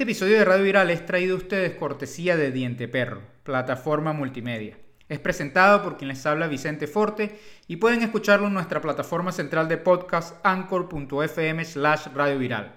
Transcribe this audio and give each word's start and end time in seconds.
Este 0.00 0.12
episodio 0.12 0.38
de 0.38 0.46
Radio 0.46 0.64
Viral 0.64 0.88
es 0.88 1.04
traído 1.04 1.34
a 1.34 1.36
ustedes 1.36 1.74
cortesía 1.74 2.34
de 2.34 2.50
Diente 2.50 2.88
Perro, 2.88 3.20
plataforma 3.42 4.14
multimedia. 4.14 4.78
Es 5.10 5.18
presentado 5.18 5.82
por 5.82 5.98
quien 5.98 6.08
les 6.08 6.24
habla 6.24 6.46
Vicente 6.46 6.86
Forte 6.86 7.38
y 7.68 7.76
pueden 7.76 8.00
escucharlo 8.00 8.46
en 8.46 8.54
nuestra 8.54 8.80
plataforma 8.80 9.30
central 9.30 9.68
de 9.68 9.76
podcast 9.76 10.36
anchor.fm 10.42 11.62
slash 11.66 12.06
Radio 12.14 12.38
Viral. 12.38 12.72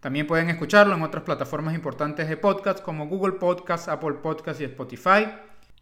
También 0.00 0.26
pueden 0.26 0.50
escucharlo 0.50 0.96
en 0.96 1.02
otras 1.02 1.22
plataformas 1.22 1.72
importantes 1.72 2.28
de 2.28 2.36
podcast 2.36 2.82
como 2.82 3.06
Google 3.06 3.34
Podcast, 3.34 3.88
Apple 3.88 4.14
Podcast 4.14 4.60
y 4.60 4.64
Spotify. 4.64 5.28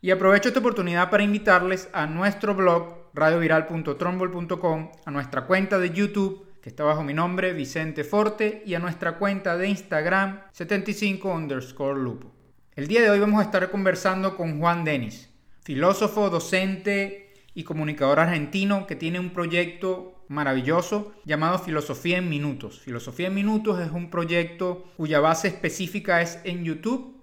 Y 0.03 0.11
aprovecho 0.11 0.49
esta 0.49 0.61
oportunidad 0.61 1.09
para 1.09 1.23
invitarles 1.23 1.89
a 1.95 2.05
nuestro 2.05 2.55
blog 2.55 3.09
radioviral.trombol.com, 3.15 4.93
a 5.07 5.11
nuestra 5.11 5.47
cuenta 5.47 5.79
de 5.79 5.89
YouTube 5.89 6.48
que 6.63 6.69
está 6.69 6.85
bajo 6.85 7.03
mi 7.03 7.15
nombre 7.15 7.53
Vicente 7.53 8.05
Forte 8.05 8.63
y 8.67 8.75
a 8.75 8.79
nuestra 8.79 9.19
cuenta 9.19 9.57
de 9.57 9.69
Instagram 9.69 10.43
75 10.53 11.33
underscore 11.33 12.01
lupo. 12.01 12.33
El 12.75 12.89
día 12.89 13.03
de 13.03 13.11
hoy 13.11 13.21
vamos 13.21 13.41
a 13.41 13.45
estar 13.45 13.71
conversando 13.71 14.37
con 14.37 14.59
Juan 14.59 14.85
Denis, 14.85 15.31
filósofo, 15.63 16.31
docente 16.31 17.33
y 17.55 17.65
comunicador 17.65 18.21
argentino 18.21 18.87
que 18.87 18.97
tiene 18.97 19.19
un 19.19 19.31
proyecto 19.31 20.25
maravilloso 20.29 21.15
llamado 21.25 21.59
Filosofía 21.59 22.19
en 22.19 22.29
Minutos. 22.29 22.81
Filosofía 22.81 23.29
en 23.29 23.35
Minutos 23.35 23.81
es 23.81 23.91
un 23.91 24.11
proyecto 24.11 24.85
cuya 24.97 25.21
base 25.21 25.49
específica 25.49 26.23
es 26.23 26.39
en 26.45 26.65
YouTube, 26.65 27.21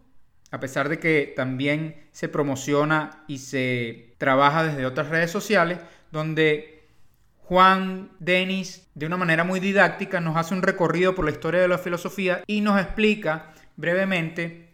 a 0.52 0.60
pesar 0.60 0.90
de 0.90 1.00
que 1.00 1.34
también 1.36 2.08
se 2.12 2.30
promociona 2.30 3.24
y 3.28 3.38
se 3.38 4.16
trabaja 4.18 4.64
desde 4.64 4.86
otras 4.86 5.10
redes 5.10 5.32
sociales, 5.32 5.80
donde 6.12 6.88
Juan 7.40 8.12
Denis, 8.20 8.85
de 8.96 9.06
una 9.06 9.18
manera 9.18 9.44
muy 9.44 9.60
didáctica, 9.60 10.22
nos 10.22 10.38
hace 10.38 10.54
un 10.54 10.62
recorrido 10.62 11.14
por 11.14 11.26
la 11.26 11.32
historia 11.32 11.62
de 11.62 11.68
la 11.68 11.78
filosofía 11.78 12.44
y 12.48 12.62
nos 12.62 12.82
explica 12.82 13.54
brevemente 13.76 14.70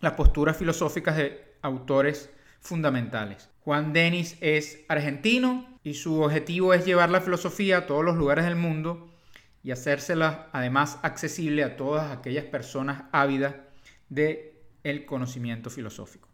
las 0.00 0.12
posturas 0.12 0.56
filosóficas 0.56 1.16
de 1.16 1.56
autores 1.62 2.30
fundamentales. 2.60 3.48
Juan 3.60 3.94
Denis 3.94 4.36
es 4.42 4.84
argentino 4.88 5.78
y 5.82 5.94
su 5.94 6.20
objetivo 6.20 6.74
es 6.74 6.84
llevar 6.84 7.08
la 7.08 7.22
filosofía 7.22 7.78
a 7.78 7.86
todos 7.86 8.04
los 8.04 8.16
lugares 8.16 8.44
del 8.44 8.56
mundo 8.56 9.10
y 9.62 9.70
hacérsela 9.70 10.50
además 10.52 10.98
accesible 11.02 11.64
a 11.64 11.76
todas 11.76 12.12
aquellas 12.14 12.44
personas 12.44 13.04
ávidas 13.12 13.54
de 14.10 14.60
el 14.82 15.06
conocimiento 15.06 15.70
filosófico. 15.70 16.28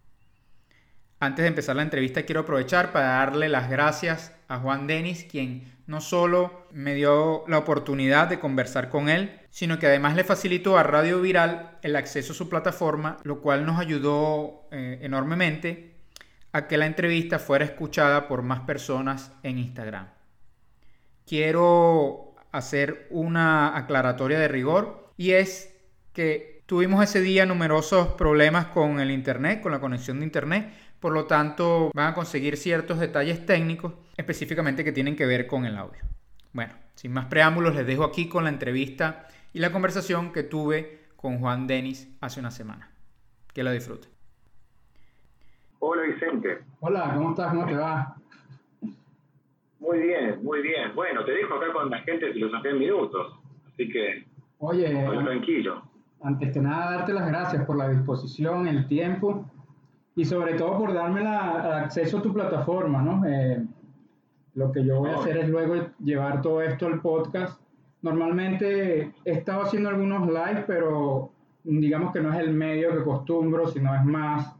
Antes 1.23 1.43
de 1.43 1.49
empezar 1.49 1.77
la 1.77 1.83
entrevista 1.83 2.23
quiero 2.23 2.41
aprovechar 2.41 2.93
para 2.93 3.09
darle 3.09 3.51
las 3.51 3.69
gracias 3.69 4.35
a 4.49 4.59
Juan 4.59 4.87
Denis, 4.87 5.27
quien 5.31 5.71
no 5.87 6.01
solo 6.01 6.67
me 6.73 6.95
dio 6.95 7.45
la 7.47 7.59
oportunidad 7.59 8.29
de 8.29 8.39
conversar 8.39 8.89
con 8.89 9.11
él, 9.11 9.39
sino 9.51 9.79
que 9.79 9.87
además 9.87 10.17
le 10.17 10.25
facilitó 10.25 10.79
a 10.79 10.83
Radio 10.83 11.21
Viral 11.21 11.79
el 11.83 11.97
acceso 11.97 12.33
a 12.33 12.37
su 12.37 12.49
plataforma, 12.49 13.19
lo 13.23 13.43
cual 13.43 13.67
nos 13.67 13.79
ayudó 13.79 14.67
eh, 14.71 15.01
enormemente 15.03 15.97
a 16.53 16.67
que 16.67 16.79
la 16.79 16.87
entrevista 16.87 17.39
fuera 17.39 17.67
escuchada 17.67 18.27
por 18.27 18.41
más 18.41 18.61
personas 18.61 19.31
en 19.43 19.59
Instagram. 19.59 20.09
Quiero 21.27 22.35
hacer 22.51 23.09
una 23.11 23.77
aclaratoria 23.77 24.39
de 24.39 24.49
rigor 24.49 25.13
y 25.19 25.33
es 25.33 25.77
que 26.15 26.63
tuvimos 26.65 27.05
ese 27.05 27.21
día 27.21 27.45
numerosos 27.45 28.09
problemas 28.15 28.67
con 28.67 29.01
el 29.01 29.11
Internet, 29.11 29.61
con 29.61 29.73
la 29.73 29.81
conexión 29.81 30.21
de 30.21 30.25
Internet, 30.25 30.73
por 31.01 31.13
lo 31.13 31.25
tanto, 31.25 31.91
van 31.95 32.09
a 32.09 32.15
conseguir 32.15 32.57
ciertos 32.57 32.99
detalles 32.99 33.45
técnicos 33.47 33.95
específicamente 34.17 34.85
que 34.85 34.93
tienen 34.93 35.17
que 35.17 35.27
ver 35.27 35.47
con 35.47 35.65
el 35.65 35.77
audio. 35.77 36.03
Bueno, 36.53 36.75
sin 36.95 37.13
más 37.13 37.27
preámbulos, 37.27 37.75
les 37.75 37.87
dejo 37.87 38.05
aquí 38.05 38.29
con 38.29 38.45
la 38.45 38.51
entrevista 38.51 39.27
y 39.53 39.61
la 39.61 39.73
conversación 39.73 40.33
que 40.33 40.43
tuve 40.43 41.07
con 41.17 41.39
Juan 41.39 41.67
Denis 41.67 42.09
hace 42.21 42.41
una 42.41 42.51
semana. 42.51 42.91
Que 43.55 43.63
la 43.63 43.73
disfruten. 43.73 44.11
Hola 45.79 46.03
Vicente. 46.03 46.59
Hola, 46.81 47.13
¿cómo 47.15 47.31
estás? 47.31 47.49
¿Cómo 47.49 47.67
te 47.67 47.75
va? 47.75 48.15
Muy 49.81 49.99
bien, 49.99 50.45
muy 50.45 50.61
bien. 50.61 50.95
Bueno, 50.95 51.25
te 51.25 51.33
dejo 51.33 51.55
acá 51.55 51.73
con 51.73 51.91
la 51.91 52.01
gente 52.01 52.27
de 52.27 52.33
Filosofía 52.35 52.71
en 52.71 52.79
Minutos, 52.79 53.35
así 53.73 53.89
que 53.89 54.27
Oye, 54.59 54.91
tranquilo. 55.25 55.83
Antes 56.23 56.53
que 56.53 56.61
nada, 56.61 56.99
darte 56.99 57.15
las 57.15 57.27
gracias 57.27 57.65
por 57.65 57.79
la 57.79 57.89
disposición, 57.89 58.67
el 58.67 58.87
tiempo 58.87 59.47
y 60.21 60.27
sobre 60.27 60.53
todo 60.53 60.77
por 60.77 60.93
darme 60.93 61.23
la, 61.23 61.79
acceso 61.79 62.19
a 62.19 62.23
tu 62.23 62.31
plataforma, 62.31 63.01
¿no? 63.01 63.27
Eh, 63.27 63.65
lo 64.53 64.71
que 64.71 64.85
yo 64.85 64.99
voy 64.99 65.13
a 65.13 65.17
hacer 65.17 65.39
es 65.39 65.49
luego 65.49 65.77
llevar 65.99 66.43
todo 66.43 66.61
esto 66.61 66.89
al 66.89 67.01
podcast. 67.01 67.59
Normalmente 68.03 69.13
he 69.25 69.31
estado 69.31 69.63
haciendo 69.63 69.89
algunos 69.89 70.27
live, 70.27 70.65
pero 70.67 71.33
digamos 71.65 72.13
que 72.13 72.21
no 72.21 72.35
es 72.35 72.39
el 72.39 72.53
medio 72.53 72.93
que 72.93 73.01
acostumbro, 73.01 73.67
sino 73.69 73.95
es 73.95 74.05
más 74.05 74.55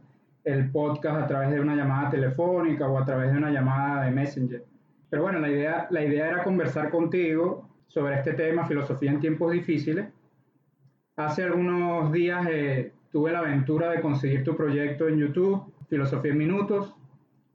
el 0.45 0.71
podcast 0.71 1.21
a 1.21 1.27
través 1.27 1.51
de 1.51 1.61
una 1.61 1.75
llamada 1.75 2.09
telefónica 2.09 2.87
o 2.87 2.97
a 2.97 3.05
través 3.05 3.31
de 3.31 3.37
una 3.37 3.51
llamada 3.51 4.05
de 4.05 4.09
Messenger. 4.09 4.65
Pero 5.11 5.21
bueno, 5.21 5.37
la 5.37 5.49
idea, 5.51 5.85
la 5.91 6.03
idea 6.03 6.27
era 6.27 6.43
conversar 6.43 6.89
contigo 6.89 7.69
sobre 7.85 8.15
este 8.15 8.33
tema, 8.33 8.65
filosofía 8.65 9.11
en 9.11 9.19
tiempos 9.19 9.51
difíciles. 9.51 10.07
Hace 11.17 11.43
algunos 11.43 12.11
días 12.11 12.47
eh, 12.49 12.93
tuve 13.11 13.31
la 13.31 13.39
aventura 13.39 13.89
de 13.91 14.01
conseguir 14.01 14.43
tu 14.43 14.55
proyecto 14.55 15.07
en 15.07 15.17
YouTube, 15.17 15.63
Filosofía 15.89 16.31
en 16.31 16.37
Minutos, 16.37 16.95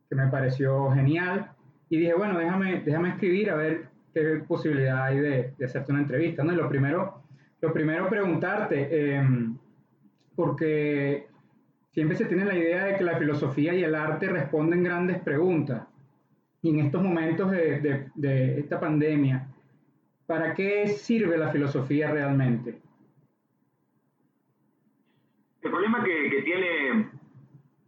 que 0.09 0.15
me 0.15 0.29
pareció 0.29 0.91
genial. 0.93 1.51
Y 1.89 1.99
dije, 1.99 2.15
bueno, 2.15 2.39
déjame, 2.39 2.83
déjame 2.85 3.11
escribir 3.11 3.51
a 3.51 3.57
ver 3.57 3.89
qué 4.13 4.43
posibilidad 4.47 5.05
hay 5.05 5.19
de, 5.19 5.55
de 5.57 5.65
hacerte 5.65 5.93
una 5.93 6.03
entrevista. 6.03 6.45
¿no? 6.45 6.53
Y 6.53 6.57
lo 6.57 6.69
primero, 6.69 7.23
lo 7.61 7.73
primero 7.73 8.09
preguntarte, 8.09 9.15
em, 9.17 9.57
porque 10.35 11.27
siempre 11.93 12.17
se 12.17 12.27
tiene 12.27 12.45
la 12.45 12.57
idea 12.57 12.85
de 12.85 12.97
que 12.97 13.05
la 13.05 13.17
filosofía 13.17 13.75
y 13.75 13.83
el 13.83 13.95
arte 13.95 14.29
responden 14.29 14.85
grandes 14.85 15.21
preguntas. 15.21 15.87
Y 16.61 16.71
en 16.71 16.81
estos 16.81 17.03
momentos 17.03 17.51
de, 17.51 17.81
de, 17.81 18.09
de 18.15 18.61
esta 18.61 18.79
pandemia, 18.79 19.49
¿para 20.27 20.53
qué 20.55 20.89
sirve 20.89 21.39
la 21.39 21.51
filosofía 21.51 22.11
realmente? 22.11 22.81
El 25.67 25.73
problema 25.91 26.05
que, 26.05 26.43
tiene 26.43 27.11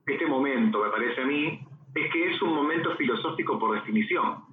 este 0.06 0.26
momento, 0.26 0.82
me 0.84 0.90
parece 0.90 1.20
a 1.20 1.26
mí, 1.26 1.60
es 1.94 2.12
que 2.12 2.30
es 2.30 2.42
un 2.42 2.54
momento 2.54 2.96
filosófico 2.96 3.58
por 3.58 3.74
definición, 3.74 4.44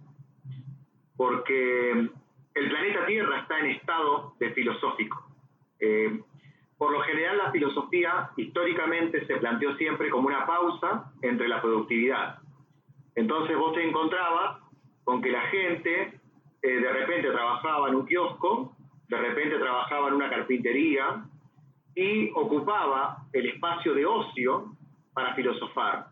porque 1.15 1.91
el 1.91 2.69
planeta 2.69 3.05
Tierra 3.05 3.39
está 3.39 3.59
en 3.59 3.67
estado 3.67 4.33
de 4.39 4.51
filosófico. 4.51 5.23
Eh, 5.79 6.19
por 6.77 6.91
lo 6.91 6.99
general 7.01 7.37
la 7.37 7.51
filosofía 7.51 8.31
históricamente 8.35 9.25
se 9.25 9.37
planteó 9.37 9.75
siempre 9.77 10.09
como 10.09 10.27
una 10.27 10.45
pausa 10.45 11.13
entre 11.21 11.47
la 11.47 11.61
productividad. 11.61 12.39
Entonces 13.15 13.57
vos 13.57 13.73
te 13.73 13.87
encontrabas 13.87 14.59
con 15.03 15.21
que 15.21 15.31
la 15.31 15.41
gente 15.41 16.19
eh, 16.61 16.67
de 16.67 16.91
repente 16.91 17.31
trabajaba 17.31 17.89
en 17.89 17.95
un 17.95 18.05
kiosco, 18.05 18.75
de 19.07 19.17
repente 19.17 19.57
trabajaba 19.57 20.09
en 20.09 20.15
una 20.15 20.29
carpintería, 20.29 21.23
y 21.95 22.29
ocupaba 22.31 23.25
el 23.31 23.47
espacio 23.47 23.93
de 23.93 24.05
ocio 24.05 24.75
para 25.13 25.33
filosofar. 25.33 26.07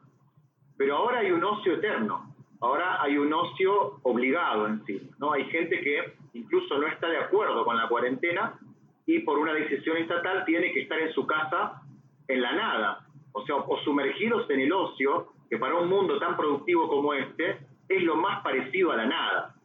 Pero 0.78 0.98
ahora 0.98 1.20
hay 1.20 1.32
un 1.32 1.44
ocio 1.44 1.74
eterno, 1.74 2.34
ahora 2.62 3.02
hay 3.02 3.18
un 3.18 3.32
ocio 3.34 4.00
obligado 4.04 4.68
en 4.68 4.84
sí. 4.86 5.10
¿no? 5.20 5.34
Hay 5.34 5.46
gente 5.46 5.82
que 5.82 6.14
incluso 6.34 6.78
no 6.78 6.88
está 6.88 7.08
de 7.10 7.18
acuerdo 7.18 7.66
con 7.66 7.78
la 7.78 7.88
cuarentena 7.88 8.58
y 9.06 9.20
por 9.20 9.38
una 9.38 9.54
decisión 9.54 9.98
estatal 9.98 10.46
tiene 10.46 10.72
que 10.72 10.84
estar 10.84 11.00
en 11.00 11.14
su 11.14 11.28
casa 11.28 11.82
en 12.28 12.42
la 12.42 12.54
nada, 12.54 13.06
o 13.34 13.46
sea, 13.46 13.56
o 13.56 13.78
sumergidos 13.84 14.50
en 14.50 14.62
el 14.62 14.72
ocio, 14.72 15.34
que 15.50 15.58
para 15.58 15.76
un 15.76 15.90
mundo 15.90 16.18
tan 16.20 16.38
productivo 16.38 16.88
como 16.88 17.14
este 17.14 17.60
es 17.90 18.02
lo 18.04 18.16
más 18.16 18.42
parecido 18.42 18.92
a 18.92 18.96
la 18.96 19.06
nada. 19.06 19.56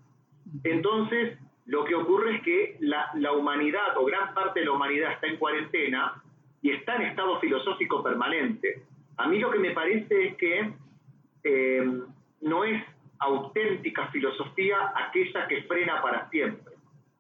Entonces, 0.65 1.39
lo 1.69 1.85
que 1.85 1.95
ocurre 1.95 2.37
es 2.37 2.43
que 2.43 2.77
la, 2.81 3.33
humanidad 3.33 3.99
o 3.99 4.07
gran 4.07 4.33
parte 4.33 4.61
de 4.61 4.67
la 4.67 4.73
humanidad 4.73 5.13
está 5.13 5.27
en 5.27 5.37
cuarentena 5.37 6.23
y 6.63 6.71
está 6.71 6.97
en 6.97 7.03
estado 7.03 7.39
filosófico 7.41 8.03
permanente. 8.03 8.83
A 9.19 9.29
mí 9.29 9.39
lo 9.39 9.51
que 9.51 9.59
me 9.59 9.73
parece 9.73 10.29
es 10.29 10.37
que 10.37 10.73
eh, 11.45 12.01
no 12.41 12.65
es 12.65 12.83
auténtica 13.19 14.07
filosofía 14.07 14.93
aquella 14.95 15.47
que 15.47 15.63
frena 15.65 16.01
para 16.01 16.31
siempre. 16.31 16.73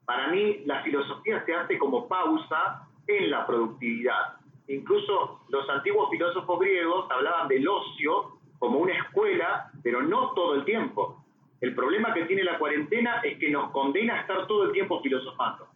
Para 0.06 0.28
mí 0.28 0.62
la 0.64 0.82
filosofía 0.82 1.44
se 1.44 1.54
hace 1.54 1.76
como 1.76 2.08
pausa 2.08 2.88
en 3.06 3.30
la 3.30 3.46
productividad. 3.46 4.38
Incluso 4.68 5.40
los 5.50 5.68
antiguos 5.68 6.08
filósofos 6.10 6.58
griegos 6.58 7.06
hablaban 7.10 7.48
del 7.48 7.68
ocio 7.68 8.38
como 8.58 8.78
una 8.78 8.94
escuela, 8.94 9.70
pero 9.82 10.00
no 10.00 10.30
todo 10.30 10.54
el 10.54 10.64
tiempo. 10.64 11.17
El 11.60 11.74
problema 11.74 12.14
que 12.14 12.24
tiene 12.24 12.44
la 12.44 12.58
cuarentena 12.58 13.20
es 13.22 13.38
que 13.38 13.50
nos 13.50 13.70
condena 13.72 14.14
a 14.14 14.20
estar 14.20 14.46
todo 14.46 14.64
el 14.64 14.72
tiempo 14.72 15.00
filosofando. 15.00 15.66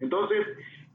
Entonces, 0.00 0.46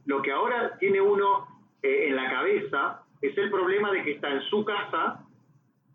lo 0.05 0.21
que 0.21 0.31
ahora 0.31 0.77
tiene 0.79 0.99
uno 0.99 1.47
eh, 1.83 2.07
en 2.07 2.15
la 2.15 2.29
cabeza 2.29 3.03
es 3.21 3.37
el 3.37 3.49
problema 3.49 3.91
de 3.91 4.03
que 4.03 4.11
está 4.11 4.31
en 4.31 4.41
su 4.43 4.65
casa, 4.65 5.23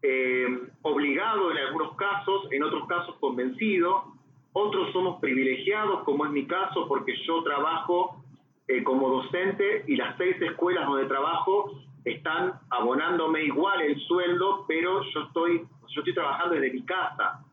eh, 0.02 0.46
obligado 0.82 1.50
en 1.50 1.58
algunos 1.58 1.96
casos, 1.96 2.48
en 2.50 2.62
otros 2.62 2.86
casos 2.86 3.16
convencido, 3.20 4.04
otros 4.52 4.92
somos 4.92 5.20
privilegiados, 5.20 6.04
como 6.04 6.26
es 6.26 6.32
mi 6.32 6.46
caso, 6.46 6.86
porque 6.86 7.14
yo 7.26 7.42
trabajo 7.42 8.22
eh, 8.68 8.82
como 8.82 9.08
docente 9.08 9.84
y 9.86 9.96
las 9.96 10.16
seis 10.18 10.36
escuelas 10.40 10.86
donde 10.86 11.06
trabajo 11.06 11.72
están 12.04 12.54
abonándome 12.70 13.44
igual 13.44 13.80
el 13.80 13.98
sueldo, 14.00 14.64
pero 14.68 15.02
yo 15.02 15.22
estoy, 15.22 15.66
yo 15.88 16.00
estoy 16.00 16.14
trabajando 16.14 16.54
desde 16.54 16.72
mi 16.72 16.84
casa. 16.84 17.44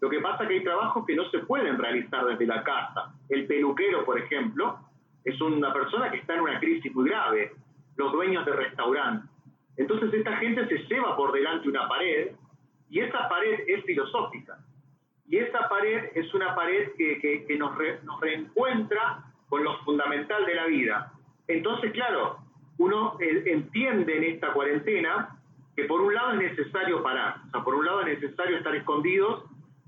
Lo 0.00 0.10
que 0.10 0.20
pasa 0.20 0.42
es 0.42 0.48
que 0.48 0.54
hay 0.56 0.64
trabajos 0.64 1.06
que 1.06 1.16
no 1.16 1.28
se 1.30 1.38
pueden 1.40 1.78
realizar 1.78 2.26
desde 2.26 2.46
la 2.46 2.62
casa. 2.62 3.14
El 3.28 3.46
peluquero, 3.46 4.04
por 4.04 4.18
ejemplo, 4.18 4.78
es 5.24 5.40
una 5.40 5.72
persona 5.72 6.10
que 6.10 6.18
está 6.18 6.34
en 6.34 6.40
una 6.42 6.60
crisis 6.60 6.94
muy 6.94 7.08
grave. 7.08 7.52
Los 7.96 8.12
dueños 8.12 8.44
de 8.44 8.52
restaurantes. 8.52 9.30
Entonces 9.76 10.12
esta 10.12 10.36
gente 10.36 10.66
se 10.68 10.78
lleva 10.86 11.16
por 11.16 11.32
delante 11.32 11.68
una 11.68 11.88
pared 11.88 12.32
y 12.90 13.00
esa 13.00 13.28
pared 13.28 13.60
es 13.66 13.84
filosófica. 13.84 14.58
Y 15.28 15.38
esa 15.38 15.68
pared 15.68 16.10
es 16.14 16.32
una 16.34 16.54
pared 16.54 16.92
que, 16.96 17.44
que, 17.46 17.56
nos, 17.56 17.72
nos 18.04 18.20
reencuentra 18.20 19.24
con 19.48 19.64
lo 19.64 19.78
fundamental 19.78 20.46
de 20.46 20.54
la 20.54 20.66
vida. 20.66 21.12
Entonces, 21.48 21.92
claro, 21.92 22.38
uno 22.78 23.16
eh, 23.20 23.42
entiende 23.46 24.16
en 24.16 24.24
esta 24.24 24.52
cuarentena 24.52 25.36
que 25.74 25.84
por 25.84 26.00
un 26.00 26.14
lado 26.14 26.32
es 26.32 26.56
necesario 26.56 27.02
parar, 27.02 27.36
o 27.46 27.50
sea, 27.50 27.64
por 27.64 27.74
un 27.74 27.84
lado 27.84 28.00
es 28.02 28.20
necesario 28.20 28.56
estar 28.56 28.74
escondidos, 28.74 29.44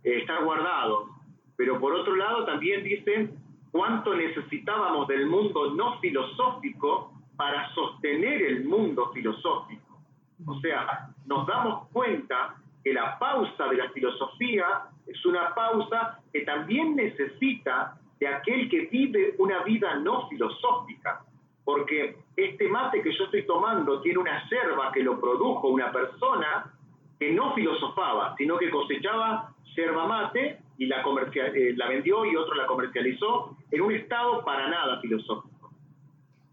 eh, 0.09 0.21
estar 0.21 0.43
guardados, 0.43 1.11
pero 1.55 1.79
por 1.79 1.93
otro 1.93 2.17
lado 2.17 2.47
también 2.47 2.83
dicen 2.83 3.37
cuánto 3.71 4.15
necesitábamos 4.15 5.07
del 5.07 5.27
mundo 5.27 5.75
no 5.75 5.99
filosófico 6.01 7.13
para 7.37 7.69
sostener 7.75 8.41
el 8.43 8.65
mundo 8.65 9.11
filosófico. 9.13 10.01
O 10.47 10.59
sea, 10.61 11.11
nos 11.27 11.47
damos 11.47 11.89
cuenta 11.89 12.57
que 12.83 12.95
la 12.95 13.19
pausa 13.19 13.69
de 13.69 13.77
la 13.77 13.91
filosofía 13.91 14.89
es 15.07 15.27
una 15.27 15.55
pausa 15.55 16.21
que 16.33 16.41
también 16.41 16.97
necesita 16.97 17.99
de 18.19 18.29
aquel 18.29 18.71
que 18.71 18.87
vive 18.87 19.35
una 19.39 19.63
vida 19.63 19.97
no 19.97 20.27
filosófica, 20.29 21.23
porque 21.65 22.17
este 22.35 22.67
mate 22.69 23.03
que 23.03 23.13
yo 23.13 23.25
estoy 23.25 23.45
tomando 23.45 24.01
tiene 24.01 24.21
una 24.21 24.49
yerba 24.49 24.91
que 24.91 25.03
lo 25.03 25.21
produjo 25.21 25.69
una 25.69 25.93
persona 25.93 26.73
que 27.19 27.33
no 27.33 27.55
filosofaba, 27.55 28.35
sino 28.37 28.57
que 28.59 28.71
cosechaba 28.71 29.55
yerba 29.77 30.07
mate 30.07 30.59
y 30.77 30.85
eh, 30.85 31.75
la 31.77 31.89
vendió 31.89 32.25
y 32.25 32.37
otro 32.37 32.55
la 32.55 32.67
comercializó 32.67 33.57
en 33.71 33.81
un 33.81 33.93
estado 33.93 34.45
para 34.45 34.69
nada 34.69 35.01
filosófico. 35.01 35.73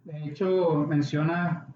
De 0.04 0.26
hecho, 0.26 0.86
mencionas, 0.88 1.68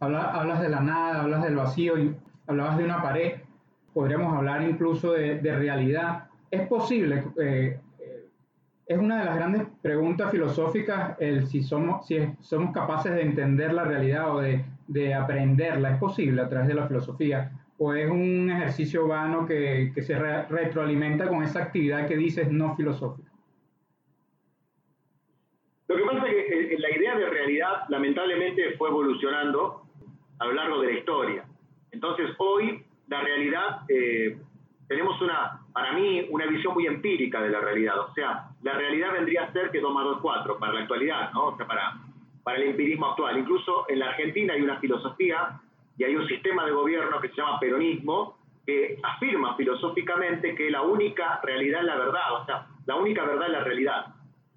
hablas 0.00 0.60
de 0.60 0.68
la 0.68 0.80
nada, 0.80 1.22
hablas 1.22 1.42
del 1.42 1.56
vacío, 1.56 1.98
y 1.98 2.14
hablabas 2.46 2.78
de 2.78 2.84
una 2.84 3.02
pared, 3.02 3.40
podríamos 3.92 4.34
hablar 4.34 4.62
incluso 4.62 5.12
de, 5.12 5.38
de 5.38 5.56
realidad. 5.56 6.28
¿Es 6.50 6.66
posible 6.66 7.24
eh, 7.40 7.78
es 8.88 8.98
una 8.98 9.18
de 9.18 9.24
las 9.26 9.36
grandes 9.36 9.66
preguntas 9.82 10.30
filosóficas 10.30 11.14
el 11.20 11.46
si 11.46 11.62
somos, 11.62 12.06
si 12.06 12.16
somos 12.40 12.72
capaces 12.72 13.12
de 13.12 13.20
entender 13.20 13.74
la 13.74 13.84
realidad 13.84 14.34
o 14.34 14.40
de, 14.40 14.64
de, 14.86 15.14
aprenderla. 15.14 15.90
¿Es 15.90 15.98
posible 15.98 16.40
a 16.40 16.48
través 16.48 16.68
de 16.68 16.74
la 16.74 16.88
filosofía? 16.88 17.52
¿O 17.78 17.94
es 17.94 18.10
un 18.10 18.50
ejercicio 18.50 19.06
vano 19.06 19.46
que, 19.46 19.92
que 19.94 20.02
se 20.02 20.18
retroalimenta 20.18 21.28
con 21.28 21.42
esa 21.44 21.62
actividad 21.62 22.06
que 22.08 22.16
dices 22.16 22.50
no 22.50 22.74
filosófica? 22.74 23.30
Lo 25.88 25.96
que 25.96 26.02
pasa 26.02 26.26
es 26.26 26.34
que 26.34 26.74
eh, 26.74 26.78
la 26.78 26.90
idea 26.90 27.16
de 27.16 27.30
realidad 27.30 27.84
lamentablemente 27.88 28.74
fue 28.76 28.90
evolucionando 28.90 29.82
a 30.38 30.44
lo 30.44 30.52
largo 30.52 30.80
de 30.82 30.92
la 30.92 30.98
historia. 30.98 31.44
Entonces 31.90 32.30
hoy 32.38 32.84
la 33.08 33.22
realidad 33.22 33.80
eh, 33.88 34.38
tenemos 34.86 35.20
una, 35.22 35.60
para 35.72 35.92
mí, 35.92 36.26
una 36.30 36.46
visión 36.46 36.74
muy 36.74 36.86
empírica 36.86 37.40
de 37.40 37.50
la 37.50 37.60
realidad. 37.60 37.98
O 38.00 38.12
sea, 38.12 38.48
la 38.62 38.74
realidad 38.74 39.12
vendría 39.12 39.44
a 39.44 39.52
ser 39.52 39.70
que 39.70 39.80
2 39.80 39.94
más 39.94 40.04
2 40.04 40.16
es 40.16 40.22
4 40.22 40.58
para 40.58 40.72
la 40.74 40.80
actualidad, 40.80 41.32
¿no? 41.32 41.46
O 41.46 41.56
sea, 41.56 41.66
para, 41.66 41.98
para 42.42 42.58
el 42.58 42.70
empirismo 42.70 43.06
actual. 43.06 43.38
Incluso 43.38 43.86
en 43.88 44.00
la 44.00 44.10
Argentina 44.10 44.52
hay 44.52 44.62
una 44.62 44.78
filosofía 44.80 45.60
y 45.98 46.04
hay 46.04 46.16
un 46.16 46.26
sistema 46.26 46.64
de 46.64 46.72
gobierno 46.72 47.20
que 47.20 47.28
se 47.28 47.36
llama 47.36 47.58
peronismo 47.60 48.38
que 48.66 48.98
afirma 49.02 49.56
filosóficamente 49.56 50.54
que 50.54 50.70
la 50.70 50.82
única 50.82 51.40
realidad 51.42 51.80
es 51.80 51.86
la 51.86 51.96
verdad, 51.96 52.34
o 52.42 52.44
sea, 52.46 52.66
la 52.86 52.96
única 52.96 53.24
verdad 53.24 53.46
es 53.46 53.52
la 53.52 53.64
realidad. 53.64 54.06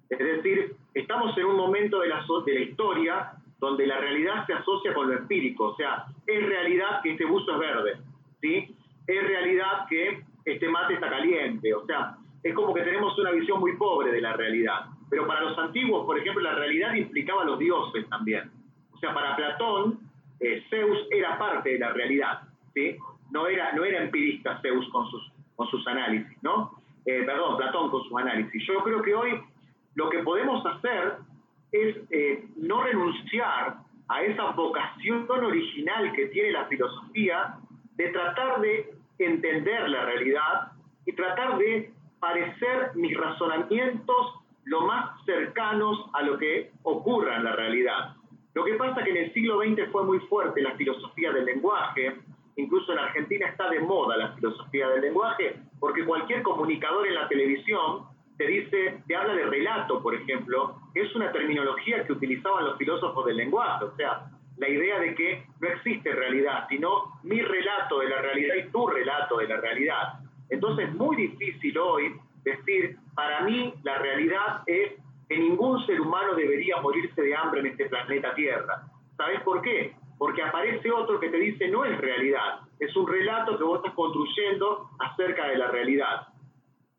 Es 0.08 0.18
decir, 0.18 0.76
estamos 0.94 1.36
en 1.38 1.46
un 1.46 1.56
momento 1.56 2.00
de 2.00 2.08
la, 2.08 2.24
de 2.46 2.54
la 2.54 2.60
historia 2.60 3.32
donde 3.58 3.86
la 3.86 3.98
realidad 3.98 4.46
se 4.46 4.52
asocia 4.52 4.92
con 4.92 5.08
lo 5.08 5.16
empírico, 5.16 5.68
o 5.68 5.76
sea, 5.76 6.04
es 6.26 6.46
realidad 6.46 7.00
que 7.02 7.12
este 7.12 7.24
buzo 7.24 7.52
es 7.52 7.58
verde, 7.58 7.96
¿sí? 8.40 8.76
es 9.06 9.26
realidad 9.26 9.86
que 9.88 10.24
este 10.44 10.68
mate 10.68 10.94
está 10.94 11.08
caliente. 11.08 11.74
O 11.74 11.84
sea, 11.86 12.16
es 12.42 12.54
como 12.54 12.74
que 12.74 12.82
tenemos 12.82 13.16
una 13.18 13.30
visión 13.30 13.60
muy 13.60 13.76
pobre 13.76 14.12
de 14.12 14.20
la 14.20 14.34
realidad. 14.34 14.86
Pero 15.10 15.26
para 15.26 15.42
los 15.42 15.58
antiguos, 15.58 16.06
por 16.06 16.18
ejemplo, 16.18 16.42
la 16.42 16.54
realidad 16.54 16.94
implicaba 16.94 17.42
a 17.42 17.46
los 17.46 17.58
dioses 17.58 18.08
también. 18.08 18.50
O 18.92 18.98
sea, 18.98 19.12
para 19.12 19.36
Platón, 19.36 19.98
Zeus 20.68 21.06
era 21.10 21.38
parte 21.38 21.70
de 21.70 21.78
la 21.78 21.92
realidad. 21.92 22.40
¿sí? 22.74 22.96
No, 23.30 23.46
era, 23.46 23.72
no 23.72 23.84
era 23.84 24.02
empirista 24.02 24.60
Zeus 24.60 24.88
con 24.90 25.08
sus, 25.10 25.32
con 25.56 25.68
sus 25.68 25.86
análisis, 25.86 26.36
¿no? 26.42 26.78
Eh, 27.04 27.22
perdón, 27.24 27.56
Platón 27.56 27.90
con 27.90 28.02
sus 28.04 28.16
análisis. 28.16 28.62
Yo 28.66 28.82
creo 28.82 29.02
que 29.02 29.14
hoy 29.14 29.40
lo 29.94 30.08
que 30.08 30.18
podemos 30.18 30.64
hacer 30.64 31.16
es 31.72 31.96
eh, 32.10 32.44
no 32.56 32.82
renunciar 32.82 33.76
a 34.08 34.22
esa 34.22 34.50
vocación 34.50 35.26
original 35.30 36.12
que 36.12 36.26
tiene 36.26 36.52
la 36.52 36.66
filosofía 36.66 37.56
de 37.96 38.08
tratar 38.08 38.60
de 38.60 38.94
entender 39.18 39.88
la 39.88 40.04
realidad 40.04 40.72
y 41.06 41.12
tratar 41.12 41.58
de 41.58 41.92
parecer 42.20 42.92
mis 42.94 43.16
razonamientos 43.16 44.34
lo 44.64 44.82
más 44.82 45.24
cercanos 45.24 46.06
a 46.12 46.22
lo 46.22 46.38
que 46.38 46.70
ocurra 46.82 47.36
en 47.36 47.44
la 47.44 47.52
realidad. 47.52 48.14
Lo 48.54 48.64
que 48.64 48.74
pasa 48.74 49.00
es 49.00 49.04
que 49.04 49.10
en 49.10 49.16
el 49.16 49.32
siglo 49.32 49.60
XX 49.60 49.90
fue 49.90 50.04
muy 50.04 50.18
fuerte 50.20 50.60
la 50.60 50.74
filosofía 50.76 51.32
del 51.32 51.46
lenguaje, 51.46 52.16
incluso 52.56 52.92
en 52.92 52.98
Argentina 52.98 53.48
está 53.48 53.68
de 53.70 53.80
moda 53.80 54.16
la 54.16 54.32
filosofía 54.34 54.88
del 54.88 55.02
lenguaje, 55.02 55.56
porque 55.80 56.04
cualquier 56.04 56.42
comunicador 56.42 57.06
en 57.06 57.14
la 57.14 57.28
televisión 57.28 58.06
te 58.36 58.46
dice, 58.46 59.02
te 59.06 59.16
habla 59.16 59.34
de 59.34 59.46
relato, 59.46 60.02
por 60.02 60.14
ejemplo, 60.14 60.76
es 60.94 61.14
una 61.14 61.32
terminología 61.32 62.04
que 62.04 62.12
utilizaban 62.12 62.64
los 62.64 62.76
filósofos 62.76 63.24
del 63.26 63.36
lenguaje, 63.36 63.84
o 63.84 63.96
sea, 63.96 64.30
la 64.58 64.68
idea 64.68 64.98
de 65.00 65.14
que 65.14 65.46
no 65.60 65.68
existe 65.68 66.12
realidad, 66.12 66.66
sino 66.68 67.18
mi 67.22 67.40
relato 67.40 68.00
de 68.00 68.08
la 68.08 68.20
realidad 68.20 68.54
y 68.56 68.70
tu 68.70 68.86
relato 68.86 69.38
de 69.38 69.48
la 69.48 69.56
realidad. 69.56 70.20
Entonces 70.50 70.88
es 70.88 70.94
muy 70.94 71.16
difícil 71.16 71.76
hoy 71.78 72.14
decir, 72.44 72.96
para 73.14 73.40
mí 73.42 73.72
la 73.82 73.98
realidad 73.98 74.62
es 74.66 74.92
que 75.32 75.38
ningún 75.38 75.84
ser 75.86 75.98
humano 75.98 76.34
debería 76.34 76.78
morirse 76.82 77.22
de 77.22 77.34
hambre 77.34 77.60
en 77.60 77.68
este 77.68 77.86
planeta 77.86 78.34
Tierra. 78.34 78.82
¿Sabes 79.16 79.40
por 79.40 79.62
qué? 79.62 79.94
Porque 80.18 80.42
aparece 80.42 80.92
otro 80.92 81.18
que 81.18 81.30
te 81.30 81.38
dice 81.38 81.68
no 81.68 81.86
es 81.86 81.98
realidad, 81.98 82.60
es 82.78 82.94
un 82.94 83.08
relato 83.08 83.56
que 83.56 83.64
vos 83.64 83.78
estás 83.78 83.94
construyendo 83.94 84.90
acerca 84.98 85.48
de 85.48 85.56
la 85.56 85.68
realidad. 85.68 86.28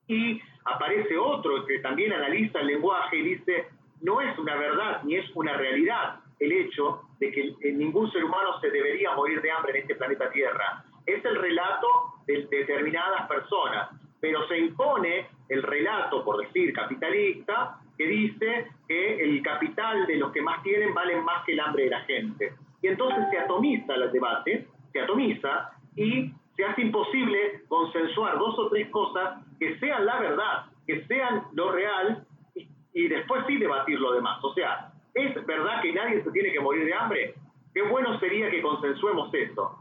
Y 0.08 0.42
aparece 0.66 1.16
otro 1.16 1.64
que 1.68 1.78
también 1.80 2.12
analiza 2.12 2.62
el 2.62 2.68
lenguaje 2.68 3.18
y 3.18 3.36
dice, 3.36 3.68
no 4.02 4.20
es 4.20 4.36
una 4.40 4.56
verdad 4.56 5.04
ni 5.04 5.18
es 5.18 5.30
una 5.36 5.54
realidad, 5.54 6.16
el 6.40 6.54
hecho 6.54 7.02
de 7.20 7.32
que 7.32 7.72
ningún 7.72 8.12
ser 8.12 8.26
humano 8.26 8.60
se 8.62 8.72
debería 8.72 9.14
morir 9.14 9.44
de 9.44 9.52
hambre 9.52 9.74
en 9.74 9.82
este 9.84 9.94
planeta 9.94 10.32
Tierra. 10.32 10.84
Es 11.06 11.24
el 11.24 11.36
relato 11.36 11.88
de 12.26 12.48
determinadas 12.50 13.28
personas, 13.28 13.92
pero 14.20 14.48
se 14.48 14.58
impone 14.58 15.28
el 15.50 15.62
relato, 15.62 16.26
por 16.26 16.38
decir, 16.38 16.74
capitalista, 16.74 17.80
que 17.98 18.08
dice 18.08 18.68
que 18.88 19.24
el 19.24 19.42
capital 19.42 20.06
de 20.08 20.18
los 20.18 20.32
que 20.32 20.42
más 20.42 20.62
tienen 20.64 20.94
vale 20.94 21.22
más 21.22 21.44
que 21.46 21.54
el 21.54 21.60
hambre 21.60 21.86
de 21.86 21.90
la 21.90 22.02
gente. 22.02 22.54
Y 22.82 22.88
entonces 22.88 23.24
se 23.32 23.40
atomiza 23.40 23.96
el 23.96 24.12
debate, 24.12 24.68
se 24.92 25.00
atomiza 25.02 25.72
y 25.96 26.32
se 26.56 26.66
hace 26.66 26.82
imposible 26.82 27.62
consensuar 27.68 28.38
dos 28.38 28.58
o 28.60 28.70
tres 28.70 28.90
cosas 28.90 29.46
que 29.60 29.78
sean 29.80 30.06
la 30.06 30.20
verdad, 30.20 30.66
que 30.86 31.06
sean 31.06 31.44
lo 31.54 31.72
real 31.72 32.26
y, 32.56 32.68
y 32.94 33.08
después 33.08 33.44
sí 33.48 33.58
debatir 33.58 34.00
lo 34.00 34.14
demás. 34.14 34.44
O 34.44 34.54
sea, 34.54 34.94
¿Es 35.14 35.46
verdad 35.46 35.82
que 35.82 35.94
nadie 35.94 36.24
se 36.24 36.32
tiene 36.32 36.52
que 36.52 36.60
morir 36.60 36.86
de 36.86 36.94
hambre? 36.94 37.36
Qué 37.74 37.84
bueno 37.84 38.20
sería 38.20 38.50
que 38.50 38.62
consensuemos 38.62 39.32
esto. 39.34 39.78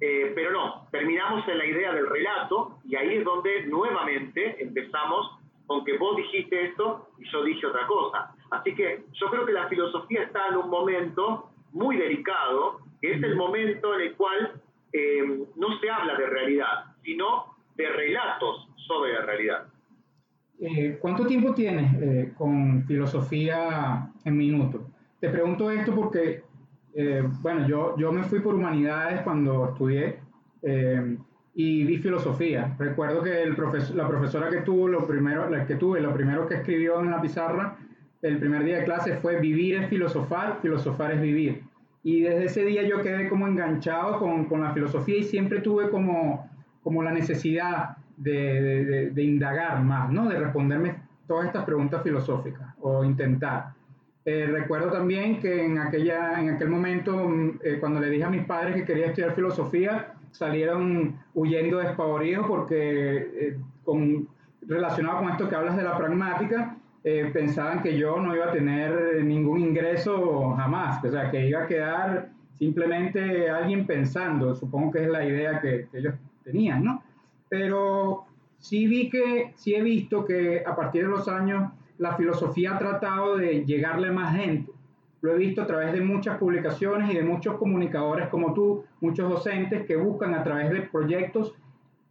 Eh, 0.00 0.32
pero 0.34 0.52
no, 0.52 0.86
terminamos 0.90 1.48
en 1.48 1.56
la 1.56 1.64
idea 1.64 1.92
del 1.92 2.08
relato 2.08 2.78
y 2.84 2.96
ahí 2.96 3.16
es 3.16 3.24
donde 3.24 3.64
nuevamente 3.66 4.62
empezamos 4.62 5.38
con 5.66 5.84
que 5.84 5.98
vos 5.98 6.16
dijiste 6.16 6.66
esto 6.66 7.08
y 7.18 7.30
yo 7.30 7.44
dije 7.44 7.66
otra 7.66 7.86
cosa. 7.86 8.34
Así 8.50 8.74
que 8.74 9.04
yo 9.12 9.26
creo 9.30 9.44
que 9.44 9.52
la 9.52 9.68
filosofía 9.68 10.22
está 10.22 10.48
en 10.48 10.56
un 10.56 10.70
momento 10.70 11.50
muy 11.72 11.96
delicado, 11.96 12.78
que 13.00 13.14
es 13.14 13.22
el 13.22 13.36
momento 13.36 13.94
en 13.94 14.00
el 14.02 14.14
cual 14.14 14.60
eh, 14.92 15.44
no 15.56 15.78
se 15.78 15.90
habla 15.90 16.16
de 16.16 16.26
realidad, 16.26 16.94
sino 17.02 17.56
de 17.76 17.88
relatos 17.88 18.68
sobre 18.86 19.12
la 19.12 19.22
realidad. 19.22 19.66
Eh, 20.58 20.96
¿Cuánto 21.00 21.26
tiempo 21.26 21.52
tienes 21.52 21.92
eh, 22.00 22.32
con 22.36 22.84
filosofía 22.84 24.10
en 24.24 24.36
minutos? 24.36 24.82
Te 25.20 25.28
pregunto 25.28 25.70
esto 25.70 25.94
porque, 25.94 26.44
eh, 26.94 27.22
bueno, 27.40 27.66
yo, 27.68 27.94
yo 27.98 28.10
me 28.10 28.22
fui 28.22 28.40
por 28.40 28.54
humanidades 28.54 29.20
cuando 29.22 29.68
estudié 29.70 30.20
y 31.58 31.84
vi 31.84 31.96
filosofía. 31.96 32.76
Recuerdo 32.78 33.22
que 33.22 33.42
el 33.42 33.56
la 33.94 34.06
profesora 34.06 34.50
que 34.50 34.58
tuvo 34.58 34.88
lo 34.88 35.06
primero, 35.06 35.48
la 35.48 35.66
que 35.66 35.76
tuve, 35.76 36.00
lo 36.00 36.12
primero 36.12 36.46
que 36.46 36.56
escribió 36.56 37.00
en 37.00 37.10
la 37.10 37.20
pizarra 37.20 37.76
el 38.22 38.38
primer 38.38 38.64
día 38.64 38.78
de 38.78 38.84
clase 38.84 39.16
fue 39.16 39.40
vivir 39.40 39.76
es 39.76 39.88
filosofar, 39.88 40.58
filosofar 40.60 41.12
es 41.12 41.20
vivir. 41.20 41.62
Y 42.02 42.22
desde 42.22 42.44
ese 42.44 42.64
día 42.64 42.82
yo 42.82 43.02
quedé 43.02 43.28
como 43.28 43.46
enganchado 43.46 44.18
con, 44.18 44.44
con 44.46 44.62
la 44.62 44.72
filosofía 44.72 45.18
y 45.18 45.24
siempre 45.24 45.60
tuve 45.60 45.90
como, 45.90 46.48
como 46.82 47.02
la 47.02 47.10
necesidad 47.10 47.96
de, 48.16 49.10
de, 49.12 49.22
indagar 49.22 49.82
más, 49.82 50.10
¿no? 50.10 50.28
De 50.28 50.38
responderme 50.38 50.96
todas 51.26 51.46
estas 51.46 51.64
preguntas 51.64 52.02
filosóficas 52.02 52.74
o 52.80 53.04
intentar. 53.04 53.72
Eh, 54.24 54.46
recuerdo 54.50 54.90
también 54.90 55.40
que 55.40 55.64
en, 55.64 55.78
aquella, 55.78 56.40
en 56.40 56.50
aquel 56.50 56.68
momento, 56.68 57.28
mm, 57.28 57.58
eh, 57.62 57.76
cuando 57.78 58.00
le 58.00 58.08
dije 58.08 58.24
a 58.24 58.30
mis 58.30 58.44
padres 58.44 58.74
que 58.74 58.84
quería 58.84 59.06
estudiar 59.06 59.34
filosofía, 59.34 60.14
salieron 60.32 61.16
huyendo 61.34 61.78
despavoridos 61.78 62.46
porque 62.46 63.16
eh, 63.16 63.58
con, 63.84 64.28
relacionado 64.62 65.18
con 65.18 65.30
esto 65.30 65.48
que 65.48 65.54
hablas 65.54 65.76
de 65.76 65.82
la 65.82 65.96
pragmática, 65.96 66.76
pensaban 67.32 67.84
que 67.84 67.96
yo 67.96 68.18
no 68.18 68.34
iba 68.34 68.46
a 68.46 68.52
tener 68.52 69.22
ningún 69.22 69.60
ingreso 69.60 70.54
jamás, 70.56 71.04
o 71.04 71.08
sea, 71.12 71.30
que 71.30 71.46
iba 71.46 71.62
a 71.62 71.66
quedar 71.68 72.30
simplemente 72.58 73.48
alguien 73.48 73.86
pensando, 73.86 74.56
supongo 74.56 74.90
que 74.90 75.04
es 75.04 75.08
la 75.08 75.24
idea 75.24 75.60
que, 75.60 75.86
que 75.92 75.98
ellos 75.98 76.14
tenían, 76.42 76.82
¿no? 76.82 77.02
Pero 77.48 78.24
sí 78.58 78.86
vi 78.86 79.08
que, 79.08 79.52
sí 79.54 79.74
he 79.74 79.82
visto 79.82 80.24
que 80.24 80.64
a 80.66 80.74
partir 80.74 81.02
de 81.04 81.10
los 81.10 81.28
años 81.28 81.70
la 81.98 82.16
filosofía 82.16 82.74
ha 82.74 82.78
tratado 82.78 83.36
de 83.36 83.64
llegarle 83.64 84.08
a 84.08 84.12
más 84.12 84.36
gente. 84.36 84.72
Lo 85.20 85.32
he 85.32 85.38
visto 85.38 85.62
a 85.62 85.66
través 85.66 85.92
de 85.92 86.00
muchas 86.00 86.38
publicaciones 86.38 87.10
y 87.10 87.14
de 87.14 87.22
muchos 87.22 87.56
comunicadores 87.56 88.28
como 88.28 88.52
tú, 88.52 88.84
muchos 89.00 89.30
docentes 89.30 89.86
que 89.86 89.96
buscan 89.96 90.34
a 90.34 90.44
través 90.44 90.70
de 90.70 90.82
proyectos 90.82 91.54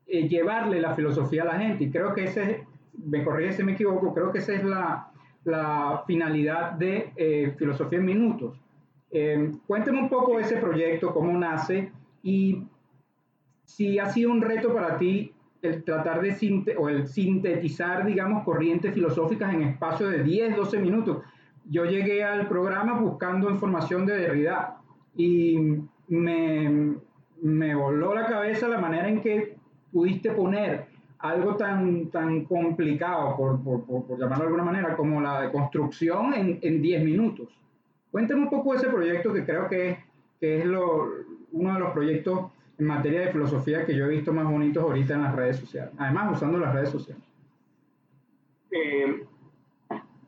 eh, 0.07 0.27
llevarle 0.27 0.79
la 0.81 0.95
filosofía 0.95 1.43
a 1.43 1.45
la 1.45 1.59
gente. 1.59 1.85
Y 1.85 1.91
creo 1.91 2.13
que 2.13 2.25
ese 2.25 2.43
es, 2.43 2.57
me 3.03 3.23
corrige 3.23 3.53
si 3.53 3.63
me 3.63 3.73
equivoco, 3.73 4.13
creo 4.13 4.31
que 4.31 4.39
esa 4.39 4.53
es 4.53 4.63
la, 4.63 5.11
la 5.43 6.03
finalidad 6.05 6.71
de 6.73 7.11
eh, 7.15 7.53
Filosofía 7.57 7.99
en 7.99 8.05
Minutos. 8.05 8.59
Eh, 9.11 9.51
un 9.67 10.09
poco 10.09 10.39
ese 10.39 10.57
proyecto, 10.57 11.13
cómo 11.13 11.37
nace 11.37 11.91
y 12.21 12.63
si 13.63 13.97
ha 13.99 14.07
sido 14.07 14.31
un 14.31 14.41
reto 14.41 14.73
para 14.73 14.97
ti 14.97 15.31
el 15.61 15.83
tratar 15.83 16.21
de 16.21 16.75
o 16.77 16.89
el 16.89 17.07
sintetizar, 17.07 18.05
digamos, 18.05 18.43
corrientes 18.43 18.93
filosóficas 18.93 19.53
en 19.53 19.63
espacio 19.63 20.09
de 20.09 20.23
10, 20.23 20.55
12 20.55 20.79
minutos. 20.79 21.23
Yo 21.69 21.85
llegué 21.85 22.23
al 22.23 22.47
programa 22.47 22.99
buscando 22.99 23.49
información 23.49 24.05
de 24.05 24.17
Derrida 24.17 24.77
y 25.15 25.79
me, 26.07 26.95
me 27.41 27.75
voló 27.75 28.13
la 28.13 28.25
cabeza 28.25 28.67
la 28.67 28.79
manera 28.79 29.09
en 29.09 29.21
que 29.21 29.57
pudiste 29.91 30.31
poner 30.31 30.85
algo 31.19 31.55
tan, 31.55 32.07
tan 32.11 32.45
complicado, 32.45 33.35
por, 33.35 33.63
por, 33.63 33.85
por, 33.85 34.19
llamarlo 34.19 34.43
de 34.43 34.47
alguna 34.47 34.63
manera, 34.63 34.95
como 34.95 35.21
la 35.21 35.51
construcción 35.51 36.33
en, 36.33 36.59
en 36.61 36.81
10 36.81 37.03
minutos. 37.03 37.47
Cuéntame 38.11 38.43
un 38.43 38.49
poco 38.49 38.73
de 38.73 38.77
ese 38.77 38.89
proyecto 38.89 39.33
que 39.33 39.45
creo 39.45 39.67
que, 39.67 39.97
que 40.39 40.59
es 40.59 40.65
lo, 40.65 41.09
uno 41.51 41.73
de 41.73 41.79
los 41.79 41.91
proyectos 41.91 42.51
en 42.77 42.85
materia 42.85 43.21
de 43.21 43.31
filosofía 43.31 43.85
que 43.85 43.95
yo 43.95 44.05
he 44.05 44.09
visto 44.09 44.33
más 44.33 44.45
bonitos 44.45 44.83
ahorita 44.83 45.15
en 45.15 45.23
las 45.23 45.35
redes 45.35 45.57
sociales, 45.57 45.93
además 45.97 46.33
usando 46.33 46.57
las 46.59 46.73
redes 46.73 46.89
sociales. 46.89 47.23
Eh, 48.71 49.25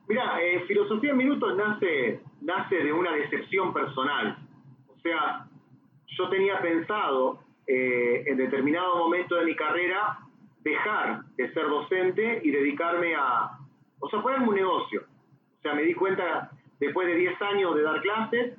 mira, 0.08 0.42
eh, 0.42 0.64
Filosofía 0.68 1.12
en 1.12 1.18
Minutos 1.18 1.56
nace, 1.56 2.22
nace 2.42 2.76
de 2.76 2.94
una 2.94 3.12
decepción 3.12 3.74
personal. 3.74 4.38
O 4.88 5.00
sea, 5.00 5.48
yo 6.08 6.30
tenía 6.30 6.60
pensado 6.62 7.40
eh, 7.66 8.24
en 8.26 8.38
determinado 8.38 8.98
momento 8.98 9.36
de 9.36 9.46
mi 9.46 9.56
carrera 9.56 10.20
dejar 10.64 11.24
de 11.36 11.52
ser 11.54 11.68
docente 11.68 12.42
y 12.44 12.52
dedicarme 12.52 13.16
a, 13.16 13.58
o 14.00 14.10
sea, 14.10 14.22
ponerme 14.22 14.50
un 14.50 14.56
negocio. 14.56 15.04
O 15.60 15.62
sea, 15.62 15.74
me 15.74 15.84
di 15.84 15.94
cuenta 15.94 16.52
después 16.80 17.08
de 17.08 17.16
10 17.16 17.42
años 17.42 17.76
de 17.76 17.82
dar 17.84 18.02
clases 18.02 18.58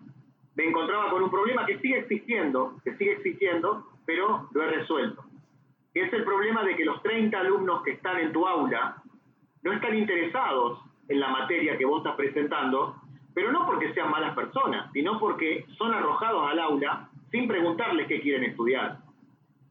me 0.59 0.65
encontraba 0.65 1.09
con 1.11 1.23
un 1.23 1.31
problema 1.31 1.65
que 1.65 1.79
sigue 1.79 1.99
existiendo, 1.99 2.75
que 2.83 2.93
sigue 2.97 3.13
existiendo, 3.13 3.87
pero 4.05 4.49
lo 4.53 4.63
he 4.65 4.67
resuelto. 4.67 5.23
es 5.95 6.13
el 6.13 6.25
problema 6.25 6.65
de 6.65 6.75
que 6.75 6.85
los 6.85 7.01
30 7.03 7.39
alumnos 7.39 7.83
que 7.85 7.93
están 7.93 8.19
en 8.19 8.33
tu 8.33 8.45
aula 8.45 9.01
no 9.63 9.73
están 9.73 9.97
interesados 9.97 10.81
en 11.09 11.21
la 11.21 11.29
materia 11.29 11.77
que 11.77 11.85
vos 11.85 11.99
estás 11.99 12.17
presentando, 12.17 12.97
pero 13.35 13.53
no 13.53 13.67
porque 13.67 13.93
sean 13.95 14.11
malas 14.11 14.35
personas, 14.35 14.91
sino 14.93 15.19
porque 15.19 15.65
son 15.77 15.95
arrojados 15.95 16.51
al 16.51 16.59
aula 16.59 17.09
sin 17.31 17.47
preguntarles 17.47 18.07
qué 18.07 18.21
quieren 18.21 18.45
estudiar. 18.45 18.99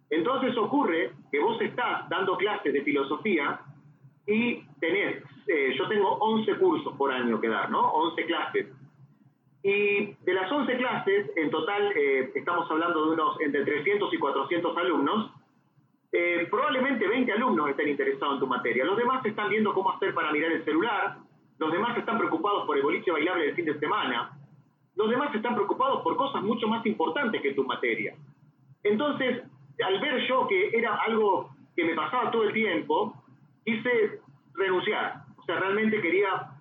Entonces 0.10 0.56
ocurre 0.58 1.12
que 1.32 1.40
vos 1.40 1.62
estás 1.62 2.08
dando 2.10 2.38
clases 2.38 2.72
de 2.74 2.82
filosofía 2.82 3.60
y 4.26 4.62
tenés, 4.80 5.24
eh, 5.48 5.76
yo 5.78 5.88
tengo 5.88 6.10
11 6.18 6.56
cursos 6.56 6.94
por 6.98 7.12
año 7.12 7.40
que 7.42 7.50
dar, 7.50 7.70
¿no? 7.70 7.82
11 7.92 8.26
clases. 8.26 8.68
Y 9.64 10.14
de 10.24 10.34
las 10.34 10.52
11 10.52 10.78
clases, 10.78 11.32
en 11.36 11.50
total 11.50 11.92
eh, 11.96 12.32
estamos 12.36 12.70
hablando 12.72 13.06
de 13.06 13.12
unos 13.12 13.42
entre 13.42 13.66
300 13.66 14.14
y 14.14 14.18
400 14.18 14.78
alumnos, 14.78 15.32
eh, 16.12 16.48
probablemente 16.50 17.08
20 17.08 17.32
alumnos 17.34 17.70
estén 17.70 17.90
interesados 17.90 18.36
en 18.36 18.40
tu 18.40 18.48
materia. 18.48 18.86
Los 18.86 18.98
demás 18.98 19.26
están 19.26 19.50
viendo 19.50 19.74
cómo 19.74 19.92
hacer 19.92 20.14
para 20.14 20.32
mirar 20.32 20.52
el 20.52 20.64
celular, 20.64 21.18
los 21.60 21.72
demás 21.72 21.98
están 21.98 22.18
preocupados 22.18 22.66
por 22.66 22.78
el 22.78 22.84
boliche 22.84 23.12
bailable 23.12 23.46
del 23.46 23.56
fin 23.56 23.66
de 23.66 23.80
semana, 23.80 24.32
los 24.96 25.10
demás 25.10 25.34
están 25.34 25.56
preocupados 25.56 26.02
por 26.02 26.16
cosas 26.18 26.42
mucho 26.44 26.68
más 26.68 26.86
importantes 26.86 27.42
que 27.42 27.54
tu 27.54 27.64
materia. 27.64 28.16
Entonces, 28.84 29.44
al 29.86 30.00
ver 30.00 30.28
yo 30.28 30.48
que 30.48 30.70
era 30.74 30.96
algo 30.96 31.52
que 31.76 31.84
me 31.84 31.96
pasaba 31.96 32.32
todo 32.32 32.44
el 32.44 32.54
tiempo, 32.54 33.14
quise 33.64 34.20
renunciar. 34.56 35.24
O 35.38 35.44
sea, 35.44 35.60
realmente 35.60 36.02
quería 36.02 36.52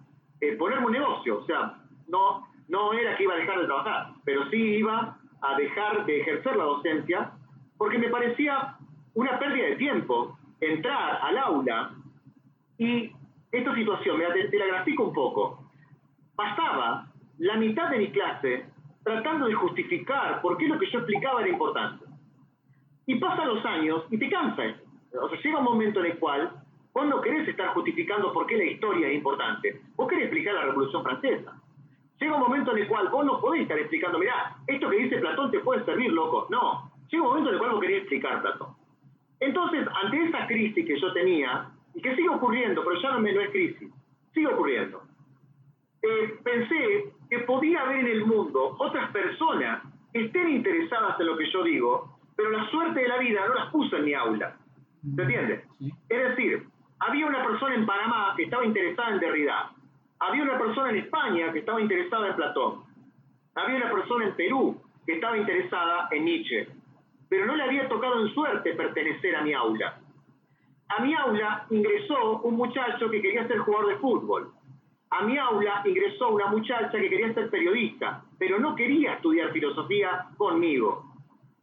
eh, 0.40 0.56
ponerme 0.56 0.86
un 0.86 0.92
negocio. 0.92 1.38
O 1.38 1.46
sea, 1.46 1.78
no, 2.08 2.46
no 2.68 2.92
era 2.92 3.16
que 3.16 3.24
iba 3.24 3.34
a 3.34 3.38
dejar 3.38 3.60
de 3.60 3.66
trabajar, 3.66 4.12
pero 4.24 4.48
sí 4.50 4.56
iba 4.56 5.16
a 5.40 5.56
dejar 5.56 6.04
de 6.04 6.20
ejercer 6.20 6.56
la 6.56 6.64
docencia 6.64 7.32
porque 7.78 7.98
me 7.98 8.08
parecía 8.08 8.76
una 9.14 9.38
pérdida 9.38 9.66
de 9.66 9.76
tiempo 9.76 10.38
entrar 10.60 11.18
al 11.22 11.38
aula 11.38 11.90
y 12.78 13.12
esta 13.52 13.74
situación, 13.74 14.20
te, 14.34 14.48
te 14.48 14.58
la 14.58 14.66
grafico 14.66 15.04
un 15.04 15.12
poco, 15.12 15.70
pasaba 16.34 17.06
la 17.38 17.56
mitad 17.56 17.90
de 17.90 17.98
mi 17.98 18.10
clase 18.10 18.66
tratando 19.06 19.46
de 19.46 19.54
justificar 19.54 20.40
por 20.42 20.56
qué 20.56 20.66
lo 20.66 20.78
que 20.78 20.90
yo 20.90 20.98
explicaba 20.98 21.40
era 21.40 21.50
importante. 21.50 22.04
Y 23.06 23.14
pasan 23.16 23.48
los 23.48 23.64
años 23.64 24.02
y 24.10 24.18
te 24.18 24.28
cansa 24.28 24.62
O 25.20 25.28
sea, 25.28 25.40
llega 25.40 25.58
un 25.58 25.64
momento 25.64 26.00
en 26.00 26.06
el 26.06 26.18
cual 26.18 26.50
vos 26.92 27.06
no 27.06 27.20
querés 27.20 27.46
estar 27.46 27.68
justificando 27.68 28.32
por 28.32 28.46
qué 28.46 28.56
la 28.56 28.64
historia 28.64 29.08
es 29.08 29.14
importante. 29.14 29.80
Vos 29.94 30.08
querés 30.08 30.24
explicar 30.24 30.54
la 30.54 30.64
Revolución 30.64 31.04
Francesa. 31.04 31.52
Llega 32.18 32.34
un 32.34 32.40
momento 32.40 32.72
en 32.72 32.78
el 32.78 32.88
cual 32.88 33.08
vos 33.10 33.24
no 33.24 33.40
podés 33.40 33.62
estar 33.62 33.78
explicando, 33.78 34.18
mirá, 34.18 34.56
esto 34.66 34.88
que 34.88 34.96
dice 34.96 35.18
Platón 35.18 35.50
te 35.50 35.60
puede 35.60 35.84
servir, 35.84 36.10
loco. 36.10 36.46
No, 36.50 36.90
llega 37.08 37.22
un 37.22 37.28
momento 37.28 37.50
en 37.50 37.54
el 37.54 37.58
cual 37.60 37.72
vos 37.72 37.80
querías 37.80 38.00
explicar 38.00 38.42
Platón. 38.42 38.74
Entonces, 39.38 39.86
ante 40.02 40.24
esa 40.24 40.46
crisis 40.46 40.86
que 40.86 40.98
yo 40.98 41.12
tenía, 41.12 41.70
y 41.96 42.02
que 42.02 42.14
sigue 42.14 42.28
ocurriendo, 42.28 42.84
pero 42.84 43.00
ya 43.00 43.10
no, 43.12 43.20
me, 43.20 43.32
no 43.32 43.40
es 43.40 43.50
crisis, 43.50 43.90
sigue 44.32 44.46
ocurriendo, 44.46 45.02
eh, 46.02 46.38
pensé 46.44 47.12
que 47.28 47.38
podía 47.40 47.80
haber 47.80 48.00
en 48.00 48.06
el 48.08 48.26
mundo 48.26 48.76
otras 48.78 49.10
personas 49.10 49.82
que 50.12 50.26
estén 50.26 50.50
interesadas 50.50 51.18
en 51.18 51.26
lo 51.26 51.36
que 51.36 51.50
yo 51.50 51.64
digo, 51.64 52.18
pero 52.36 52.50
la 52.50 52.68
suerte 52.70 53.00
de 53.00 53.08
la 53.08 53.18
vida 53.18 53.48
no 53.48 53.54
las 53.54 53.70
puso 53.72 53.96
en 53.96 54.04
mi 54.04 54.14
aula. 54.14 54.56
¿Se 55.14 55.22
entiende? 55.22 55.64
Es 56.08 56.28
decir, 56.28 56.66
había 56.98 57.26
una 57.26 57.44
persona 57.44 57.74
en 57.74 57.86
Panamá 57.86 58.34
que 58.36 58.44
estaba 58.44 58.64
interesada 58.64 59.14
en 59.14 59.20
Derrida, 59.20 59.70
había 60.18 60.42
una 60.42 60.58
persona 60.58 60.90
en 60.90 60.96
España 60.96 61.52
que 61.52 61.60
estaba 61.60 61.80
interesada 61.80 62.28
en 62.28 62.36
Platón. 62.36 62.84
Había 63.54 63.76
una 63.76 63.90
persona 63.90 64.26
en 64.26 64.34
Perú 64.34 64.80
que 65.06 65.14
estaba 65.14 65.36
interesada 65.36 66.08
en 66.10 66.24
Nietzsche. 66.24 66.68
Pero 67.28 67.46
no 67.46 67.56
le 67.56 67.64
había 67.64 67.88
tocado 67.88 68.20
en 68.20 68.32
suerte 68.32 68.74
pertenecer 68.74 69.36
a 69.36 69.42
mi 69.42 69.52
aula. 69.52 69.98
A 70.88 71.02
mi 71.02 71.14
aula 71.14 71.66
ingresó 71.70 72.40
un 72.42 72.56
muchacho 72.56 73.10
que 73.10 73.20
quería 73.20 73.46
ser 73.48 73.58
jugador 73.58 73.88
de 73.88 73.96
fútbol. 73.96 74.52
A 75.10 75.22
mi 75.22 75.36
aula 75.36 75.82
ingresó 75.84 76.30
una 76.30 76.46
muchacha 76.46 76.90
que 76.90 77.08
quería 77.08 77.32
ser 77.34 77.50
periodista, 77.50 78.22
pero 78.38 78.58
no 78.58 78.74
quería 78.76 79.14
estudiar 79.14 79.52
filosofía 79.52 80.26
conmigo. 80.36 81.04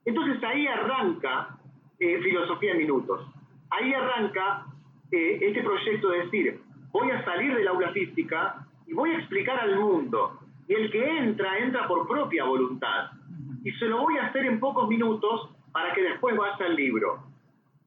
Entonces 0.05 0.43
ahí 0.43 0.67
arranca 0.67 1.57
eh, 1.99 2.19
Filosofía 2.21 2.71
en 2.71 2.79
Minutos. 2.79 3.25
Ahí 3.69 3.93
arranca 3.93 4.65
eh, 5.11 5.39
este 5.41 5.63
proyecto 5.63 6.09
de 6.09 6.23
decir, 6.25 6.61
voy 6.91 7.11
a 7.11 7.23
salir 7.23 7.55
del 7.55 7.67
aula 7.67 7.91
física 7.91 8.67
y 8.85 8.93
voy 8.93 9.11
a 9.11 9.19
explicar 9.19 9.59
al 9.59 9.79
mundo. 9.79 10.39
Y 10.67 10.73
el 10.73 10.91
que 10.91 11.17
entra, 11.17 11.57
entra 11.59 11.87
por 11.87 12.07
propia 12.07 12.43
voluntad. 12.43 13.11
Y 13.63 13.71
se 13.73 13.85
lo 13.85 14.01
voy 14.01 14.17
a 14.17 14.27
hacer 14.27 14.45
en 14.45 14.59
pocos 14.59 14.87
minutos 14.89 15.49
para 15.71 15.93
que 15.93 16.01
después 16.01 16.35
vaya 16.35 16.65
al 16.65 16.75
libro. 16.75 17.32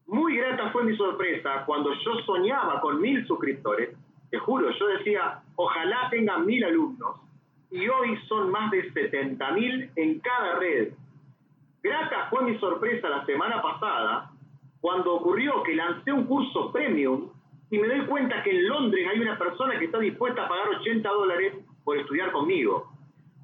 Muy 0.06 0.36
grata 0.36 0.70
fue 0.70 0.84
mi 0.84 0.96
sorpresa 0.96 1.64
cuando 1.66 1.92
yo 1.92 2.14
soñaba 2.24 2.80
con 2.80 3.00
mil 3.00 3.26
suscriptores. 3.26 3.96
Te 4.30 4.38
juro, 4.38 4.70
yo 4.70 4.86
decía, 4.88 5.40
ojalá 5.56 6.08
tengan 6.10 6.46
mil 6.46 6.64
alumnos. 6.64 7.16
Y 7.70 7.88
hoy 7.88 8.16
son 8.28 8.50
más 8.50 8.70
de 8.70 8.90
70 8.92 9.50
mil 9.52 9.90
en 9.96 10.20
cada 10.20 10.58
red. 10.60 10.92
Grata 11.82 12.28
fue 12.30 12.44
mi 12.44 12.56
sorpresa 12.58 13.08
la 13.08 13.24
semana 13.26 13.60
pasada 13.60 14.30
cuando 14.80 15.14
ocurrió 15.14 15.62
que 15.64 15.74
lancé 15.74 16.12
un 16.12 16.24
curso 16.24 16.70
premium 16.70 17.28
y 17.70 17.78
me 17.78 17.88
doy 17.88 18.06
cuenta 18.06 18.42
que 18.44 18.50
en 18.50 18.68
Londres 18.68 19.08
hay 19.10 19.20
una 19.20 19.36
persona 19.36 19.76
que 19.78 19.86
está 19.86 19.98
dispuesta 19.98 20.44
a 20.44 20.48
pagar 20.48 20.68
80 20.80 21.08
dólares 21.08 21.54
por 21.84 21.96
estudiar 21.96 22.30
conmigo. 22.30 22.92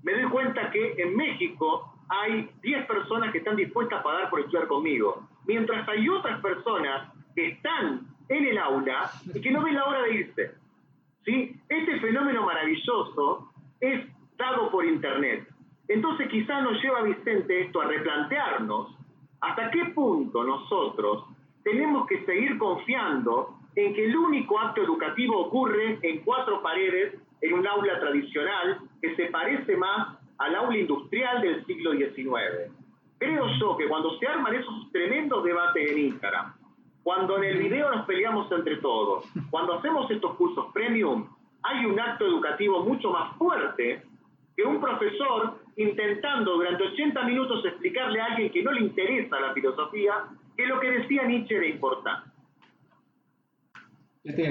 Me 0.05 0.13
doy 0.13 0.31
cuenta 0.31 0.71
que 0.71 0.95
en 0.99 1.17
México 1.17 1.93
hay 2.09 2.49
10 2.63 2.87
personas 2.87 3.33
que 3.33 3.39
están 3.39 3.57
dispuestas 3.57 3.99
a 4.01 4.03
pagar 4.03 4.31
por 4.31 4.41
estudiar 4.41 4.69
conmigo, 4.69 5.29
mientras 5.47 5.89
hay 5.89 6.09
otras 6.09 6.41
personas 6.41 7.13
que 7.35 7.49
están 7.49 8.07
en 8.29 8.47
el 8.47 8.59
aula 8.59 9.11
y 9.35 9.41
que 9.41 9.51
no 9.51 9.63
ven 9.63 9.75
la 9.75 9.85
hora 9.85 10.03
de 10.03 10.15
irse. 10.15 10.55
¿Sí? 11.25 11.55
Este 11.69 12.01
fenómeno 12.01 12.45
maravilloso 12.45 13.53
es 13.81 14.05
dado 14.37 14.71
por 14.71 14.85
Internet. 14.85 15.49
Entonces 15.89 16.29
quizás 16.29 16.63
nos 16.63 16.83
lleva, 16.83 17.03
Vicente, 17.03 17.63
esto 17.63 17.81
a 17.81 17.87
replantearnos 17.87 18.97
hasta 19.41 19.71
qué 19.71 19.87
punto 19.87 20.45
nosotros 20.45 21.25
tenemos 21.65 22.07
que 22.07 22.25
seguir 22.25 22.59
confiando 22.59 23.57
en 23.75 23.95
que 23.95 24.05
el 24.05 24.17
único 24.17 24.59
acto 24.59 24.83
educativo 24.83 25.47
ocurre 25.47 25.99
en 26.03 26.21
cuatro 26.21 26.63
paredes 26.63 27.15
en 27.41 27.53
un 27.55 27.67
aula 27.67 27.99
tradicional 28.01 28.79
que 29.01 29.15
se 29.17 29.27
parece 29.27 29.77
más 29.77 30.19
al 30.39 30.55
aula 30.55 30.79
industrial 30.79 31.41
del 31.43 31.65
siglo 31.67 31.93
XIX. 31.93 32.73
Creo 33.23 33.47
yo 33.61 33.77
que 33.77 33.87
cuando 33.87 34.19
se 34.19 34.27
arman 34.27 34.53
esos 34.53 34.91
tremendos 34.91 35.45
debates 35.45 35.93
en 35.93 35.97
Instagram, 35.97 36.55
cuando 37.05 37.39
en 37.39 37.45
el 37.45 37.59
video 37.59 37.89
nos 37.95 38.05
peleamos 38.05 38.51
entre 38.51 38.79
todos, 38.79 39.27
cuando 39.49 39.75
hacemos 39.75 40.11
estos 40.11 40.35
cursos 40.35 40.67
premium, 40.75 41.29
hay 41.63 41.87
un 41.87 42.01
acto 42.01 42.27
educativo 42.27 42.85
mucho 42.85 43.13
más 43.13 43.37
fuerte 43.37 44.03
que 44.57 44.65
un 44.65 44.81
profesor 44.81 45.57
intentando 45.77 46.55
durante 46.55 46.83
80 46.83 47.23
minutos 47.23 47.65
explicarle 47.65 48.21
a 48.21 48.25
alguien 48.25 48.51
que 48.51 48.61
no 48.61 48.73
le 48.73 48.81
interesa 48.81 49.39
la 49.39 49.53
filosofía 49.53 50.15
que 50.57 50.67
lo 50.67 50.81
que 50.81 50.91
decía 50.91 51.23
Nietzsche 51.23 51.59
era 51.59 51.67
importante. 51.67 52.29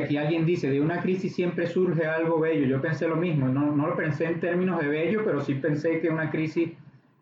Aquí 0.02 0.16
alguien 0.16 0.46
dice, 0.46 0.70
de 0.70 0.80
una 0.80 1.02
crisis 1.02 1.36
siempre 1.36 1.68
surge 1.68 2.06
algo 2.06 2.40
bello. 2.40 2.68
Yo 2.68 2.82
pensé 2.82 3.06
lo 3.10 3.18
mismo, 3.18 3.50
no, 3.50 3.76
no 3.76 3.88
lo 3.88 3.98
pensé 3.98 4.28
en 4.28 4.40
términos 4.40 4.80
de 4.80 4.88
bello, 4.88 5.24
pero 5.26 5.42
sí 5.42 5.56
pensé 5.56 6.00
que 6.00 6.10
una 6.10 6.32
crisis 6.32 6.72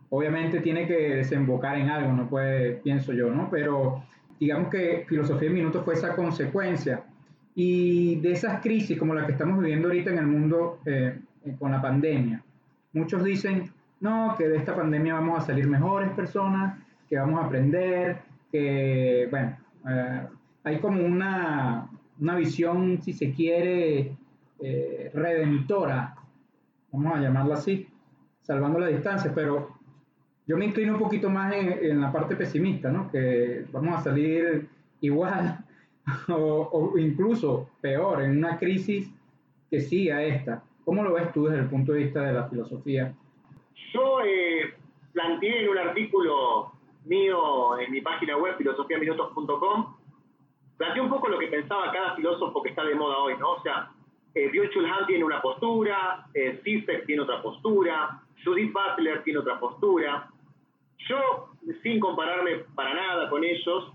obviamente 0.10 0.60
tiene 0.60 0.88
que 0.88 1.16
desembocar 1.16 1.78
en 1.78 1.90
algo, 1.90 2.14
no 2.14 2.28
puede, 2.28 2.74
pienso 2.74 3.14
yo, 3.14 3.30
¿no? 3.30 3.50
Pero 3.50 4.04
digamos 4.40 4.70
que 4.70 5.06
Filosofía 5.08 5.50
en 5.50 5.56
Minutos 5.56 5.84
fue 5.84 5.94
esa 5.94 6.16
consecuencia. 6.16 7.04
Y 7.56 8.16
de 8.22 8.32
esas 8.32 8.62
crisis 8.62 8.98
como 8.98 9.14
la 9.14 9.26
que 9.26 9.34
estamos 9.34 9.60
viviendo 9.60 9.90
ahorita 9.90 10.12
en 10.12 10.20
el 10.20 10.28
mundo 10.28 10.80
eh, 10.86 11.20
con 11.58 11.72
la 11.72 11.82
pandemia, 11.82 12.42
muchos 12.94 13.24
dicen, 13.24 13.72
no, 14.00 14.36
que 14.38 14.48
de 14.48 14.58
esta 14.58 14.76
pandemia 14.76 15.16
vamos 15.16 15.44
a 15.44 15.46
salir 15.46 15.68
mejores 15.68 16.10
personas, 16.12 16.80
que 17.10 17.18
vamos 17.18 17.42
a 17.42 17.48
aprender, 17.48 18.22
que, 18.52 19.28
bueno, 19.30 19.58
eh, 19.90 20.28
hay 20.64 20.80
como 20.80 21.04
una, 21.04 21.90
una, 22.20 22.36
visión, 22.36 23.02
si 23.02 23.14
se 23.14 23.34
quiere, 23.34 24.16
eh, 24.62 25.12
redentora, 25.14 26.16
vamos 26.92 27.16
a 27.16 27.20
llamarla 27.20 27.56
así, 27.56 27.88
salvando 28.42 28.80
la 28.80 28.88
distancia, 28.88 29.32
pero 29.34 29.79
yo 30.50 30.58
me 30.58 30.66
inclino 30.66 30.94
un 30.94 31.00
poquito 31.00 31.30
más 31.30 31.54
en, 31.54 32.02
la 32.02 32.12
parte 32.12 32.36
pesimista, 32.36 32.90
¿no? 32.90 33.12
Que 33.12 33.66
vamos 33.72 34.00
a 34.00 34.02
salir 34.02 34.68
igual 35.00 35.60
o, 36.28 36.94
incluso 36.98 37.70
peor 37.80 38.24
en 38.24 38.40
una 38.40 38.58
crisis 38.58 39.14
que 39.70 39.80
siga 39.80 40.24
esta. 40.24 40.64
¿Cómo 40.84 41.04
lo 41.04 41.14
ves 41.14 41.32
tú 41.34 41.46
desde 41.46 41.60
el 41.60 41.70
punto 41.70 41.92
de 41.92 42.00
vista 42.00 42.24
de 42.24 42.34
la 42.34 42.50
filosofía? 42.50 43.14
Yo 43.94 44.22
eh, 44.26 44.74
planteé 45.14 45.66
en 45.66 45.70
un 45.70 45.78
artículo 45.78 46.72
mío 47.06 47.78
en 47.78 47.92
mi 47.92 48.02
página 48.02 48.36
web, 48.36 48.58
filosofiaminutos.com, 48.58 49.96
planteé 50.78 51.02
un 51.04 51.10
poco 51.12 51.28
lo 51.28 51.38
que 51.38 51.46
pensaba 51.46 51.92
cada 51.92 52.16
filósofo 52.16 52.64
que 52.64 52.70
está 52.70 52.84
de 52.86 52.96
moda 52.96 53.20
hoy, 53.20 53.36
¿no? 53.38 53.52
O 53.52 53.62
sea, 53.62 53.92
eh, 54.34 54.50
Byung-Chul 54.52 54.90
Han 54.90 55.06
tiene 55.06 55.24
una 55.24 55.44
postura, 55.44 56.26
eh, 56.34 56.60
tiene 57.06 57.22
otra 57.22 57.40
postura, 57.44 58.24
Judith 58.44 58.74
Butler 58.74 59.22
tiene 59.24 59.40
otra 59.42 59.60
postura, 59.60 60.28
yo, 61.08 61.50
sin 61.84 62.00
compararme 62.00 62.66
para 62.76 62.94
nada 62.94 63.30
con 63.30 63.44
ellos, 63.44 63.92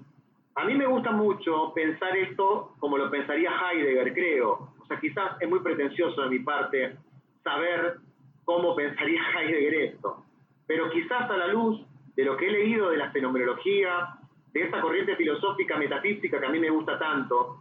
a 0.56 0.64
mí 0.64 0.74
me 0.74 0.86
gusta 0.86 1.10
mucho 1.10 1.72
pensar 1.74 2.16
esto 2.16 2.74
como 2.78 2.96
lo 2.96 3.10
pensaría 3.10 3.50
Heidegger, 3.50 4.14
creo. 4.14 4.70
O 4.78 4.86
sea, 4.86 5.00
quizás 5.00 5.36
es 5.40 5.48
muy 5.48 5.60
pretencioso 5.60 6.22
de 6.22 6.30
mi 6.30 6.38
parte 6.40 6.96
saber 7.42 7.96
cómo 8.44 8.76
pensaría 8.76 9.20
Heidegger 9.36 9.74
esto. 9.74 10.24
Pero 10.66 10.90
quizás 10.90 11.30
a 11.30 11.36
la 11.36 11.48
luz 11.48 11.84
de 12.16 12.24
lo 12.24 12.36
que 12.36 12.46
he 12.46 12.52
leído 12.52 12.90
de 12.90 12.96
la 12.96 13.10
fenomenología, 13.10 14.16
de 14.52 14.62
esta 14.62 14.80
corriente 14.80 15.16
filosófica 15.16 15.76
metafísica 15.76 16.38
que 16.38 16.46
a 16.46 16.50
mí 16.50 16.60
me 16.60 16.70
gusta 16.70 16.98
tanto, 16.98 17.60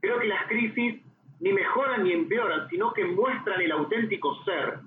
creo 0.00 0.18
que 0.18 0.26
las 0.26 0.46
crisis 0.48 1.00
ni 1.38 1.52
mejoran 1.52 2.02
ni 2.04 2.12
empeoran, 2.12 2.68
sino 2.68 2.92
que 2.92 3.04
muestran 3.04 3.60
el 3.60 3.72
auténtico 3.72 4.34
ser 4.44 4.80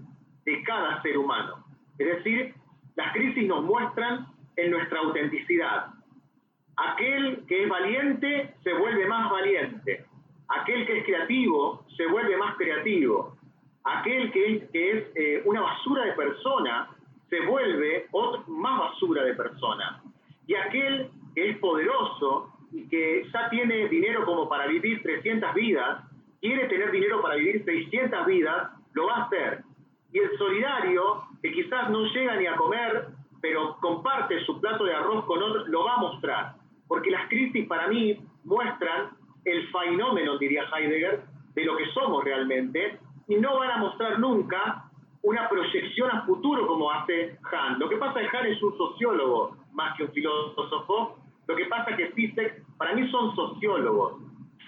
de 0.45 0.63
cada 0.63 1.01
ser 1.01 1.17
humano. 1.17 1.65
Es 1.97 2.17
decir, 2.17 2.53
las 2.95 3.13
crisis 3.13 3.47
nos 3.47 3.63
muestran 3.63 4.27
en 4.55 4.71
nuestra 4.71 4.99
autenticidad. 4.99 5.87
Aquel 6.77 7.45
que 7.47 7.63
es 7.63 7.69
valiente 7.69 8.53
se 8.63 8.73
vuelve 8.73 9.05
más 9.07 9.29
valiente. 9.29 10.05
Aquel 10.47 10.85
que 10.85 10.99
es 10.99 11.05
creativo 11.05 11.85
se 11.95 12.05
vuelve 12.07 12.37
más 12.37 12.55
creativo. 12.57 13.37
Aquel 13.83 14.31
que 14.31 14.67
es, 14.73 15.03
eh, 15.15 15.41
una 15.45 15.61
basura 15.61 16.05
de 16.05 16.13
persona 16.13 16.89
se 17.29 17.39
vuelve 17.41 18.07
más 18.47 18.79
basura 18.79 19.23
de 19.23 19.33
persona. 19.35 20.01
Y 20.47 20.55
aquel 20.55 21.09
que 21.33 21.49
es 21.51 21.57
poderoso 21.57 22.51
y 22.71 22.87
que 22.87 23.27
ya 23.31 23.49
tiene 23.49 23.87
dinero 23.87 24.25
como 24.25 24.49
para 24.49 24.67
vivir 24.67 25.01
300 25.01 25.53
vidas, 25.53 26.03
quiere 26.41 26.67
tener 26.67 26.91
dinero 26.91 27.21
para 27.21 27.35
vivir 27.35 27.63
600 27.63 28.25
vidas, 28.25 28.71
lo 28.93 29.07
va 29.07 29.15
a 29.15 29.23
hacer. 29.23 29.64
Y 30.15 30.19
el 30.19 30.37
solidario, 30.37 31.25
que 31.41 31.51
quizás 31.51 31.89
no 31.89 32.05
llega 32.05 32.37
ni 32.37 32.47
a 32.47 32.55
comer, 32.55 33.07
pero 33.41 33.75
comparte 33.81 34.45
su 34.45 34.61
plato 34.61 34.85
de 34.85 34.95
arroz 34.95 35.25
con 35.25 35.43
otro, 35.43 35.67
lo 35.67 35.83
va 35.83 35.95
a 35.95 35.97
mostrar. 35.97 36.53
Porque 36.87 37.11
las 37.11 37.27
crisis 37.27 37.67
para 37.67 37.89
mí 37.89 38.17
muestran 38.45 39.09
el 39.43 39.67
fenómeno, 39.73 40.37
diría 40.37 40.63
Heidegger, 40.73 41.21
de 41.53 41.65
lo 41.65 41.75
que 41.75 41.87
somos 41.87 42.23
realmente, 42.23 42.97
y 43.27 43.35
no 43.35 43.59
van 43.59 43.71
a 43.71 43.77
mostrar 43.77 44.17
nunca 44.17 44.85
una 45.21 45.49
proyección 45.49 46.09
a 46.09 46.21
futuro 46.21 46.65
como 46.65 46.89
hace 46.91 47.37
Han. 47.51 47.77
Lo 47.77 47.89
que 47.89 47.97
pasa 47.97 48.21
es 48.21 48.31
que 48.31 48.37
Han 48.37 48.45
es 48.45 48.63
un 48.63 48.77
sociólogo 48.77 49.57
más 49.73 49.97
que 49.97 50.05
un 50.05 50.11
filósofo. 50.13 51.17
Lo 51.45 51.55
que 51.57 51.65
pasa 51.65 51.91
es 51.91 51.97
que 51.97 52.11
Zizek, 52.13 52.63
para 52.77 52.95
mí 52.95 53.05
son 53.11 53.35
sociólogos. 53.35 54.13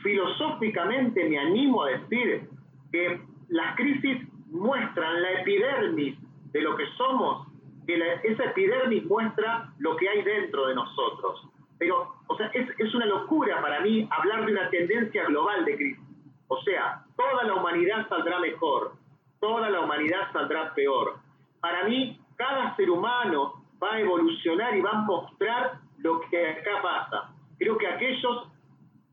Filosóficamente 0.04 1.24
me 1.30 1.40
animo 1.40 1.84
a 1.84 1.92
decir 1.92 2.50
que 2.92 3.22
las 3.48 3.78
crisis 3.78 4.28
muestran 4.48 5.22
la 5.22 5.42
epidermis 5.42 6.18
de 6.52 6.62
lo 6.62 6.76
que 6.76 6.86
somos, 6.98 7.48
que 7.86 7.98
esa 8.24 8.46
epidermis 8.46 9.06
muestra 9.06 9.72
lo 9.80 9.96
que 9.96 10.10
hay 10.10 10.24
dentro 10.24 10.68
de 10.68 10.76
nosotros. 10.76 11.48
Pero, 11.78 12.16
o 12.28 12.38
sea, 12.38 12.48
es, 12.48 12.68
es 12.80 12.94
una 12.96 13.06
locura 13.06 13.62
para 13.62 13.82
mí 13.82 14.08
hablar 14.12 14.46
de 14.46 14.52
una 14.52 14.70
tendencia 14.70 15.26
global 15.26 15.64
de 15.66 15.76
crisis. 15.76 16.04
O 16.48 16.62
sea, 16.62 17.04
toda 17.16 17.44
la 17.44 17.56
humanidad 17.56 18.08
saldrá 18.08 18.40
mejor, 18.40 18.94
toda 19.40 19.70
la 19.70 19.82
humanidad 19.82 20.32
saldrá 20.32 20.74
peor. 20.74 21.18
Para 21.60 21.84
mí, 21.84 22.20
cada 22.38 22.76
ser 22.76 22.90
humano 22.90 23.64
va 23.82 23.94
a 23.94 24.00
evolucionar 24.00 24.76
y 24.76 24.82
va 24.82 24.92
a 24.92 25.02
mostrar 25.02 25.80
lo 26.00 26.22
que 26.22 26.50
acá 26.50 26.82
pasa. 26.82 27.34
Creo 27.58 27.78
que 27.78 27.88
aquellos 27.88 28.48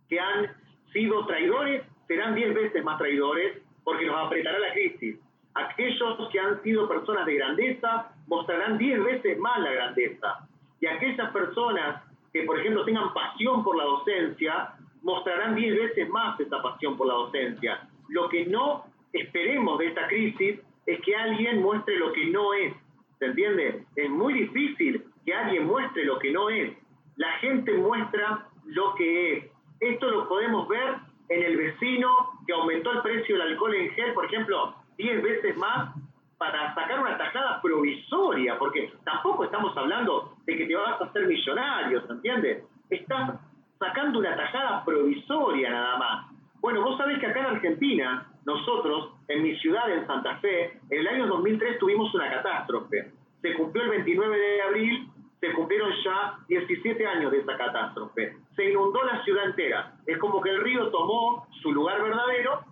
que 0.09 0.21
han 0.21 0.55
sido 0.93 1.27
traidores 1.27 1.83
serán 2.07 2.35
diez 2.35 2.55
veces 2.55 2.85
más 2.85 2.99
traidores 2.99 3.63
porque 3.83 4.07
nos 4.07 4.27
apretará 4.27 4.59
la 4.59 4.73
crisis. 4.73 5.19
Aquellos 5.55 6.29
que 6.31 6.41
han 6.41 6.63
sido 6.63 6.89
personas 6.89 7.27
de 7.27 7.37
grandeza 7.37 8.13
mostrarán 8.27 8.77
diez 8.79 9.03
veces 9.03 9.39
más 9.39 9.61
la 9.61 9.71
grandeza. 9.71 10.49
Y 10.81 10.87
aquellas 10.87 11.31
personas 11.31 12.03
que, 12.33 12.43
por 12.43 12.59
ejemplo, 12.59 12.85
tengan 12.85 13.15
pasión 13.15 13.63
por 13.63 13.77
la 13.77 13.85
docencia, 13.85 14.75
mostrarán 15.03 15.55
diez 15.55 15.77
veces 15.77 16.09
más 16.09 16.39
esa 16.41 16.61
pasión 16.61 16.97
por 16.97 17.07
la 17.07 17.15
docencia. 17.15 17.89
Lo 18.09 18.29
que 18.29 18.47
no 18.47 18.85
esperemos 19.13 19.79
de 19.79 19.87
esta 19.87 20.09
crisis 20.09 20.61
es 20.87 21.01
que 21.03 21.17
alguien 21.17 21.63
muestre 21.63 21.97
lo 21.97 22.13
que 22.13 22.27
no 22.27 22.53
es. 22.55 22.75
¿Se 23.19 23.27
entiende? 23.27 23.85
Es 23.95 24.11
muy 24.11 24.35
difícil 24.35 25.05
que 25.25 25.35
alguien 25.35 25.67
muestre 25.67 26.05
lo 26.05 26.19
que 26.19 26.33
no 26.33 26.51
es. 26.51 26.77
La 27.17 27.31
gente 27.39 27.73
muestra 27.75 28.49
lo 28.67 28.95
que 28.97 29.33
es. 29.35 29.45
Esto 29.81 30.11
lo 30.11 30.29
podemos 30.29 30.67
ver 30.69 30.97
en 31.29 31.43
el 31.43 31.57
vecino 31.57 32.11
que 32.47 32.53
aumentó 32.53 32.93
el 32.93 33.03
precio 33.03 33.37
del 33.37 33.53
alcohol 33.53 33.75
en 33.75 33.91
gel, 33.91 34.13
por 34.15 34.25
ejemplo, 34.27 34.75
10 34.97 35.23
veces 35.23 35.57
más 35.57 35.95
para 36.39 36.75
sacar 36.75 37.01
una 37.01 37.17
tajada 37.17 37.61
provisoria, 37.63 38.59
porque 38.59 38.93
tampoco 39.05 39.45
estamos 39.45 39.77
hablando 39.77 40.35
de 40.47 40.57
que 40.57 40.67
te 40.67 40.77
vas 40.77 41.01
a 41.01 41.05
hacer 41.05 41.27
millonario, 41.27 42.07
¿se 42.07 42.13
entiende? 42.13 42.65
Estás 42.91 43.41
sacando 43.79 44.19
una 44.19 44.37
tajada 44.37 44.85
provisoria 44.85 45.71
nada 45.71 45.97
más. 45.97 46.27
Bueno, 46.61 46.83
vos 46.83 46.97
sabés 46.97 47.19
que 47.19 47.27
acá 47.27 47.41
en 47.41 47.47
Argentina, 47.47 48.27
nosotros, 48.47 49.13
en 49.29 49.43
mi 49.43 49.57
ciudad, 49.59 49.91
en 49.91 50.07
Santa 50.07 50.37
Fe, 50.39 50.79
en 50.91 51.01
el 51.01 51.09
año 51.09 51.27
2003 51.27 51.79
tuvimos 51.79 52.15
una 52.15 52.31
catástrofe. 52.31 53.13
Se 53.43 53.55
cumplió 53.55 53.85
el 53.85 53.91
29 53.91 54.39
de 54.39 54.63
abril, 54.63 55.09
se 55.41 55.53
cumplieron 55.53 55.93
ya 56.05 56.39
17 56.49 57.07
años 57.07 57.33
de 57.33 57.41
esa 57.41 57.57
catástrofe. 57.57 58.37
Se 58.57 58.71
inundó 58.71 59.03
la 59.05 59.23
ciudad 59.25 59.45
entera. 59.45 59.93
Es 60.07 60.17
como 60.19 60.41
que 60.41 60.51
el 60.51 60.63
río 60.63 60.89
tomó 60.89 61.47
su 61.63 61.73
lugar 61.73 62.03
verdadero 62.03 62.65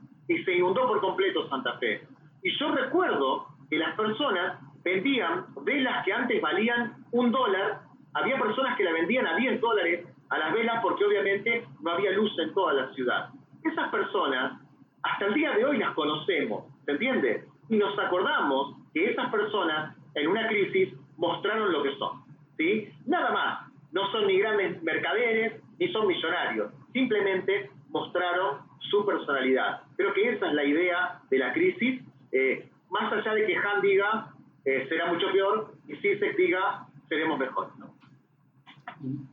inundó 0.63 0.87
por 0.87 1.01
completo 1.01 1.49
Santa 1.49 1.77
Fe. 1.79 2.07
Y 2.43 2.57
yo 2.59 2.71
recuerdo 2.71 3.47
que 3.69 3.79
las 3.79 3.97
personas 3.97 4.61
vendían 4.85 5.47
velas 5.63 6.05
que 6.05 6.13
antes 6.13 6.41
valían 6.41 7.05
un 7.11 7.33
dólar, 7.33 7.81
había 8.15 8.39
personas 8.39 8.77
que 8.77 8.85
la 8.85 8.93
vendían 8.93 9.27
a 9.27 9.37
10 9.37 9.61
dólares 9.61 10.07
a 10.31 10.39
las 10.39 10.53
velas 10.53 10.81
porque 10.83 11.05
obviamente 11.05 11.67
no 11.81 11.91
había 11.91 12.13
luz 12.13 12.31
en 12.39 12.55
toda 12.55 12.75
la 12.75 12.93
ciudad. 12.95 13.31
Esas 13.65 13.91
personas, 13.91 14.61
hasta 15.03 15.27
el 15.27 15.35
día 15.35 15.51
de 15.53 15.65
hoy 15.65 15.79
las 15.79 15.95
conocemos, 15.95 16.65
¿se 16.85 16.93
entiende? 16.93 17.45
Y 17.69 17.77
nos 17.77 17.99
acordamos 17.99 18.77
que 18.95 19.11
esas 19.11 19.31
personas 19.31 19.97
en 20.15 20.29
una 20.29 20.47
crisis 20.47 20.95
mostraron 21.17 21.73
lo 21.73 21.83
que 21.83 21.97
son, 21.97 22.23
¿sí? 22.57 22.89
Nada 23.07 23.31
más, 23.33 23.73
no 23.93 24.11
son 24.13 24.27
ni 24.27 24.39
grandes 24.39 24.83
mercaderes, 24.83 25.61
ni 25.79 25.89
son 25.93 26.07
millonarios, 26.07 26.73
simplemente 26.93 27.71
mostraron 27.91 28.72
su 28.91 29.05
personalidad. 29.05 29.83
Creo 29.97 30.13
que 30.15 30.33
esa 30.33 30.49
es 30.49 30.55
la 30.55 30.65
idea 30.65 31.21
de 31.31 31.39
la 31.39 31.53
crisis, 31.53 32.03
eh, 32.33 32.69
más 32.91 33.13
allá 33.13 33.35
de 33.35 33.47
que 33.47 33.57
Han 33.57 33.81
diga 33.83 34.33
eh, 34.65 34.87
será 34.89 35.13
mucho 35.13 35.27
peor 35.33 35.75
y 35.89 35.97
si 35.97 36.17
se 36.19 36.33
diga 36.33 36.87
seremos 37.09 37.39
mejor. 37.39 37.69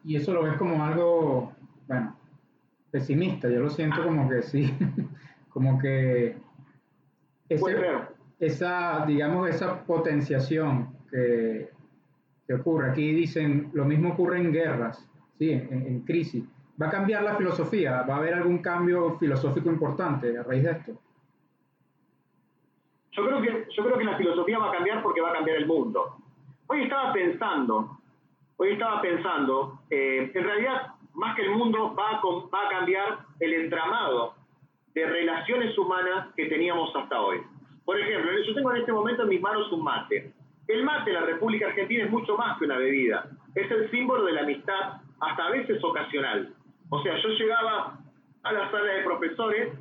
Y, 0.04 0.16
eso 0.16 0.34
lo 0.34 0.44
ves 0.44 0.54
como 0.54 0.84
algo, 0.84 1.54
bueno, 1.88 2.18
pesimista, 2.90 3.50
yo 3.50 3.60
lo 3.60 3.70
siento 3.70 4.04
como 4.04 4.28
que 4.28 4.42
sí, 4.42 4.74
como 5.50 5.80
que 5.80 6.38
esa, 8.40 9.06
digamos, 9.06 9.50
esa 9.50 9.84
potenciación 9.84 10.96
que, 11.12 11.70
que, 12.48 12.54
ocurre, 12.54 12.90
aquí 12.90 13.12
dicen, 13.12 13.70
lo 13.74 13.86
mismo 13.86 14.10
ocurre 14.10 14.40
en 14.40 14.52
guerras, 14.52 15.08
¿sí? 15.38 15.52
en 15.52 16.02
crisis. 16.02 16.46
¿Va 16.82 16.88
a 16.88 16.90
cambiar 16.90 17.24
la 17.24 17.36
filosofía? 17.36 18.04
¿Va 18.04 18.16
a 18.16 18.18
haber 18.18 18.36
algún 18.36 18.62
cambio 18.62 19.18
filosófico 19.18 19.70
importante 19.70 20.38
a 20.38 20.44
raíz 20.44 20.64
de 20.64 20.72
esto? 20.72 20.94
Yo 23.12 23.26
creo 23.26 23.42
que, 23.42 23.68
yo 23.76 23.84
creo 23.84 23.98
que 23.98 24.06
la 24.06 24.16
filosofía 24.16 24.60
va 24.60 24.70
a 24.70 24.72
cambiar 24.72 25.04
porque 25.04 25.20
va 25.20 25.32
a 25.32 25.34
cambiar 25.34 25.58
el 25.58 25.66
mundo. 25.66 26.16
Hoy 26.68 26.84
estaba 26.84 27.12
pensando, 27.12 27.98
hoy 28.56 28.74
estaba 28.74 29.02
pensando, 29.02 29.80
eh, 29.90 30.32
en 30.34 30.44
realidad, 30.44 30.94
más 31.16 31.36
que 31.36 31.42
el 31.42 31.52
mundo, 31.52 31.94
va 31.96 32.12
a, 32.12 32.70
cambiar 32.70 33.20
el 33.42 33.54
entramado 33.54 34.36
de 34.94 35.06
relaciones 35.06 35.78
humanas 35.78 36.34
que 36.36 36.46
teníamos 36.46 36.96
hasta 36.96 37.20
hoy. 37.20 37.42
Por 37.84 38.00
ejemplo, 38.00 38.32
yo 38.48 38.54
tengo 38.54 38.72
en 38.72 38.78
este 38.78 38.94
momento 38.94 39.24
en 39.24 39.30
mis 39.30 39.42
manos 39.42 39.70
un 39.74 39.84
mate. 39.84 40.32
El 40.68 40.86
mate 40.86 41.10
en 41.10 41.16
la 41.16 41.26
República 41.26 41.68
Argentina 41.68 42.06
es 42.06 42.12
mucho 42.12 42.38
más 42.38 42.58
que 42.58 42.66
una 42.66 42.78
bebida. 42.78 43.30
Es 43.56 43.70
el 43.70 43.92
símbolo 43.92 44.26
de 44.26 44.34
la 44.34 44.42
amistad, 44.42 45.02
hasta 45.20 45.46
a 45.46 45.50
veces 45.50 45.84
ocasional. 45.84 46.54
O 46.90 47.02
sea, 47.04 47.18
yo 47.18 47.30
llegaba 47.30 48.00
a 48.44 48.52
la 48.52 48.72
sala 48.72 48.94
de 48.94 49.04
profesores 49.04 49.74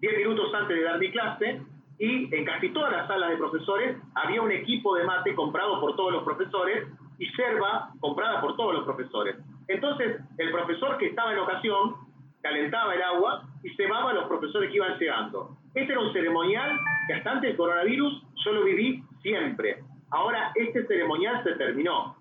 10 0.00 0.18
minutos 0.18 0.52
antes 0.54 0.76
de 0.76 0.82
dar 0.82 0.98
mi 0.98 1.10
clase 1.10 1.62
y 1.98 2.34
en 2.34 2.44
casi 2.44 2.70
todas 2.70 2.92
las 2.92 3.06
salas 3.06 3.30
de 3.30 3.36
profesores 3.36 3.96
había 4.14 4.42
un 4.42 4.50
equipo 4.50 4.94
de 4.96 5.04
mate 5.04 5.34
comprado 5.34 5.80
por 5.80 5.94
todos 5.96 6.12
los 6.12 6.24
profesores 6.24 6.88
y 7.18 7.26
yerba 7.36 7.90
comprada 8.00 8.40
por 8.40 8.56
todos 8.56 8.74
los 8.74 8.84
profesores. 8.84 9.36
Entonces, 9.68 10.20
el 10.38 10.50
profesor 10.50 10.98
que 10.98 11.06
estaba 11.06 11.32
en 11.32 11.38
ocasión 11.38 11.94
calentaba 12.42 12.94
el 12.94 13.02
agua 13.02 13.44
y 13.62 13.70
cebaba 13.70 14.10
a 14.10 14.14
los 14.14 14.26
profesores 14.26 14.70
que 14.70 14.76
iban 14.76 14.98
llegando. 14.98 15.56
Este 15.74 15.92
era 15.92 16.00
un 16.00 16.12
ceremonial 16.12 16.78
que 17.06 17.14
hasta 17.14 17.32
antes 17.32 17.50
del 17.50 17.56
coronavirus 17.56 18.22
yo 18.44 18.52
lo 18.52 18.64
viví 18.64 19.02
siempre. 19.22 19.82
Ahora 20.10 20.52
este 20.54 20.86
ceremonial 20.86 21.42
se 21.44 21.52
terminó. 21.52 22.16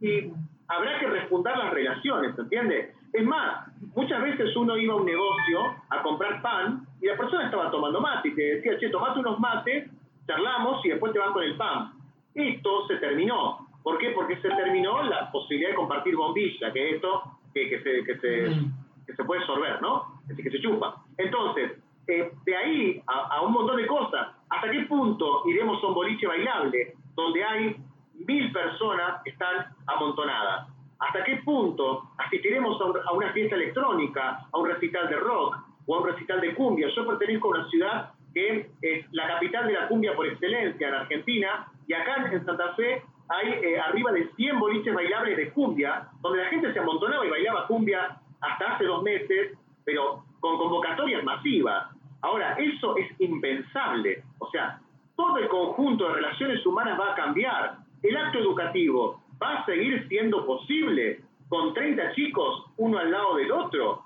Y 0.00 0.30
habrá 0.68 0.98
que 0.98 1.06
refundar 1.06 1.58
las 1.58 1.72
relaciones, 1.72 2.38
¿entiendes? 2.38 2.95
Es 3.12 3.24
más, 3.24 3.66
muchas 3.94 4.22
veces 4.22 4.54
uno 4.56 4.76
iba 4.76 4.94
a 4.94 4.96
un 4.96 5.06
negocio 5.06 5.74
a 5.90 6.02
comprar 6.02 6.42
pan 6.42 6.86
y 7.00 7.06
la 7.06 7.16
persona 7.16 7.44
estaba 7.44 7.70
tomando 7.70 8.00
mate 8.00 8.28
y 8.28 8.34
te 8.34 8.42
decía, 8.56 8.78
che, 8.78 8.90
tomate 8.90 9.20
unos 9.20 9.38
mates, 9.38 9.90
charlamos 10.26 10.84
y 10.84 10.90
después 10.90 11.12
te 11.12 11.18
van 11.18 11.32
con 11.32 11.42
el 11.42 11.56
pan. 11.56 11.92
Esto 12.34 12.86
se 12.88 12.96
terminó. 12.96 13.66
¿Por 13.82 13.98
qué? 13.98 14.10
Porque 14.10 14.36
se 14.40 14.48
terminó 14.48 15.02
la 15.04 15.30
posibilidad 15.30 15.70
de 15.70 15.76
compartir 15.76 16.16
bombilla, 16.16 16.72
que 16.72 16.88
es 16.88 16.94
esto 16.96 17.22
que, 17.54 17.68
que, 17.70 17.82
se, 17.82 18.04
que, 18.04 18.18
se, 18.18 18.52
que 19.06 19.14
se 19.14 19.24
puede 19.24 19.44
sorber, 19.46 19.80
¿no? 19.80 20.20
Es 20.22 20.28
decir, 20.28 20.44
que 20.44 20.50
se 20.50 20.60
chupa. 20.60 20.96
Entonces, 21.16 21.72
eh, 22.08 22.32
de 22.44 22.56
ahí 22.56 23.02
a, 23.06 23.36
a, 23.36 23.40
un 23.42 23.52
montón 23.52 23.76
de 23.76 23.86
cosas. 23.86 24.28
¿Hasta 24.48 24.70
qué 24.70 24.80
punto 24.82 25.42
iremos 25.46 25.82
a 25.82 25.86
un 25.86 25.94
boliche 25.94 26.26
bailable 26.26 26.94
donde 27.14 27.44
hay 27.44 27.76
mil 28.26 28.52
personas 28.52 29.22
que 29.24 29.30
están 29.30 29.66
amontonadas? 29.86 30.68
¿Hasta 30.98 31.24
qué 31.24 31.36
punto 31.44 32.10
asistiremos 32.16 32.80
a, 32.80 33.12
una 33.12 33.32
fiesta 33.32 33.56
electrónica, 33.56 34.46
a 34.50 34.58
un 34.58 34.68
recital 34.68 35.08
de 35.08 35.16
rock 35.16 35.56
o 35.86 35.94
a 35.94 36.00
un 36.00 36.06
recital 36.06 36.40
de 36.40 36.54
cumbia? 36.54 36.88
Yo 36.94 37.06
pertenezco 37.06 37.48
a 37.48 37.58
una 37.58 37.68
ciudad 37.68 38.10
que 38.32 38.70
es 38.82 39.12
la 39.12 39.26
capital 39.28 39.66
de 39.66 39.74
la 39.74 39.88
cumbia 39.88 40.14
por 40.14 40.26
excelencia 40.26 40.88
en 40.88 40.94
Argentina 40.94 41.66
y 41.86 41.92
acá 41.92 42.28
en 42.30 42.44
Santa 42.44 42.74
Fe 42.74 43.02
hay 43.28 43.48
eh, 43.50 43.80
arriba 43.80 44.12
de 44.12 44.28
100 44.36 44.58
boliches 44.58 44.94
bailables 44.94 45.36
de 45.36 45.50
cumbia, 45.50 46.08
donde 46.20 46.42
la 46.42 46.48
gente 46.48 46.72
se 46.72 46.78
amontonaba 46.78 47.26
y 47.26 47.30
bailaba 47.30 47.66
cumbia 47.66 48.18
hasta 48.40 48.74
hace 48.74 48.84
dos 48.84 49.02
meses, 49.02 49.58
pero 49.84 50.24
con 50.40 50.58
convocatorias 50.58 51.24
masivas. 51.24 51.90
Ahora, 52.22 52.54
eso 52.54 52.96
es 52.96 53.08
impensable. 53.20 54.22
O 54.38 54.50
sea, 54.50 54.80
todo 55.16 55.38
el 55.38 55.48
conjunto 55.48 56.08
de 56.08 56.14
relaciones 56.14 56.64
humanas 56.64 56.98
va 56.98 57.12
a 57.12 57.14
cambiar. 57.14 57.76
El 58.02 58.16
acto 58.16 58.38
educativo, 58.38 59.22
va 59.42 59.58
a 59.58 59.66
seguir 59.66 60.06
siendo 60.08 60.46
posible 60.46 61.20
con 61.48 61.74
30 61.74 62.12
chicos 62.14 62.64
uno 62.76 62.98
al 62.98 63.10
lado 63.10 63.36
del 63.36 63.52
otro, 63.52 64.02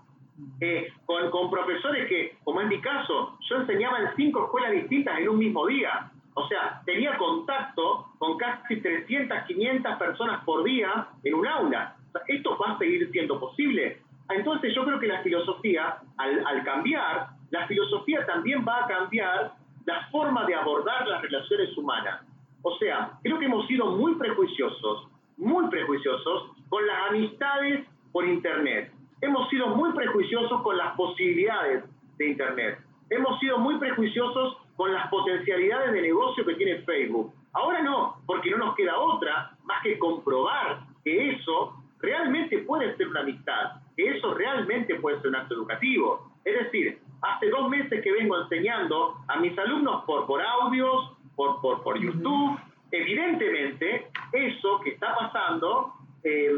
eh, 0.61 0.93
con, 1.05 1.31
con, 1.31 1.51
profesores 1.51 2.09
que, 2.09 2.37
como 2.45 2.61
en 2.61 2.69
mi 2.69 2.81
caso, 2.81 3.39
yo 3.49 3.57
enseñaba 3.57 4.01
en 4.01 4.09
cinco 4.17 4.45
escuelas 4.45 4.73
distintas 4.73 5.19
en 5.19 5.29
un 5.29 5.39
mismo 5.39 5.67
día. 5.67 6.11
O 6.35 6.47
sea, 6.49 6.81
tenía 6.87 7.17
contacto 7.19 8.07
con 8.19 8.37
casi 8.39 8.81
300, 8.81 9.43
500 9.47 9.97
personas 9.97 10.45
por 10.45 10.65
día 10.65 11.09
en 11.25 11.35
un 11.35 11.47
aula. 11.47 11.97
esto 12.29 12.57
va 12.57 12.73
a 12.73 12.79
seguir 12.79 13.11
siendo 13.11 13.39
posible. 13.39 14.01
Entonces 14.31 14.75
yo 14.75 14.85
creo 14.85 14.99
que 14.99 15.09
la 15.09 15.23
filosofía, 15.23 15.99
al, 16.17 16.47
al 16.47 16.65
cambiar, 16.65 17.31
la 17.51 17.67
filosofía 17.67 18.25
también 18.27 18.65
va 18.67 18.85
a 18.85 18.87
cambiar 18.87 19.53
la 19.85 20.07
forma 20.11 20.47
de 20.47 20.55
abordar 20.55 21.07
las 21.09 21.21
relaciones 21.23 21.77
humanas. 21.77 22.23
O 22.63 22.77
sea, 22.79 23.19
creo 23.23 23.39
que 23.39 23.47
hemos 23.47 23.67
sido 23.67 23.97
muy 23.97 24.15
prejuiciosos 24.15 25.09
muy 25.41 25.69
prejuiciosos 25.69 26.51
con 26.69 26.87
las 26.87 27.11
amistades 27.11 27.87
por 28.13 28.27
Internet. 28.27 28.93
Hemos 29.21 29.49
sido 29.49 29.69
muy 29.75 29.93
prejuiciosos 29.93 30.63
con 30.63 30.77
las 30.77 30.95
posibilidades 30.95 31.85
de 32.19 32.29
Internet. 32.29 32.79
Hemos 33.09 33.39
sido 33.41 33.59
muy 33.59 33.77
prejuiciosos 33.79 34.59
con 34.77 34.93
las 34.93 35.09
potencialidades 35.09 35.93
de 35.93 36.03
negocio 36.03 36.45
que 36.45 36.55
tiene 36.55 36.83
Facebook. 36.83 37.33
Ahora 37.53 37.83
no, 37.83 38.17
porque 38.27 38.51
no 38.51 38.59
nos 38.59 38.77
queda 38.77 38.99
otra 38.99 39.57
más 39.65 39.83
que 39.83 39.99
comprobar 39.99 40.81
que 41.05 41.33
eso 41.33 41.75
realmente 42.01 42.59
puede 42.59 42.97
ser 42.97 43.09
una 43.09 43.21
amistad, 43.21 43.73
que 43.97 44.17
eso 44.17 44.35
realmente 44.35 44.95
puede 44.97 45.21
ser 45.21 45.29
un 45.29 45.37
acto 45.37 45.55
educativo. 45.55 46.31
Es 46.45 46.65
decir, 46.65 46.99
hace 47.23 47.51
dos 47.51 47.69
meses 47.69 48.03
que 48.03 48.13
vengo 48.13 48.41
enseñando 48.41 49.17
a 49.29 49.37
mis 49.39 49.59
alumnos 49.59 50.05
por, 50.05 50.27
por 50.27 50.41
audios, 50.41 51.13
por, 51.35 51.61
por, 51.61 51.83
por 51.83 51.99
YouTube, 51.99 52.59
Evidentemente, 52.93 54.09
eso 54.33 54.81
que 54.83 54.91
está 54.91 55.15
pasando 55.15 55.95
eh, 56.25 56.51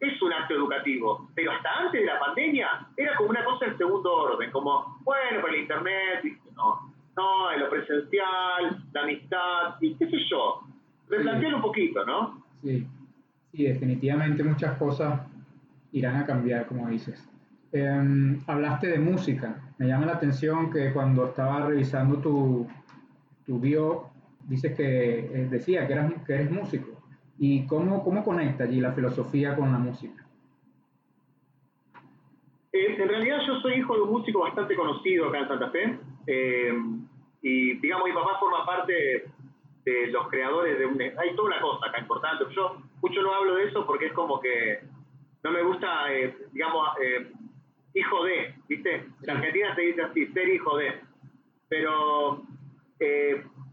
es 0.00 0.22
un 0.22 0.32
acto 0.32 0.54
educativo, 0.54 1.28
pero 1.34 1.52
hasta 1.52 1.68
antes 1.80 2.00
de 2.00 2.06
la 2.06 2.18
pandemia 2.18 2.86
era 2.96 3.16
como 3.16 3.30
una 3.30 3.44
cosa 3.44 3.66
en 3.66 3.78
segundo 3.78 4.12
orden, 4.12 4.50
como, 4.50 4.98
bueno, 5.04 5.40
por 5.40 5.54
el 5.54 5.62
Internet, 5.62 6.22
no, 6.54 6.92
no, 7.16 7.52
en 7.52 7.60
lo 7.60 7.70
presencial, 7.70 8.82
la 8.92 9.02
amistad, 9.02 9.76
y 9.80 9.94
qué 9.94 10.08
sé 10.08 10.18
yo, 10.30 10.60
replantear 11.08 11.54
un 11.54 11.62
poquito, 11.62 12.04
¿no? 12.04 12.42
Sí, 12.62 12.86
sí, 13.52 13.64
definitivamente 13.64 14.42
muchas 14.44 14.76
cosas 14.78 15.20
irán 15.92 16.16
a 16.16 16.26
cambiar, 16.26 16.66
como 16.66 16.88
dices. 16.88 17.28
Em, 17.72 18.40
hablaste 18.46 18.88
de 18.88 18.98
música. 18.98 19.60
Me 19.78 19.86
llama 19.86 20.06
la 20.06 20.14
atención 20.14 20.70
que 20.70 20.92
cuando 20.92 21.26
estaba 21.26 21.66
revisando 21.66 22.18
tu, 22.18 22.66
tu 23.46 23.60
bio, 23.60 24.10
dices 24.46 24.76
que 24.76 25.18
eh, 25.18 25.48
decía 25.50 25.86
que, 25.86 25.92
eras, 25.92 26.12
que 26.24 26.34
eres 26.34 26.50
músico. 26.50 27.02
¿Y 27.38 27.66
cómo, 27.66 28.02
cómo 28.02 28.24
conecta 28.24 28.64
allí 28.64 28.80
la 28.80 28.92
filosofía 28.92 29.54
con 29.54 29.70
la 29.72 29.78
música? 29.78 30.24
Eh, 32.72 32.96
en 32.98 33.08
realidad 33.08 33.38
yo 33.46 33.60
soy 33.60 33.74
hijo 33.74 33.94
de 33.94 34.02
un 34.02 34.10
músico 34.10 34.40
bastante 34.40 34.74
conocido 34.74 35.28
acá 35.28 35.40
en 35.40 35.48
Santa 35.48 35.70
Fe. 35.70 35.98
Eh, 36.26 36.72
y 37.42 37.74
digamos, 37.78 38.06
mi 38.06 38.14
papá 38.14 38.38
forma 38.40 38.64
parte 38.64 39.24
de 39.84 40.06
los 40.08 40.28
creadores 40.28 40.78
de 40.78 40.86
un... 40.86 41.00
Hay 41.00 41.36
toda 41.36 41.48
una 41.48 41.60
cosa 41.60 41.86
acá 41.86 42.00
importante. 42.00 42.44
Yo 42.54 42.82
mucho 43.02 43.22
no 43.22 43.34
hablo 43.34 43.56
de 43.56 43.64
eso 43.64 43.86
porque 43.86 44.06
es 44.06 44.12
como 44.12 44.40
que 44.40 44.80
no 45.44 45.50
me 45.52 45.62
gusta, 45.62 46.06
digamos, 46.52 46.88
hijo 47.94 48.24
de, 48.24 48.54
¿viste? 48.68 49.06
En 49.22 49.30
Argentina 49.30 49.74
se 49.76 49.82
dice 49.82 50.02
así, 50.02 50.26
ser 50.28 50.48
hijo 50.48 50.76
de. 50.76 50.92
Pero 51.68 52.42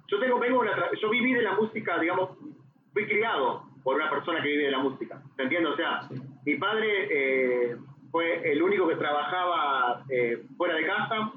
yo 0.08 0.20
tengo, 0.20 0.40
vengo 0.40 0.64
yo 1.02 1.10
viví 1.10 1.34
de 1.34 1.42
la 1.42 1.54
música, 1.54 2.00
digamos, 2.00 2.32
fui 2.94 3.06
criado 3.06 3.64
por 3.84 3.96
una 3.96 4.10
persona 4.10 4.42
que 4.42 4.48
vive 4.48 4.66
de 4.66 4.72
la 4.72 4.80
música. 4.80 5.22
¿Se 5.36 5.44
entiende? 5.44 5.70
O 5.70 5.76
sea, 5.76 6.08
mi 6.46 6.56
padre 6.56 7.08
eh, 7.10 7.78
fue 8.12 8.52
el 8.52 8.62
único 8.62 8.88
que 8.88 8.96
trabajaba 8.96 10.04
eh, 10.10 10.44
fuera 10.58 10.76
de 10.76 10.86
casa 10.86 11.32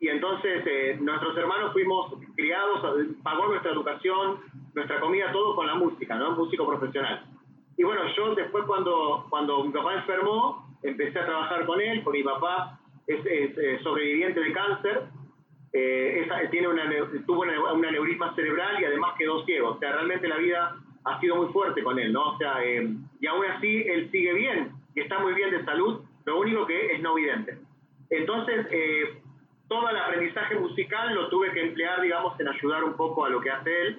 y 0.00 0.08
entonces 0.08 0.64
eh, 0.66 0.98
nuestros 1.00 1.36
hermanos 1.36 1.72
fuimos 1.72 2.12
criados, 2.36 3.06
pagó 3.22 3.46
nuestra 3.46 3.72
educación, 3.72 4.40
nuestra 4.74 5.00
comida, 5.00 5.32
todo 5.32 5.54
con 5.54 5.66
la 5.66 5.74
música, 5.74 6.16
¿no? 6.16 6.32
Músico 6.32 6.66
profesional. 6.66 7.24
Y 7.76 7.82
bueno, 7.82 8.02
yo 8.16 8.34
después 8.34 8.64
cuando, 8.66 9.26
cuando 9.28 9.64
mi 9.64 9.72
papá 9.72 9.94
enfermó, 9.94 10.66
empecé 10.82 11.18
a 11.18 11.26
trabajar 11.26 11.66
con 11.66 11.80
él, 11.80 12.02
porque 12.02 12.18
mi 12.18 12.24
papá 12.24 12.78
es, 13.06 13.82
sobreviviente 13.82 14.40
de 14.40 14.52
cáncer, 14.52 15.02
tiene 16.50 16.68
una, 16.68 16.84
tuvo 17.26 17.42
una, 17.42 17.72
un 17.72 17.84
aneurisma 17.84 18.34
cerebral 18.34 18.80
y 18.80 18.84
además 18.84 19.14
quedó 19.18 19.44
ciego. 19.44 19.70
O 19.70 19.78
sea, 19.78 19.92
realmente 19.92 20.28
la 20.28 20.36
vida 20.36 20.76
ha 21.04 21.20
sido 21.20 21.36
muy 21.36 21.52
fuerte 21.52 21.82
con 21.82 21.98
él, 21.98 22.12
¿no? 22.12 22.30
O 22.30 22.38
sea, 22.38 22.64
eh, 22.64 22.88
y 23.20 23.26
aún 23.26 23.44
así 23.46 23.82
él 23.86 24.10
sigue 24.10 24.32
bien 24.34 24.72
y 24.94 25.00
está 25.00 25.18
muy 25.18 25.34
bien 25.34 25.50
de 25.50 25.64
salud, 25.64 26.00
lo 26.24 26.40
único 26.40 26.66
que 26.66 26.92
es 26.92 27.00
no 27.02 27.14
vidente. 27.14 27.58
Entonces, 28.10 28.66
eh, 28.70 29.20
todo 29.68 29.88
el 29.90 29.96
aprendizaje 29.96 30.54
musical 30.54 31.14
lo 31.14 31.28
tuve 31.28 31.50
que 31.52 31.62
emplear, 31.62 32.00
digamos, 32.00 32.38
en 32.38 32.48
ayudar 32.48 32.84
un 32.84 32.94
poco 32.94 33.24
a 33.24 33.28
lo 33.28 33.40
que 33.40 33.50
hace 33.50 33.82
él, 33.82 33.98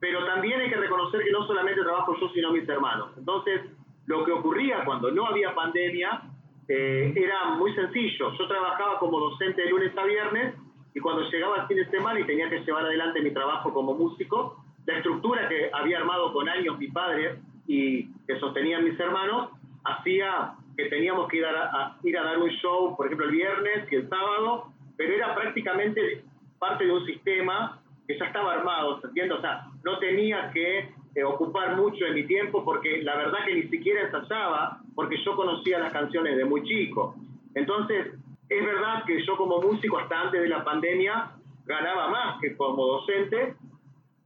pero 0.00 0.24
también 0.24 0.60
hay 0.60 0.70
que 0.70 0.76
reconocer 0.76 1.22
que 1.22 1.30
no 1.30 1.46
solamente 1.46 1.82
trabajo 1.82 2.16
yo, 2.18 2.30
sino 2.30 2.52
mis 2.52 2.68
hermanos. 2.68 3.10
Entonces, 3.18 3.60
lo 4.06 4.24
que 4.24 4.32
ocurría 4.32 4.84
cuando 4.84 5.10
no 5.10 5.26
había 5.26 5.54
pandemia 5.54 6.22
eh, 6.68 7.12
era 7.14 7.50
muy 7.56 7.74
sencillo. 7.74 8.32
Yo 8.32 8.48
trabajaba 8.48 8.98
como 8.98 9.20
docente 9.20 9.62
de 9.62 9.70
lunes 9.70 9.96
a 9.96 10.04
viernes 10.04 10.54
y 10.94 11.00
cuando 11.00 11.28
llegaba 11.30 11.62
el 11.62 11.66
fin 11.66 11.76
de 11.76 11.90
semana 11.90 12.20
y 12.20 12.24
tenía 12.24 12.48
que 12.50 12.60
llevar 12.60 12.84
adelante 12.84 13.20
mi 13.20 13.30
trabajo 13.30 13.72
como 13.72 13.94
músico, 13.94 14.62
la 14.86 14.96
estructura 14.96 15.48
que 15.48 15.70
había 15.72 15.98
armado 15.98 16.32
con 16.32 16.48
años 16.48 16.78
mi 16.78 16.88
padre 16.88 17.38
y 17.66 18.06
que 18.26 18.38
sostenían 18.40 18.84
mis 18.84 18.98
hermanos, 18.98 19.50
hacía 19.84 20.54
que 20.76 20.86
teníamos 20.86 21.28
que 21.28 21.38
ir 21.38 21.46
a, 21.46 21.96
ir 22.02 22.18
a 22.18 22.24
dar 22.24 22.38
un 22.38 22.50
show, 22.50 22.96
por 22.96 23.06
ejemplo, 23.06 23.26
el 23.26 23.32
viernes 23.32 23.90
y 23.90 23.94
el 23.96 24.08
sábado, 24.08 24.72
pero 24.96 25.14
era 25.14 25.34
prácticamente 25.34 26.24
parte 26.58 26.84
de 26.84 26.92
un 26.92 27.06
sistema 27.06 27.80
que 28.06 28.18
ya 28.18 28.26
estaba 28.26 28.54
armado, 28.54 29.00
¿se 29.00 29.06
entiende? 29.08 29.34
O 29.34 29.40
sea, 29.40 29.66
no 29.84 29.98
tenía 29.98 30.50
que 30.52 30.90
eh, 31.14 31.24
ocupar 31.24 31.76
mucho 31.76 32.04
de 32.04 32.12
mi 32.12 32.24
tiempo 32.24 32.64
porque 32.64 33.02
la 33.02 33.16
verdad 33.16 33.44
que 33.46 33.54
ni 33.54 33.62
siquiera 33.68 34.02
ensayaba, 34.02 34.80
porque 34.94 35.16
yo 35.24 35.36
conocía 35.36 35.78
las 35.78 35.92
canciones 35.92 36.36
de 36.36 36.44
muy 36.44 36.62
chico. 36.64 37.14
Entonces, 37.54 38.14
es 38.50 38.64
verdad 38.64 39.04
que 39.04 39.24
yo 39.24 39.36
como 39.36 39.60
músico 39.60 39.98
hasta 39.98 40.22
antes 40.22 40.42
de 40.42 40.48
la 40.48 40.64
pandemia 40.64 41.30
ganaba 41.66 42.08
más 42.08 42.40
que 42.40 42.56
como 42.56 42.84
docente, 42.84 43.54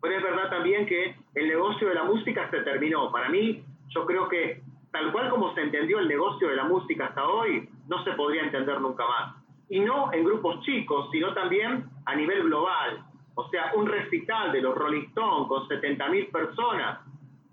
pero 0.01 0.17
es 0.17 0.23
verdad 0.23 0.49
también 0.49 0.87
que 0.87 1.15
el 1.35 1.49
negocio 1.49 1.89
de 1.89 1.95
la 1.95 2.05
música 2.05 2.51
se 2.51 2.61
terminó. 2.61 3.13
Para 3.13 3.29
mí, 3.29 3.63
yo 3.91 4.07
creo 4.07 4.27
que 4.29 4.63
tal 4.91 5.13
cual 5.13 5.29
como 5.29 5.55
se 5.55 5.61
entendió 5.61 5.99
el 5.99 6.09
negocio 6.09 6.49
de 6.49 6.57
la 6.57 6.65
música 6.65 7.07
hasta 7.07 7.27
hoy, 7.27 7.69
no 7.87 8.03
se 8.03 8.13
podría 8.13 8.45
entender 8.45 8.81
nunca 8.81 9.07
más. 9.07 9.37
Y 9.69 9.81
no 9.81 10.11
en 10.13 10.25
grupos 10.25 10.61
chicos, 10.61 11.11
sino 11.13 11.35
también 11.35 11.85
a 12.07 12.15
nivel 12.15 12.45
global. 12.45 13.05
O 13.35 13.47
sea, 13.51 13.73
un 13.75 13.87
recital 13.87 14.53
de 14.53 14.63
los 14.63 14.75
Rolling 14.75 15.07
Stones 15.09 15.49
con 15.49 15.69
70.000 15.69 16.31
personas, 16.31 17.01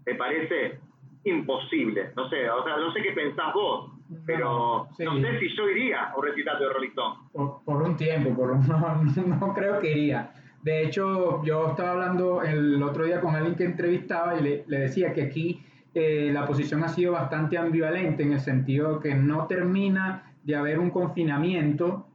me 0.06 0.16
parece 0.16 0.80
imposible. 1.26 2.14
No 2.16 2.30
sé, 2.30 2.50
o 2.50 2.64
sea, 2.64 2.78
no 2.78 2.94
sé 2.94 3.02
qué 3.02 3.12
pensás 3.12 3.54
vos, 3.54 3.92
pero 4.26 4.88
no, 5.00 5.22
sé 5.22 5.40
si 5.40 5.56
yo 5.56 5.70
iría 5.70 6.06
a 6.06 6.18
un 6.18 6.24
recital 6.24 6.60
de 6.60 6.70
Rolling 6.70 6.90
Stones. 6.90 7.20
Por, 7.66 7.82
un 7.82 7.96
tiempo, 7.96 8.36
por 8.36 8.52
un, 8.52 8.68
no, 8.68 9.36
no 9.40 9.54
creo 9.54 9.80
que 9.80 9.92
iría. 9.92 10.32
De 10.62 10.84
hecho, 10.84 11.44
yo 11.44 11.70
estaba 11.70 11.92
hablando 11.92 12.44
el 12.44 12.82
otro 12.84 13.06
día 13.06 13.20
con 13.20 13.36
alguien 13.36 13.56
que 13.56 13.66
entrevistaba 13.66 14.40
y 14.40 14.44
le, 14.68 14.80
decía 14.80 15.14
que 15.14 15.24
aquí 15.24 15.64
eh, 15.94 16.30
la 16.32 16.46
posición 16.46 16.84
ha 16.84 16.90
sido 16.90 17.14
bastante 17.14 17.58
ambivalente 17.58 18.24
en 18.24 18.34
el 18.34 18.40
sentido 18.40 19.00
que 19.00 19.16
no 19.16 19.48
termina 19.48 20.34
de 20.44 20.56
haber 20.56 20.78
un 20.78 20.92
confinamiento, 20.92 22.06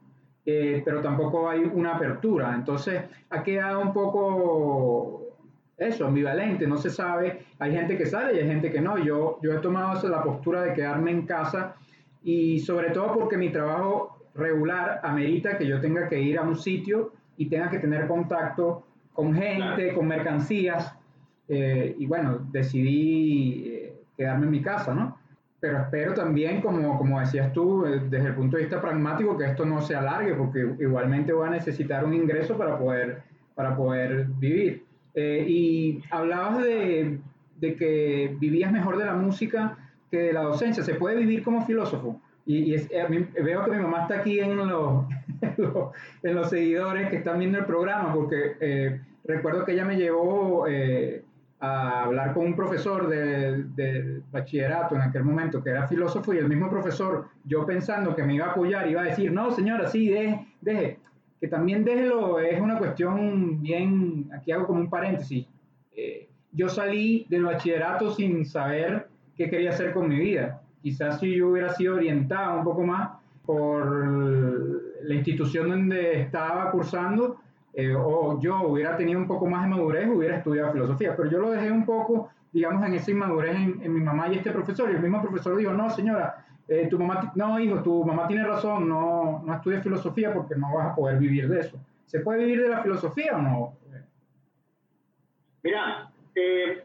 eh, 0.44 0.80
pero 0.84 1.00
tampoco 1.00 1.48
hay 1.48 1.60
una 1.60 1.94
apertura. 1.94 2.54
Entonces, 2.54 3.02
ha 3.30 3.42
quedado 3.42 3.80
un 3.80 3.92
poco 3.92 5.22
eso, 5.76 6.06
ambivalente, 6.06 6.66
no 6.66 6.76
se 6.76 6.90
sabe. 6.90 7.46
Hay 7.58 7.72
gente 7.72 7.98
que 7.98 8.06
sale 8.06 8.36
y 8.36 8.40
hay 8.40 8.46
gente 8.46 8.70
que 8.70 8.80
no. 8.80 8.96
Yo, 8.98 9.38
yo 9.42 9.54
he 9.54 9.58
tomado 9.58 10.08
la 10.08 10.22
postura 10.22 10.62
de 10.62 10.72
quedarme 10.72 11.10
en 11.10 11.26
casa 11.26 11.74
y 12.26 12.58
sobre 12.58 12.90
todo 12.90 13.14
porque 13.14 13.36
mi 13.36 13.50
trabajo 13.50 14.18
regular 14.34 15.00
amerita 15.04 15.56
que 15.56 15.64
yo 15.64 15.80
tenga 15.80 16.08
que 16.08 16.20
ir 16.20 16.36
a 16.38 16.42
un 16.42 16.56
sitio 16.56 17.12
y 17.36 17.46
tenga 17.48 17.70
que 17.70 17.78
tener 17.78 18.08
contacto 18.08 18.82
con 19.12 19.32
gente, 19.32 19.94
con 19.94 20.08
mercancías. 20.08 20.92
Eh, 21.48 21.94
y 21.96 22.04
bueno, 22.06 22.40
decidí 22.50 23.68
eh, 23.68 23.94
quedarme 24.16 24.46
en 24.46 24.50
mi 24.50 24.60
casa, 24.60 24.92
¿no? 24.92 25.16
Pero 25.60 25.78
espero 25.78 26.14
también, 26.14 26.60
como, 26.60 26.98
como 26.98 27.20
decías 27.20 27.52
tú, 27.52 27.86
eh, 27.86 28.02
desde 28.10 28.26
el 28.26 28.34
punto 28.34 28.56
de 28.56 28.64
vista 28.64 28.80
pragmático, 28.80 29.38
que 29.38 29.44
esto 29.44 29.64
no 29.64 29.80
se 29.80 29.94
alargue, 29.94 30.34
porque 30.34 30.68
igualmente 30.80 31.32
voy 31.32 31.46
a 31.46 31.50
necesitar 31.50 32.04
un 32.04 32.12
ingreso 32.12 32.58
para 32.58 32.76
poder, 32.76 33.22
para 33.54 33.76
poder 33.76 34.26
vivir. 34.40 34.84
y 35.14 36.02
hablabas 36.10 36.64
de, 36.64 37.20
de, 37.60 37.76
que 37.76 38.36
vivías 38.40 38.72
mejor 38.72 38.98
de 38.98 39.04
la 39.04 39.14
música 39.14 39.78
que 40.10 40.18
de 40.18 40.32
la 40.32 40.42
docencia. 40.42 40.82
¿Se 40.82 40.94
puede 40.94 41.16
vivir 41.16 41.42
como 41.42 41.64
filósofo? 41.64 42.20
Y, 42.46 42.74
y 42.74 42.88
veo 43.42 43.64
que 43.64 43.70
mi 43.72 43.82
mamá 43.82 44.02
está 44.02 44.20
aquí 44.20 44.38
en 44.38 44.56
los, 44.56 45.04
en 46.22 46.34
los 46.34 46.48
seguidores 46.48 47.10
que 47.10 47.16
están 47.16 47.40
viendo 47.40 47.58
el 47.58 47.64
programa, 47.64 48.14
porque 48.14 48.56
eh, 48.60 49.00
recuerdo 49.24 49.64
que 49.64 49.72
ella 49.72 49.84
me 49.84 49.96
llevó 49.96 50.66
eh, 50.68 51.24
a 51.58 52.04
hablar 52.04 52.34
con 52.34 52.46
un 52.46 52.54
profesor 52.54 53.08
del 53.08 53.74
de 53.74 54.22
bachillerato 54.30 54.94
en 54.94 55.00
aquel 55.02 55.24
momento, 55.24 55.62
que 55.62 55.70
era 55.70 55.88
filósofo, 55.88 56.34
y 56.34 56.38
el 56.38 56.48
mismo 56.48 56.70
profesor, 56.70 57.26
yo 57.44 57.66
pensando 57.66 58.14
que 58.14 58.22
me 58.22 58.34
iba 58.34 58.46
a 58.46 58.50
apoyar, 58.50 58.88
iba 58.88 59.00
a 59.00 59.06
decir, 59.06 59.32
no, 59.32 59.50
señora, 59.50 59.88
sí, 59.88 60.08
deje, 60.08 60.46
deje, 60.60 60.98
que 61.40 61.48
también 61.48 61.84
déjelo, 61.84 62.38
es 62.38 62.60
una 62.60 62.78
cuestión 62.78 63.60
bien, 63.60 64.30
aquí 64.32 64.52
hago 64.52 64.66
como 64.66 64.80
un 64.80 64.90
paréntesis. 64.90 65.46
Eh, 65.96 66.28
yo 66.52 66.68
salí 66.68 67.26
del 67.28 67.44
bachillerato 67.44 68.14
sin 68.14 68.44
saber 68.46 69.08
qué 69.36 69.50
quería 69.50 69.70
hacer 69.70 69.92
con 69.92 70.08
mi 70.08 70.18
vida. 70.18 70.60
Quizás 70.82 71.20
si 71.20 71.36
yo 71.36 71.48
hubiera 71.48 71.72
sido 71.74 71.96
orientado 71.96 72.58
un 72.58 72.64
poco 72.64 72.82
más 72.82 73.10
por 73.44 73.86
la 75.02 75.14
institución 75.14 75.68
donde 75.70 76.22
estaba 76.22 76.70
cursando, 76.70 77.40
eh, 77.72 77.94
o 77.94 78.40
yo 78.40 78.62
hubiera 78.62 78.96
tenido 78.96 79.18
un 79.18 79.26
poco 79.26 79.46
más 79.46 79.64
de 79.64 79.70
madurez, 79.70 80.08
hubiera 80.08 80.38
estudiado 80.38 80.72
filosofía, 80.72 81.14
pero 81.14 81.30
yo 81.30 81.38
lo 81.38 81.50
dejé 81.50 81.70
un 81.70 81.84
poco, 81.84 82.30
digamos, 82.52 82.84
en 82.86 82.94
esa 82.94 83.10
inmadurez 83.10 83.54
en, 83.54 83.92
mi 83.92 84.00
mamá 84.00 84.28
y 84.28 84.36
este 84.36 84.50
profesor, 84.50 84.90
y 84.90 84.94
el 84.94 85.02
mismo 85.02 85.20
profesor 85.20 85.56
dijo, 85.56 85.72
no, 85.72 85.90
señora, 85.90 86.44
eh, 86.68 86.88
tu 86.88 86.98
mamá, 86.98 87.32
no, 87.34 87.60
hijo, 87.60 87.82
tu 87.82 88.04
mamá 88.04 88.26
tiene 88.26 88.44
razón, 88.44 88.88
no, 88.88 89.42
no 89.44 89.54
estudies 89.54 89.82
filosofía 89.82 90.32
porque 90.32 90.56
no 90.56 90.74
vas 90.74 90.92
a 90.92 90.94
poder 90.94 91.18
vivir 91.18 91.48
de 91.48 91.60
eso. 91.60 91.78
¿Se 92.06 92.20
puede 92.20 92.44
vivir 92.44 92.62
de 92.62 92.68
la 92.70 92.82
filosofía 92.82 93.36
o 93.36 93.42
no? 93.42 93.72
Mira, 95.62 96.10
eh, 96.34 96.82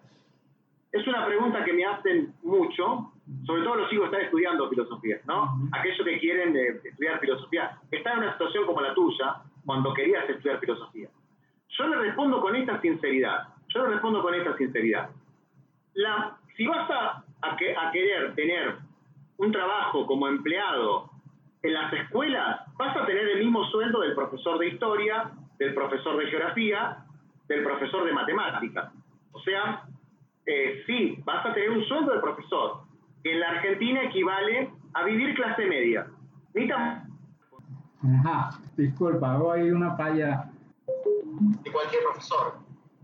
es 0.91 1.07
una 1.07 1.25
pregunta 1.25 1.63
que 1.63 1.73
me 1.73 1.85
hacen 1.85 2.33
mucho, 2.43 3.11
sobre 3.45 3.63
todo 3.63 3.75
los 3.75 3.93
hijos 3.93 4.09
que 4.09 4.15
están 4.15 4.25
estudiando 4.25 4.69
filosofía, 4.69 5.19
¿no? 5.25 5.57
Aquellos 5.71 6.05
que 6.05 6.19
quieren 6.19 6.55
eh, 6.55 6.81
estudiar 6.83 7.19
filosofía. 7.19 7.77
Están 7.89 8.13
en 8.13 8.23
una 8.23 8.33
situación 8.33 8.65
como 8.65 8.81
la 8.81 8.93
tuya, 8.93 9.35
cuando 9.65 9.93
querías 9.93 10.29
estudiar 10.29 10.59
filosofía. 10.59 11.07
Yo 11.69 11.87
le 11.87 11.95
respondo 11.97 12.41
con 12.41 12.55
esta 12.55 12.81
sinceridad. 12.81 13.47
Yo 13.69 13.83
le 13.83 13.91
respondo 13.91 14.21
con 14.21 14.33
esta 14.33 14.57
sinceridad. 14.57 15.09
La, 15.93 16.37
si 16.57 16.67
vas 16.67 16.89
a, 16.89 17.23
a 17.41 17.91
querer 17.91 18.35
tener 18.35 18.75
un 19.37 19.51
trabajo 19.51 20.05
como 20.05 20.27
empleado 20.27 21.09
en 21.63 21.73
las 21.73 21.93
escuelas, 21.93 22.61
vas 22.77 22.97
a 22.97 23.05
tener 23.05 23.29
el 23.29 23.39
mismo 23.39 23.63
sueldo 23.65 24.01
del 24.01 24.13
profesor 24.13 24.57
de 24.59 24.67
historia, 24.67 25.31
del 25.57 25.73
profesor 25.73 26.17
de 26.17 26.27
geografía, 26.27 26.97
del 27.47 27.63
profesor 27.63 28.03
de 28.03 28.11
matemáticas. 28.11 28.91
O 29.31 29.39
sea, 29.41 29.83
eh, 30.45 30.83
sí, 30.87 31.17
vas 31.23 31.45
a 31.45 31.53
tener 31.53 31.69
un 31.69 31.83
sueldo 31.85 32.13
de 32.13 32.19
profesor, 32.19 32.81
que 33.23 33.33
en 33.33 33.39
la 33.39 33.49
Argentina 33.49 34.03
equivale 34.03 34.71
a 34.93 35.03
vivir 35.03 35.35
clase 35.35 35.65
media. 35.65 36.07
Ajá, 38.03 38.59
disculpa, 38.75 39.33
hago 39.33 39.51
ahí 39.51 39.69
una 39.69 39.95
falla. 39.95 40.49
De 41.63 41.71
cualquier 41.71 42.03
profesor. 42.03 42.55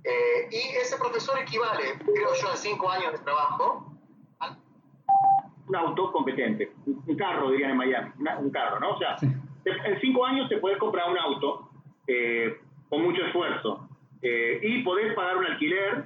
Eh, 0.03 0.49
y 0.51 0.77
ese 0.77 0.97
profesor 0.97 1.37
equivale, 1.39 1.99
creo 1.99 2.33
yo, 2.41 2.51
en 2.51 2.57
cinco 2.57 2.89
años 2.89 3.11
de 3.11 3.19
trabajo, 3.19 3.93
a 4.39 4.55
un 5.67 5.75
auto 5.75 6.11
competente, 6.11 6.71
un 6.85 7.15
carro, 7.17 7.51
dirían 7.51 7.71
en 7.71 7.77
Miami, 7.77 8.11
un 8.39 8.49
carro, 8.49 8.79
¿no? 8.79 8.91
O 8.91 8.97
sea, 8.97 9.17
en 9.21 9.99
cinco 9.99 10.25
años 10.25 10.49
te 10.49 10.57
puedes 10.57 10.77
comprar 10.77 11.11
un 11.11 11.17
auto 11.17 11.69
eh, 12.07 12.59
con 12.89 13.03
mucho 13.03 13.23
esfuerzo 13.25 13.87
y 14.21 14.81
podés 14.83 15.13
pagar 15.13 15.37
un 15.37 15.45
alquiler 15.45 16.05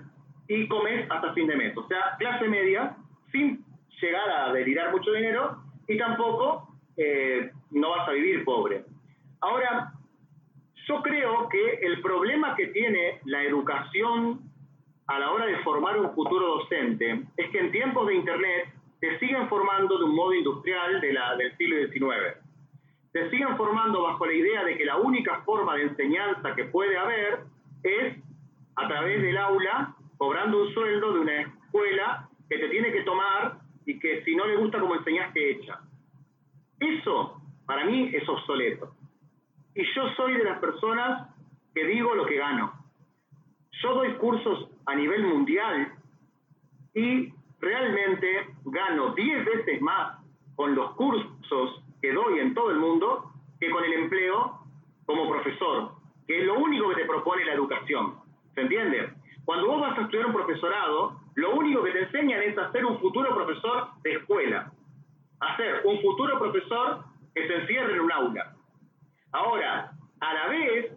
y 0.52 0.68
comes 0.68 1.10
hasta 1.10 1.34
fin 1.34 1.48
de 1.48 1.56
mes. 1.56 1.78
O 1.78 1.88
sea, 1.88 2.18
clase 2.20 2.46
media, 2.48 2.98
sin 3.32 3.64
llegar 4.02 4.30
a 4.30 4.52
delirar 4.52 4.92
mucho 4.92 5.14
dinero 5.14 5.58
y 5.88 5.98
tampoco 5.98 6.68
eh, 6.98 7.52
no 7.72 7.92
vas 7.92 8.10
a 8.10 8.12
vivir 8.12 8.44
pobre. 8.44 8.84
Ahora, 9.40 9.94
yo 10.88 11.02
creo 11.04 11.48
que 11.48 11.76
el 11.84 12.02
problema 12.02 12.54
que 12.56 12.68
tiene 12.68 13.22
la 13.26 13.44
educación 13.44 14.42
a 15.08 15.20
la 15.20 15.32
hora 15.32 15.46
de 15.46 15.58
formar 15.60 15.98
un 15.98 16.14
futuro 16.14 16.58
docente 16.58 17.22
es 17.38 17.50
que 17.52 17.60
en 17.60 17.72
tiempos 17.72 18.08
de 18.08 18.16
Internet 18.16 18.74
te 19.00 19.20
siguen 19.20 19.48
formando 19.48 19.98
de 19.98 20.04
un 20.04 20.16
modo 20.16 20.34
industrial 20.34 21.00
de 21.00 21.14
la, 21.14 21.36
del 21.38 21.56
siglo 21.56 21.78
XIX. 21.78 22.38
Te 23.14 23.30
siguen 23.30 23.56
formando 23.56 24.04
bajo 24.04 24.26
la 24.26 24.34
idea 24.34 24.66
de 24.66 24.78
que 24.78 24.84
la 24.84 24.98
única 24.98 25.44
forma 25.44 25.76
de 25.76 25.84
enseñanza 25.84 26.56
que 26.56 26.66
puede 26.66 26.98
haber 26.98 27.40
es 27.84 28.18
a 28.76 28.88
través 28.88 29.22
del 29.22 29.38
aula, 29.38 29.96
cobrando 30.22 30.62
un 30.62 30.72
sueldo 30.72 31.14
de 31.14 31.20
una 31.20 31.42
escuela 31.42 32.30
que 32.48 32.60
te 32.60 32.70
tiene 32.70 32.92
que 32.92 33.02
tomar 33.02 33.58
y 33.88 33.98
que 33.98 34.24
si 34.24 34.36
no 34.36 34.46
le 34.46 34.56
gusta 34.56 34.80
como 34.80 34.94
enseñaste, 34.94 35.50
echa. 35.50 35.80
Eso, 36.80 37.42
para 37.66 37.86
mí, 37.86 38.12
es 38.14 38.30
obsoleto. 38.30 38.94
Y 39.74 39.84
yo 39.96 40.10
soy 40.16 40.36
de 40.36 40.44
las 40.44 40.60
personas 40.60 41.28
que 41.74 41.86
digo 41.86 42.14
lo 42.14 42.28
que 42.28 42.36
gano. 42.36 42.72
Yo 43.82 43.96
doy 43.96 44.14
cursos 44.18 44.70
a 44.86 44.94
nivel 44.94 45.24
mundial 45.24 45.92
y 46.94 47.34
realmente 47.60 48.46
gano 48.66 49.16
10 49.16 49.44
veces 49.44 49.82
más 49.82 50.20
con 50.56 50.76
los 50.76 50.92
cursos 50.92 51.84
que 52.00 52.14
doy 52.14 52.42
en 52.42 52.54
todo 52.54 52.70
el 52.70 52.78
mundo 52.78 53.32
que 53.60 53.72
con 53.72 53.84
el 53.84 53.94
empleo 53.94 54.60
como 55.08 55.28
profesor, 55.28 55.94
que 56.28 56.42
es 56.42 56.46
lo 56.46 56.60
único 56.60 56.90
que 56.90 56.98
te 56.98 57.06
propone 57.06 57.44
la 57.44 57.54
educación. 57.54 58.18
¿Se 58.54 58.62
entiende? 58.62 59.21
Cuando 59.46 59.68
vos 59.68 59.82
vas 59.82 59.98
a 59.98 60.02
estudiar 60.02 60.28
un 60.28 60.34
profesorado, 60.34 61.20
lo 61.36 61.56
único 61.56 61.84
que 61.84 61.92
te 61.92 62.04
enseñan 62.04 62.42
es 62.42 62.58
hacer 62.58 62.86
un 62.86 63.00
futuro 63.00 63.34
profesor 63.34 63.90
de 64.04 64.14
escuela. 64.14 64.72
Hacer 65.40 65.82
un 65.86 66.00
futuro 66.02 66.38
profesor 66.38 67.04
que 67.34 67.48
se 67.48 67.56
encierre 67.56 67.94
en 67.94 68.02
un 68.02 68.12
aula. 68.12 68.54
Ahora, 69.32 69.92
a 70.20 70.34
la 70.34 70.48
vez, 70.48 70.92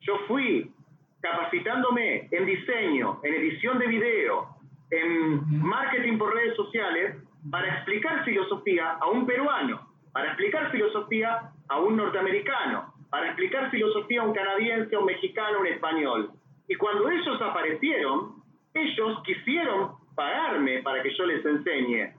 yo 0.00 0.18
fui 0.26 0.72
capacitándome 1.20 2.28
en 2.30 2.46
diseño, 2.46 3.20
en 3.22 3.34
edición 3.34 3.78
de 3.78 3.86
video, 3.86 4.48
en 4.90 5.62
marketing 5.62 6.18
por 6.18 6.34
redes 6.34 6.56
sociales, 6.56 7.16
para 7.50 7.74
explicar 7.76 8.24
filosofía 8.24 8.92
a 9.00 9.06
un 9.08 9.24
peruano, 9.26 9.88
para 10.12 10.28
explicar 10.28 10.70
filosofía 10.70 11.52
a 11.68 11.78
un 11.78 11.96
norteamericano, 11.96 12.92
para 13.10 13.26
explicar 13.26 13.70
filosofía 13.70 14.22
a 14.22 14.24
un 14.24 14.34
canadiense, 14.34 14.94
a 14.94 14.98
un 14.98 15.06
mexicano, 15.06 15.58
a 15.58 15.60
un 15.60 15.66
español. 15.68 16.30
Y 16.72 16.74
cuando 16.76 17.10
ellos 17.10 17.38
aparecieron, 17.42 18.36
ellos 18.72 19.22
quisieron 19.24 19.90
pagarme 20.14 20.80
para 20.80 21.02
que 21.02 21.14
yo 21.14 21.26
les 21.26 21.44
enseñe. 21.44 22.14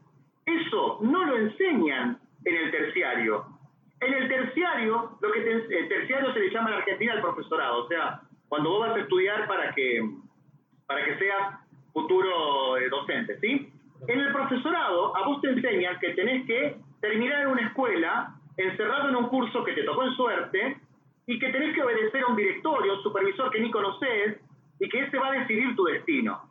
Eso 0.46 1.00
no 1.02 1.26
lo 1.26 1.38
enseñan 1.38 2.20
en 2.46 2.56
el 2.56 2.70
terciario. 2.70 3.48
En 4.00 4.13
el 4.13 4.30
terciario, 4.30 5.18
lo 5.20 5.32
que 5.32 5.39
el 5.39 5.88
terciario 5.89 6.32
se 6.34 6.39
le 6.39 6.52
llama 6.52 6.70
en 6.70 6.76
Argentina 6.76 7.13
el 7.13 7.22
profesorado, 7.22 7.86
o 7.86 7.88
sea, 7.88 8.22
cuando 8.48 8.70
vos 8.70 8.82
vas 8.82 8.96
a 8.96 9.00
estudiar 9.00 9.48
para 9.48 9.74
que, 9.74 10.08
para 10.86 11.04
que 11.04 11.18
seas 11.18 11.60
futuro 11.92 12.78
eh, 12.78 12.89
docente, 12.89 13.39
¿sí? 13.39 13.74
En 14.08 14.20
el 14.20 14.32
profesorado, 14.34 15.18
a 15.18 15.26
vos 15.26 15.42
te 15.42 15.50
enseñan 15.50 15.98
que 16.00 16.10
tenés 16.10 16.46
que 16.46 16.78
terminar 17.02 17.42
en 17.42 17.48
una 17.48 17.68
escuela, 17.70 18.36
encerrado 18.58 19.10
en 19.10 19.16
un 19.16 19.30
curso 19.30 19.63
que 19.63 19.74
te 19.74 19.82
tocó 19.82 20.04
en 20.04 20.13
suerte, 20.13 20.78
y 21.26 21.39
que 21.39 21.50
tenés 21.50 21.74
que 21.74 21.82
obedecer 21.82 22.24
a 22.24 22.28
un 22.28 22.36
directorio, 22.36 22.96
un 22.96 23.04
supervisor 23.04 23.50
que 23.52 23.60
ni 23.62 23.72
conoces, 23.72 24.39
y 24.84 24.89
que 24.89 25.02
ese 25.02 25.17
va 25.17 25.30
a 25.30 25.39
decidir 25.39 25.76
tu 25.76 25.86
destino. 25.86 26.41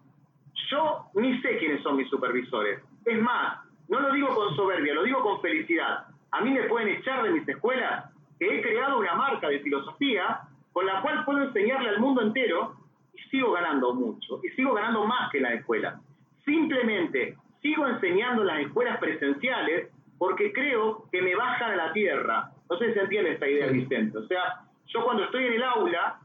Yo 0.71 1.07
ni 1.15 1.41
sé 1.43 1.59
quiénes 1.59 1.83
son 1.83 1.97
mis 1.97 2.09
supervisores. 2.09 2.81
Es 3.05 3.21
más, 3.21 3.59
no 3.89 4.01
lo 4.01 4.13
digo 4.13 4.35
con 4.35 4.55
soberbia, 4.57 4.95
lo 4.95 5.03
digo 5.03 5.21
con 5.23 5.41
felicidad 5.41 6.07
a 6.33 6.41
mí 6.41 6.51
me 6.51 6.65
pueden 6.65 6.89
echar 6.89 7.23
de 7.23 7.31
mis 7.31 7.47
escuelas, 7.47 8.11
que 8.39 8.59
he 8.59 8.63
creado 8.63 8.99
una 8.99 9.15
marca 9.15 9.49
de 9.49 9.61
filosofía 9.61 10.41
con 10.73 10.87
la 10.87 11.03
cual 11.03 11.25
puedo 11.25 11.43
enseñarle 11.43 11.91
al 11.91 12.01
mundo 12.01 12.23
entero 12.23 12.75
y 13.15 13.21
sigo 13.29 13.53
ganando 13.53 13.95
mucho, 13.95 14.41
y 14.43 14.49
sigo 14.57 14.73
ganando 14.73 15.05
más 15.05 15.31
que 15.31 15.41
la 15.41 15.53
escuela. 15.53 16.01
Simplemente 16.45 17.37
sigo 17.61 17.87
enseñando 17.87 18.43
en 18.43 18.49
las 18.49 18.61
escuelas 18.61 18.99
presenciales 18.99 19.91
porque 20.19 20.53
creo 20.53 21.05
que 21.13 21.21
me 21.21 21.37
bajan 21.37 21.73
a 21.73 21.77
la 21.77 21.93
tierra. 21.93 22.51
No 22.71 22.79
sé 22.79 22.89
si 22.89 22.95
se 22.95 23.01
entiende 23.01 23.33
esta 23.33 23.49
idea, 23.49 23.67
Vicente. 23.67 24.19
O 24.19 24.27
sea, 24.27 24.63
yo 24.87 25.05
cuando 25.05 25.25
estoy 25.25 25.47
en 25.47 25.53
el 25.53 25.63
aula 25.63 26.19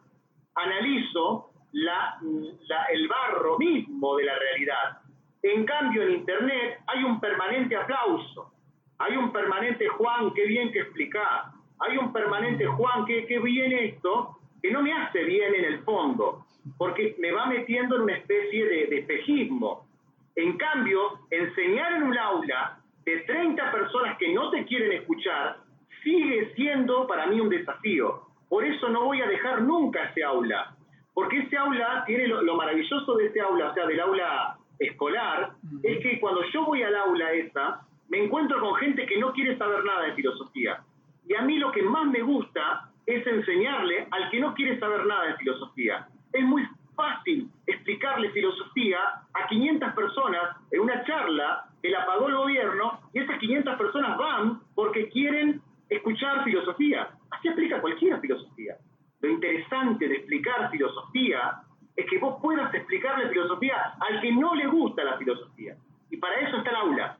analizo 0.55 1.46
la, 1.71 2.19
el 2.91 3.07
barro 3.07 3.57
mismo 3.57 4.15
de 4.17 4.25
la 4.25 4.37
realidad. 4.37 5.01
En 5.43 5.65
cambio, 5.65 6.03
en 6.03 6.11
Internet 6.11 6.79
hay 6.87 7.03
un 7.03 7.19
permanente 7.19 7.75
aplauso. 7.75 8.51
Hay 8.99 9.15
un 9.15 9.31
permanente 9.31 9.87
Juan, 9.87 10.33
qué 10.33 10.45
bien 10.45 10.71
que 10.71 10.79
explicar. 10.79 11.51
Hay 11.79 11.97
un 11.97 12.11
permanente 12.11 12.65
Juan, 12.65 13.05
qué, 13.05 13.25
qué 13.27 13.39
bien 13.39 13.71
esto, 13.71 14.37
que 14.61 14.71
no 14.71 14.81
me 14.81 14.93
hace 14.93 15.23
bien 15.23 15.53
en 15.53 15.65
el 15.65 15.83
fondo, 15.83 16.45
porque 16.77 17.15
me 17.19 17.31
va 17.31 17.45
metiendo 17.45 17.97
en 17.97 18.01
una 18.03 18.15
especie 18.15 18.65
de, 18.65 18.87
de 18.87 18.99
espejismo. 18.99 19.87
En 20.35 20.57
cambio, 20.57 21.19
enseñar 21.29 21.93
en 21.93 22.03
un 22.03 22.17
aula 22.17 22.79
de 23.05 23.19
30 23.19 23.71
personas 23.71 24.17
que 24.17 24.33
no 24.33 24.49
te 24.49 24.65
quieren 24.65 24.91
escuchar 24.93 25.57
sigue 26.03 26.53
siendo 26.55 27.07
para 27.07 27.27
mí 27.27 27.39
un 27.39 27.49
desafío. 27.49 28.23
Por 28.49 28.65
eso 28.65 28.89
no 28.89 29.05
voy 29.05 29.21
a 29.21 29.27
dejar 29.27 29.61
nunca 29.61 30.03
ese 30.05 30.23
aula, 30.23 30.76
porque 31.17 31.39
ese 31.39 31.57
aula 31.57 32.03
tiene 32.05 32.27
lo, 32.27 32.43
lo 32.43 32.55
maravilloso 32.55 33.15
de 33.15 33.25
ese 33.25 33.41
aula, 33.41 33.71
o 33.71 33.73
sea, 33.73 33.87
del 33.87 33.99
aula 33.99 34.55
escolar, 34.77 35.53
es 35.81 35.99
que 36.03 36.19
cuando 36.19 36.43
yo 36.53 36.63
voy 36.63 36.83
al 36.83 36.95
aula 36.95 37.31
esa, 37.31 37.81
me 38.07 38.23
encuentro 38.23 38.59
con 38.59 38.75
gente 38.75 39.03
que 39.07 39.17
no 39.17 39.33
quiere 39.33 39.57
saber 39.57 39.83
nada 39.83 40.03
de 40.03 40.13
filosofía. 40.13 40.79
Y 41.27 41.33
a 41.33 41.41
mí 41.41 41.57
lo 41.57 41.71
que 41.71 41.81
más 41.81 42.05
me 42.05 42.21
gusta 42.21 42.91
es 43.07 43.25
enseñarle 43.25 44.07
al 44.11 44.29
que 44.29 44.39
no 44.39 44.53
quiere 44.53 44.79
saber 44.79 45.07
nada 45.07 45.25
de 45.25 45.37
filosofía. 45.37 46.07
Es 46.33 46.43
muy 46.45 46.67
fácil 46.95 47.49
explicarle 47.65 48.29
filosofía 48.29 48.99
a 49.33 49.47
500 49.47 49.93
personas 49.93 50.55
en 50.69 50.81
una 50.81 51.03
charla 51.03 51.65
que 51.81 51.89
la 51.89 52.05
pagó 52.05 52.27
el 52.27 52.35
gobierno 52.35 52.99
y 53.13 53.21
esas 53.21 53.39
500 53.39 53.75
personas 53.75 54.19
van 54.19 54.59
porque 54.75 55.09
quieren 55.09 55.63
escuchar 55.89 56.43
filosofía. 56.43 57.09
Así 57.31 57.47
explica 57.47 57.81
cualquiera 57.81 58.19
filosofía. 58.19 58.77
Lo 59.21 59.29
interesante 59.29 60.07
de 60.07 60.15
explicar 60.15 60.69
filosofía 60.71 61.61
es 61.95 62.05
que 62.09 62.19
vos 62.19 62.39
puedas 62.41 62.73
explicarle 62.73 63.29
filosofía 63.29 63.95
al 63.99 64.21
que 64.21 64.31
no 64.31 64.53
le 64.55 64.67
gusta 64.67 65.03
la 65.03 65.17
filosofía. 65.17 65.75
Y 66.09 66.17
para 66.17 66.35
eso 66.35 66.57
está 66.57 66.69
el 66.69 66.75
aula 66.75 67.17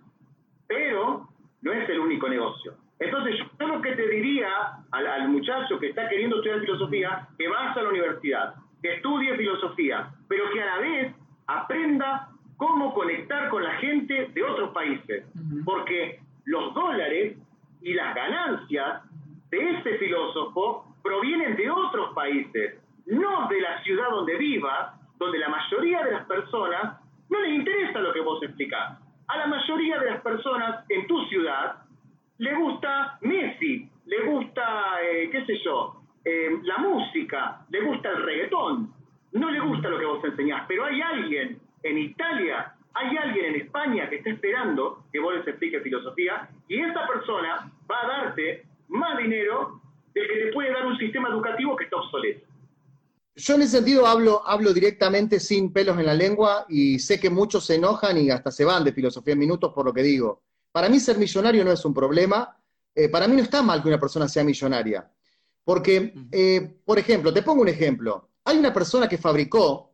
pero 0.68 1.28
no 1.62 1.72
es 1.72 1.90
el 1.90 2.00
único 2.00 2.30
negocio. 2.30 2.76
Entonces, 3.00 3.36
yo 3.60 3.68
lo 3.68 3.82
que 3.82 3.96
te 3.96 4.08
diría 4.08 4.50
al, 4.92 5.30
muchacho 5.30 5.80
que 5.80 5.90
está 5.90 6.10
queriendo 6.10 6.38
estudiar 6.38 6.62
filosofía, 6.62 7.28
que 7.38 7.48
vaya 7.48 7.74
a 7.74 7.84
la 7.84 7.90
universidad, 7.90 8.56
que 8.82 8.96
estudie 8.96 9.36
filosofía, 9.38 10.12
pero 10.28 10.50
que 10.52 10.62
a 10.62 10.66
la 10.66 10.78
vez 10.80 11.16
aprenda 11.48 12.30
cómo 12.58 12.94
conectar 12.94 13.50
con 13.50 13.64
la 13.64 13.74
gente 13.76 14.32
de 14.34 14.44
otros 14.44 14.72
países. 14.72 15.26
Porque 15.64 16.20
los 16.46 16.74
dólares 16.74 17.38
y 17.82 17.94
las 17.94 18.16
ganancias 18.16 19.04
de 19.52 19.70
ese 19.70 19.98
filósofo 20.00 20.87
provienen 21.08 21.56
de 21.56 21.72
otros 21.72 22.14
países, 22.14 22.82
no 23.06 23.48
de 23.48 23.62
la 23.62 23.82
ciudad 23.84 24.10
donde 24.10 24.36
vivas, 24.36 24.92
donde 25.18 25.40
la 25.40 25.48
mayoría 25.48 26.04
de 26.04 26.12
las 26.12 26.26
personas 26.26 27.00
no 27.30 27.40
les 27.40 27.54
interesa 27.54 28.00
lo 28.00 28.12
que 28.12 28.20
vos 28.20 28.44
explicás. 28.44 29.00
A 29.28 29.38
la 29.38 29.48
mayoría 29.48 30.00
de 30.00 30.12
las 30.12 30.22
personas 30.22 30.86
en 30.90 31.08
tu 31.08 31.26
ciudad 31.28 31.78
le 32.40 32.54
gusta 32.56 33.18
Messi, 33.22 33.90
le 34.06 34.26
gusta, 34.26 35.02
eh, 35.02 35.30
qué 35.32 35.46
sé 35.46 35.58
yo, 35.64 36.02
eh, 36.26 36.60
la 36.64 36.78
música, 36.78 37.62
le 37.70 37.82
gusta 37.82 38.10
el 38.10 38.24
reggaetón, 38.24 38.92
no 39.32 39.50
le 39.50 39.60
gusta 39.60 39.90
lo 39.90 40.00
que 40.00 40.06
vos 40.06 40.24
enseñás, 40.24 40.66
pero 40.68 40.86
hay 40.86 41.02
alguien 41.02 41.60
en 41.84 41.98
Italia, 41.98 42.74
hay 42.94 43.16
alguien 43.16 43.46
en 43.46 43.62
España 43.62 44.10
que 44.10 44.18
está 44.18 44.32
esperando 44.32 45.04
que 45.12 45.20
vos 45.20 45.36
les 45.36 45.48
expliques 45.48 45.82
filosofía 45.84 46.50
y 46.68 46.82
esa 46.82 47.08
persona 47.08 47.72
va 47.90 48.02
a 48.04 48.08
darte 48.08 48.66
más 48.90 49.18
dinero 49.18 49.82
del 50.18 50.28
que 50.28 50.46
te 50.46 50.54
puede 50.54 50.72
dar 50.72 50.86
un 50.86 50.98
sistema 50.98 51.30
educativo 51.30 51.76
que 51.76 51.86
está 51.86 51.98
obsoleto. 51.98 52.48
Yo 53.36 53.54
en 53.54 53.62
ese 53.62 53.78
sentido 53.78 54.08
hablo, 54.08 54.42
hablo 54.48 54.74
directamente 54.74 55.40
sin 55.40 55.72
pelos 55.72 56.00
en 56.00 56.08
la 56.08 56.16
lengua 56.16 56.66
y 56.70 56.98
sé 56.98 57.20
que 57.20 57.30
muchos 57.30 57.68
se 57.68 57.76
enojan 57.76 58.18
y 58.18 58.32
hasta 58.32 58.50
se 58.50 58.66
van 58.66 58.84
de 58.84 58.92
filosofía 58.92 59.34
en 59.34 59.40
minutos 59.40 59.74
por 59.74 59.86
lo 59.86 59.94
que 59.94 60.02
digo. 60.02 60.42
Para 60.72 60.90
mí 60.90 61.00
ser 61.00 61.20
millonario 61.20 61.64
no 61.64 61.72
es 61.72 61.86
un 61.86 61.94
problema. 61.94 62.58
Eh, 62.96 63.10
para 63.10 63.28
mí 63.28 63.36
no 63.36 63.44
está 63.44 63.62
mal 63.62 63.84
que 63.84 63.90
una 63.90 64.00
persona 64.00 64.28
sea 64.28 64.44
millonaria. 64.44 65.08
Porque, 65.64 66.14
eh, 66.32 66.80
por 66.84 66.98
ejemplo, 66.98 67.32
te 67.32 67.44
pongo 67.44 67.62
un 67.62 67.70
ejemplo. 67.70 68.30
Hay 68.44 68.58
una 68.58 68.74
persona 68.74 69.08
que 69.08 69.20
fabricó, 69.20 69.94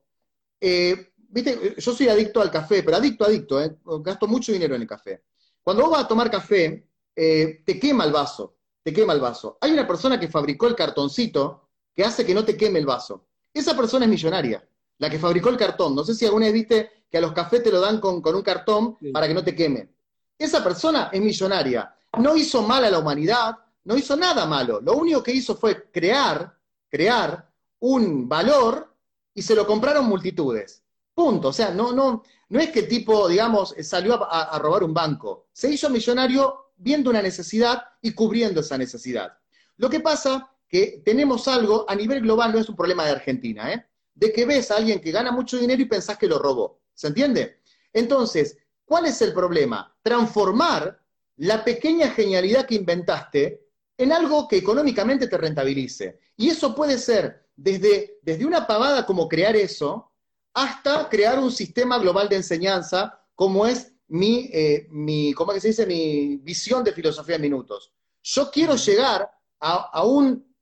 eh, 0.62 1.12
viste, 1.18 1.76
yo 1.78 1.92
soy 1.92 2.08
adicto 2.08 2.40
al 2.40 2.50
café, 2.50 2.82
pero 2.82 2.96
adicto, 2.96 3.26
adicto, 3.26 3.60
gasto 4.02 4.26
mucho 4.26 4.54
dinero 4.54 4.76
en 4.76 4.84
el 4.84 4.88
café. 4.88 5.24
Cuando 5.62 5.84
vos 5.84 5.92
vas 5.92 6.06
a 6.06 6.08
tomar 6.08 6.32
café, 6.32 6.88
te 7.14 7.80
quema 7.80 8.06
el 8.06 8.14
vaso, 8.14 8.56
te 8.84 8.94
quema 8.94 9.14
el 9.14 9.20
vaso. 9.20 9.58
Hay 9.62 9.72
una 9.72 9.88
persona 9.88 10.20
que 10.20 10.28
fabricó 10.28 10.68
el 10.68 10.76
cartoncito 10.76 11.70
que 11.94 12.04
hace 12.04 12.26
que 12.26 12.34
no 12.34 12.44
te 12.44 12.58
queme 12.58 12.80
el 12.80 12.86
vaso. 12.86 13.26
Esa 13.54 13.76
persona 13.76 14.06
es 14.06 14.12
millonaria, 14.12 14.68
la 14.98 15.10
que 15.10 15.20
fabricó 15.20 15.50
el 15.50 15.58
cartón. 15.58 15.96
No 15.96 16.04
sé 16.04 16.14
si 16.16 16.26
alguna 16.26 16.46
vez 16.46 16.54
viste 16.54 17.06
que 17.10 17.18
a 17.18 17.22
los 17.22 17.32
cafés 17.32 17.64
te 17.64 17.72
lo 17.72 17.80
dan 17.80 18.00
con, 18.00 18.22
un 18.24 18.42
cartón 18.42 18.98
para 19.14 19.28
que 19.28 19.34
no 19.34 19.44
te 19.44 19.56
queme. 19.56 19.90
Esa 20.38 20.64
persona 20.64 21.10
es 21.14 21.22
millonaria. 21.22 21.96
No 22.18 22.36
hizo 22.36 22.62
mal 22.64 22.84
a 22.84 22.90
la 22.90 23.00
humanidad, 23.00 23.58
no 23.86 23.96
hizo 23.96 24.16
nada 24.16 24.46
malo. 24.46 24.82
Lo 24.82 24.94
único 24.94 25.22
que 25.22 25.32
hizo 25.32 25.56
fue 25.56 25.92
crear, 25.92 26.58
crear 26.90 27.50
un 27.80 28.28
valor 28.28 28.94
y 29.34 29.42
se 29.42 29.56
lo 29.56 29.66
compraron 29.66 30.06
multitudes. 30.06 30.84
Punto. 31.14 31.50
O 31.50 31.54
sea, 31.54 31.72
no, 31.72 31.92
no, 31.92 32.24
no 32.50 32.60
es 32.60 32.72
que 32.72 32.84
tipo, 32.84 33.28
digamos, 33.28 33.76
salió 33.82 34.20
a, 34.24 34.58
robar 34.60 34.84
un 34.84 34.94
banco. 34.94 35.48
Se 35.54 35.70
hizo 35.72 35.90
millonario 35.90 36.63
viendo 36.84 37.10
una 37.10 37.22
necesidad 37.22 37.82
y 38.02 38.12
cubriendo 38.14 38.60
esa 38.60 38.78
necesidad. 38.78 39.38
Lo 39.78 39.90
que 39.90 40.02
pasa 40.02 40.52
que 40.68 41.02
tenemos 41.06 41.48
algo 41.48 41.86
a 41.88 41.96
nivel 41.96 42.22
global, 42.22 42.52
no 42.52 42.60
es 42.60 42.68
un 42.68 42.76
problema 42.76 43.06
de 43.06 43.12
Argentina, 43.12 43.72
¿eh? 43.72 43.86
de 44.14 44.34
que 44.34 44.46
ves 44.46 44.70
a 44.70 44.76
alguien 44.76 45.00
que 45.00 45.12
gana 45.12 45.32
mucho 45.32 45.58
dinero 45.58 45.82
y 45.82 45.86
pensás 45.86 46.18
que 46.18 46.28
lo 46.28 46.40
robó. 46.40 46.82
¿Se 46.94 47.08
entiende? 47.08 47.62
Entonces, 47.94 48.58
¿cuál 48.86 49.06
es 49.06 49.22
el 49.22 49.34
problema? 49.34 49.96
Transformar 50.04 51.00
la 51.38 51.64
pequeña 51.64 52.10
genialidad 52.10 52.66
que 52.66 52.76
inventaste 52.76 53.68
en 53.98 54.12
algo 54.12 54.48
que 54.48 54.58
económicamente 54.58 55.28
te 55.28 55.38
rentabilice. 55.38 56.20
Y 56.36 56.50
eso 56.50 56.76
puede 56.76 56.98
ser 56.98 57.48
desde, 57.56 58.20
desde 58.22 58.46
una 58.46 58.68
pavada 58.68 59.06
como 59.06 59.28
crear 59.28 59.56
eso, 59.56 60.12
hasta 60.54 61.08
crear 61.10 61.40
un 61.40 61.52
sistema 61.52 61.98
global 61.98 62.30
de 62.30 62.36
enseñanza 62.38 63.24
como 63.36 63.66
es 63.66 63.93
mi, 64.08 64.50
eh, 64.52 64.88
mi 64.92 65.34
¿cómo 65.34 65.54
que 65.54 65.60
se 65.60 65.70
dice? 65.70 65.86
Mi 65.86 66.38
visión 66.38 66.84
de 66.84 66.94
filosofía 66.94 67.36
en 67.36 67.42
minutos. 67.42 67.92
Yo 68.22 68.50
quiero 68.52 68.76
llegar 68.76 69.30
a, 69.60 70.06
un, 70.06 70.54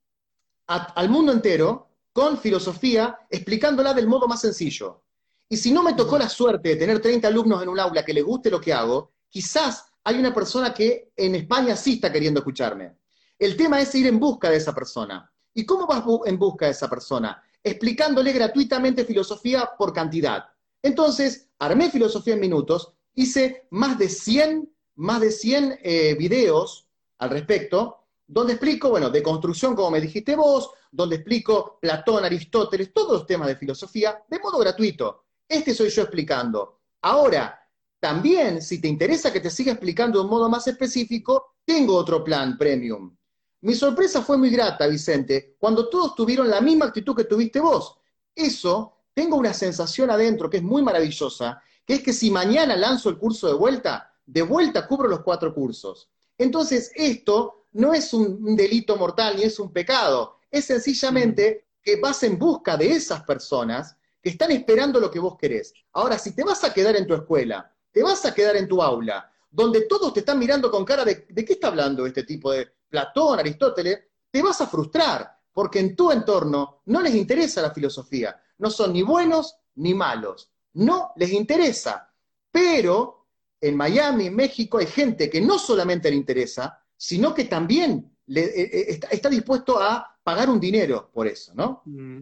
al 0.67 1.09
mundo 1.09 1.31
entero 1.31 1.89
con 2.13 2.37
filosofía 2.37 3.17
explicándola 3.29 3.93
del 3.93 4.07
modo 4.07 4.27
más 4.27 4.41
sencillo. 4.41 5.03
Y 5.49 5.57
si 5.57 5.71
no 5.71 5.83
me 5.83 5.93
tocó 5.93 6.17
la 6.17 6.29
suerte 6.29 6.69
de 6.69 6.75
tener 6.75 7.01
30 7.01 7.27
alumnos 7.27 7.61
en 7.61 7.69
un 7.69 7.79
aula 7.79 8.05
que 8.05 8.13
les 8.13 8.23
guste 8.23 8.49
lo 8.49 8.61
que 8.61 8.73
hago, 8.73 9.11
quizás 9.29 9.85
hay 10.03 10.17
una 10.17 10.33
persona 10.33 10.73
que 10.73 11.11
en 11.15 11.35
España 11.35 11.75
sí 11.75 11.95
está 11.95 12.11
queriendo 12.11 12.39
escucharme. 12.39 12.97
El 13.37 13.57
tema 13.57 13.81
es 13.81 13.93
ir 13.95 14.07
en 14.07 14.19
busca 14.19 14.49
de 14.49 14.57
esa 14.57 14.73
persona. 14.73 15.31
¿Y 15.53 15.65
cómo 15.65 15.85
vas 15.85 16.03
en 16.25 16.37
busca 16.39 16.65
de 16.65 16.71
esa 16.71 16.89
persona? 16.89 17.41
Explicándole 17.63 18.31
gratuitamente 18.31 19.03
filosofía 19.03 19.69
por 19.77 19.93
cantidad. 19.93 20.45
Entonces, 20.81 21.49
armé 21.59 21.91
filosofía 21.91 22.35
en 22.35 22.39
minutos, 22.39 22.93
hice 23.15 23.67
más 23.71 23.97
de 23.97 24.09
100, 24.09 24.71
más 24.95 25.21
de 25.21 25.31
100 25.31 25.79
eh, 25.83 26.15
videos 26.15 26.87
al 27.17 27.29
respecto, 27.29 28.05
donde 28.27 28.53
explico, 28.53 28.89
bueno, 28.89 29.09
de 29.09 29.21
construcción, 29.21 29.75
como 29.75 29.91
me 29.91 30.01
dijiste 30.01 30.35
vos, 30.35 30.71
donde 30.91 31.17
explico 31.17 31.77
Platón, 31.81 32.23
Aristóteles, 32.23 32.93
todos 32.93 33.13
los 33.13 33.27
temas 33.27 33.47
de 33.47 33.57
filosofía, 33.57 34.23
de 34.29 34.39
modo 34.39 34.57
gratuito. 34.59 35.25
Este 35.47 35.73
soy 35.73 35.89
yo 35.89 36.03
explicando. 36.03 36.79
Ahora, 37.01 37.59
también, 37.99 38.61
si 38.61 38.79
te 38.79 38.87
interesa 38.87 39.31
que 39.31 39.41
te 39.41 39.49
siga 39.49 39.73
explicando 39.73 40.19
de 40.19 40.25
un 40.25 40.31
modo 40.31 40.49
más 40.49 40.65
específico, 40.67 41.57
tengo 41.65 41.95
otro 41.95 42.23
plan 42.23 42.57
premium. 42.57 43.15
Mi 43.61 43.75
sorpresa 43.75 44.21
fue 44.21 44.37
muy 44.37 44.49
grata, 44.49 44.87
Vicente, 44.87 45.55
cuando 45.59 45.87
todos 45.87 46.15
tuvieron 46.15 46.49
la 46.49 46.61
misma 46.61 46.85
actitud 46.85 47.15
que 47.15 47.25
tuviste 47.25 47.59
vos. 47.59 47.95
Eso, 48.33 49.03
tengo 49.13 49.35
una 49.37 49.53
sensación 49.53 50.09
adentro 50.09 50.49
que 50.49 50.57
es 50.57 50.63
muy 50.63 50.81
maravillosa, 50.81 51.61
que 51.85 51.95
es 51.95 52.03
que 52.03 52.13
si 52.13 52.31
mañana 52.31 52.75
lanzo 52.75 53.09
el 53.09 53.17
curso 53.17 53.47
de 53.47 53.53
vuelta, 53.53 54.13
de 54.25 54.41
vuelta 54.41 54.87
cubro 54.87 55.07
los 55.07 55.21
cuatro 55.21 55.53
cursos. 55.53 56.09
Entonces, 56.37 56.91
esto 56.95 57.67
no 57.73 57.93
es 57.93 58.13
un 58.13 58.55
delito 58.55 58.95
mortal 58.97 59.35
ni 59.37 59.43
es 59.43 59.59
un 59.59 59.71
pecado, 59.71 60.37
es 60.49 60.65
sencillamente 60.65 61.67
que 61.81 61.99
vas 61.99 62.21
en 62.23 62.37
busca 62.37 62.77
de 62.77 62.91
esas 62.91 63.23
personas 63.23 63.95
que 64.21 64.29
están 64.29 64.51
esperando 64.51 64.99
lo 64.99 65.09
que 65.09 65.19
vos 65.19 65.35
querés. 65.37 65.73
Ahora, 65.93 66.17
si 66.19 66.35
te 66.35 66.43
vas 66.43 66.63
a 66.63 66.73
quedar 66.73 66.95
en 66.95 67.07
tu 67.07 67.13
escuela, 67.13 67.73
te 67.91 68.03
vas 68.03 68.23
a 68.25 68.33
quedar 68.33 68.55
en 68.55 68.67
tu 68.67 68.81
aula, 68.81 69.31
donde 69.49 69.81
todos 69.81 70.13
te 70.13 70.19
están 70.19 70.39
mirando 70.39 70.69
con 70.69 70.85
cara 70.85 71.03
de, 71.03 71.25
¿de 71.29 71.45
qué 71.45 71.53
está 71.53 71.67
hablando 71.67 72.05
este 72.05 72.23
tipo 72.23 72.51
de 72.51 72.71
Platón, 72.89 73.39
Aristóteles? 73.39 73.99
Te 74.29 74.41
vas 74.41 74.61
a 74.61 74.67
frustrar, 74.67 75.39
porque 75.51 75.79
en 75.79 75.95
tu 75.95 76.11
entorno 76.11 76.81
no 76.85 77.01
les 77.01 77.15
interesa 77.15 77.61
la 77.61 77.73
filosofía. 77.73 78.41
No 78.59 78.69
son 78.69 78.93
ni 78.93 79.01
buenos 79.01 79.57
ni 79.75 79.93
malos. 79.93 80.51
No 80.73 81.11
les 81.15 81.31
interesa. 81.31 82.13
Pero 82.51 83.27
en 83.59 83.75
Miami, 83.75 84.27
en 84.27 84.35
México, 84.35 84.77
hay 84.79 84.87
gente 84.87 85.29
que 85.29 85.41
no 85.41 85.59
solamente 85.59 86.09
le 86.09 86.17
interesa, 86.17 86.83
sino 86.97 87.33
que 87.33 87.45
también 87.45 88.11
le, 88.27 88.41
eh, 88.41 88.69
eh, 88.91 88.99
está, 89.11 89.29
dispuesto 89.29 89.79
a 89.81 90.17
pagar 90.23 90.49
un 90.49 90.59
dinero 90.59 91.09
por 91.13 91.27
eso, 91.27 91.53
¿no? 91.55 91.81
Mm. 91.85 92.21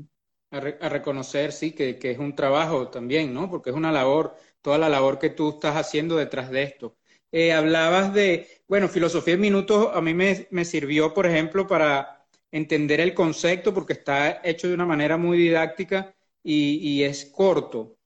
A, 0.51 0.89
reconocer, 0.89 1.51
sí, 1.51 1.73
que, 1.73 1.99
es 2.01 2.17
un 2.17 2.35
trabajo 2.35 2.87
también, 2.87 3.33
¿no? 3.33 3.49
Porque 3.49 3.69
es 3.69 3.75
una 3.75 3.91
labor, 3.91 4.35
toda 4.61 4.79
la 4.79 4.89
labor 4.89 5.19
que 5.19 5.29
tú 5.29 5.49
estás 5.49 5.75
haciendo 5.75 6.15
detrás 6.15 6.49
de 6.49 6.63
esto. 6.63 6.95
Eh, 7.31 7.53
hablabas 7.53 8.13
de, 8.15 8.47
bueno, 8.67 8.87
filosofía 8.87 9.35
en 9.35 9.41
minutos 9.41 9.89
a 9.93 10.01
mí 10.01 10.15
me, 10.15 10.65
sirvió, 10.65 11.13
por 11.13 11.27
ejemplo, 11.27 11.67
para 11.67 12.25
entender 12.51 12.99
el 12.99 13.13
concepto, 13.13 13.73
porque 13.73 13.93
está 13.93 14.41
hecho 14.43 14.67
de 14.67 14.73
una 14.73 14.87
manera 14.87 15.17
muy 15.17 15.37
didáctica 15.37 16.15
y, 16.43 17.03
es 17.03 17.25
corto. 17.25 17.98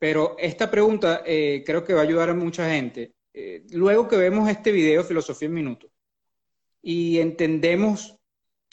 Pero 0.00 0.34
esta 0.38 0.68
pregunta 0.68 1.22
creo 1.24 1.84
que 1.84 1.94
va 1.94 2.00
a 2.00 2.04
ayudar 2.04 2.30
a 2.30 2.34
mucha 2.34 2.68
gente. 2.68 3.14
luego 3.70 4.08
que 4.08 4.16
vemos 4.16 4.48
este 4.48 4.72
video, 4.72 5.04
Filosofía 5.04 5.46
en 5.46 5.54
Minutos, 5.54 5.90
y 6.82 7.18
entendemos 7.18 8.20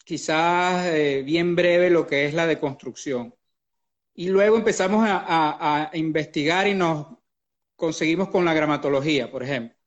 quizás 0.07 0.86
eh, 0.88 1.21
bien 1.25 1.53
breve 1.53 1.89
lo 1.89 2.07
que 2.07 2.25
es 2.25 2.34
la 2.34 2.47
deconstrucción. 2.47 3.36
Y 4.13 4.30
luego 4.30 4.55
empezamos 4.55 5.05
a, 5.05 5.91
investigar 5.93 6.65
y 6.65 6.73
nos 6.73 7.07
conseguimos 7.75 8.30
con 8.30 8.45
la 8.45 8.53
gramatología, 8.53 9.30
por 9.30 9.43
ejemplo. 9.43 9.78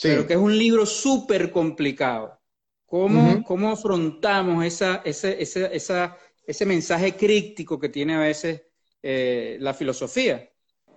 Pero 0.00 0.26
que 0.26 0.32
es 0.32 0.38
un 0.38 0.56
libro 0.56 0.86
súper 0.86 1.52
complicado. 1.52 2.40
¿Cómo, 2.86 3.44
¿Cómo, 3.44 3.70
afrontamos 3.70 4.64
esa, 4.64 5.02
ese, 5.04 5.40
esa, 5.40 6.16
ese 6.46 6.66
mensaje 6.66 7.14
crítico 7.14 7.78
que 7.78 7.90
tiene 7.90 8.14
a 8.14 8.20
veces 8.20 8.62
eh, 9.02 9.58
la 9.60 9.74
filosofía? 9.74 10.50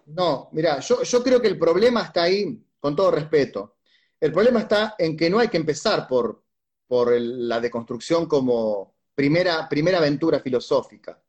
No, 0.07 0.49
mira, 0.51 0.79
yo, 0.79 1.23
creo 1.23 1.41
que 1.41 1.47
el 1.47 1.57
problema 1.57 2.03
está 2.03 2.23
ahí, 2.23 2.63
con 2.79 2.95
todo 2.95 3.11
respeto. 3.11 3.77
El 4.19 4.31
problema 4.31 4.61
está 4.61 4.95
en 4.97 5.15
que 5.15 5.29
no 5.29 5.39
hay 5.39 5.47
que 5.47 5.57
empezar 5.57 6.07
por, 6.07 6.43
la 6.89 7.61
deconstrucción 7.61 8.25
como 8.25 8.95
primera, 9.15 9.67
aventura 9.69 10.39
filosófica. 10.39 11.21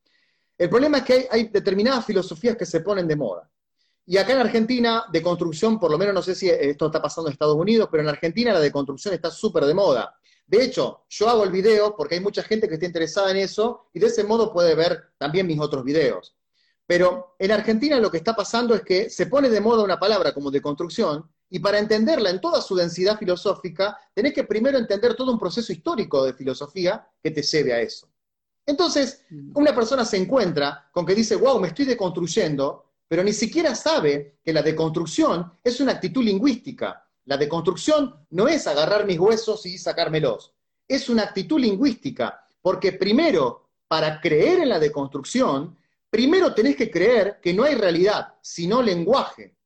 El 0.58 0.68
problema 0.68 0.98
es 0.98 1.04
que 1.04 1.28
hay, 1.30 1.48
determinadas 1.48 2.04
filosofías 2.04 2.56
que 2.56 2.66
se 2.66 2.80
ponen 2.80 3.06
de 3.06 3.16
moda. 3.16 3.48
Y 4.04 4.16
acá 4.16 4.32
en 4.32 4.40
Argentina, 4.40 5.04
deconstrucción, 5.12 5.78
por 5.78 5.90
lo 5.90 5.98
menos 5.98 6.14
no 6.14 6.22
sé 6.22 6.34
si 6.34 6.50
esto 6.50 6.86
está 6.86 7.00
pasando 7.00 7.28
en 7.28 7.34
Estados 7.34 7.54
Unidos, 7.54 7.88
pero 7.90 8.02
en 8.02 8.08
Argentina 8.08 8.52
la 8.52 8.60
deconstrucción 8.60 9.14
está 9.14 9.30
súper 9.30 9.64
de 9.64 9.74
moda. 9.74 10.16
De 10.46 10.64
hecho, 10.64 11.04
yo 11.08 11.28
hago 11.28 11.44
el 11.44 11.50
video 11.50 11.96
porque 11.96 12.16
hay 12.16 12.20
mucha 12.20 12.42
gente 12.42 12.68
que 12.68 12.74
está 12.74 12.86
interesada 12.86 13.30
en 13.30 13.36
eso 13.36 13.88
y 13.94 14.00
de 14.00 14.08
ese 14.08 14.24
modo 14.24 14.52
puede 14.52 14.74
ver 14.74 15.12
también 15.16 15.46
mis 15.46 15.60
otros 15.60 15.84
videos. 15.84 16.34
Pero 16.86 17.36
en 17.38 17.52
Argentina 17.52 17.98
lo 17.98 18.10
que 18.10 18.18
está 18.18 18.34
pasando 18.34 18.74
es 18.74 18.82
que 18.82 19.08
se 19.08 19.26
pone 19.26 19.48
de 19.48 19.60
moda 19.60 19.84
una 19.84 19.98
palabra 19.98 20.32
como 20.34 20.50
deconstrucción 20.50 21.30
y 21.48 21.58
para 21.58 21.78
entenderla 21.78 22.30
en 22.30 22.40
toda 22.40 22.62
su 22.62 22.74
densidad 22.74 23.18
filosófica, 23.18 23.98
tenés 24.14 24.32
que 24.32 24.44
primero 24.44 24.78
entender 24.78 25.14
todo 25.14 25.32
un 25.32 25.38
proceso 25.38 25.72
histórico 25.72 26.24
de 26.24 26.32
filosofía 26.32 27.06
que 27.22 27.30
te 27.30 27.42
lleve 27.42 27.74
a 27.74 27.80
eso. 27.80 28.08
Entonces, 28.64 29.24
mm. 29.28 29.52
una 29.54 29.74
persona 29.74 30.04
se 30.04 30.16
encuentra 30.16 30.88
con 30.92 31.04
que 31.04 31.14
dice, 31.14 31.36
wow, 31.36 31.60
me 31.60 31.68
estoy 31.68 31.84
deconstruyendo, 31.84 32.86
pero 33.06 33.22
ni 33.22 33.34
siquiera 33.34 33.74
sabe 33.74 34.38
que 34.42 34.52
la 34.52 34.62
deconstrucción 34.62 35.52
es 35.62 35.80
una 35.80 35.92
actitud 35.92 36.24
lingüística. 36.24 37.06
La 37.26 37.36
deconstrucción 37.36 38.26
no 38.30 38.48
es 38.48 38.66
agarrar 38.66 39.04
mis 39.04 39.18
huesos 39.18 39.66
y 39.66 39.76
sacármelos. 39.76 40.54
Es 40.88 41.08
una 41.10 41.24
actitud 41.24 41.60
lingüística, 41.60 42.46
porque 42.62 42.92
primero, 42.92 43.68
para 43.88 44.20
creer 44.20 44.60
en 44.60 44.70
la 44.70 44.78
deconstrucción, 44.78 45.76
primero 46.12 46.52
tenés 46.52 46.76
que 46.76 46.90
creer 46.90 47.40
que 47.40 47.54
no 47.54 47.64
hay 47.64 47.74
realidad, 47.74 48.34
sino 48.42 48.82
lenguaje. 48.82 49.56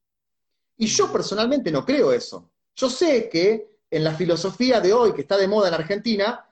Y 0.77 0.87
yo 0.87 1.11
personalmente 1.13 1.73
no 1.73 1.85
creo 1.85 2.13
eso. 2.13 2.53
Yo 2.77 2.89
sé 2.89 3.29
que 3.29 3.81
en 3.91 4.05
la 4.05 4.15
filosofía 4.15 4.81
de 4.81 4.93
hoy, 4.93 5.13
que 5.13 5.23
está 5.23 5.37
de 5.37 5.49
moda 5.49 5.67
en 5.67 5.75
Argentina, 5.75 6.49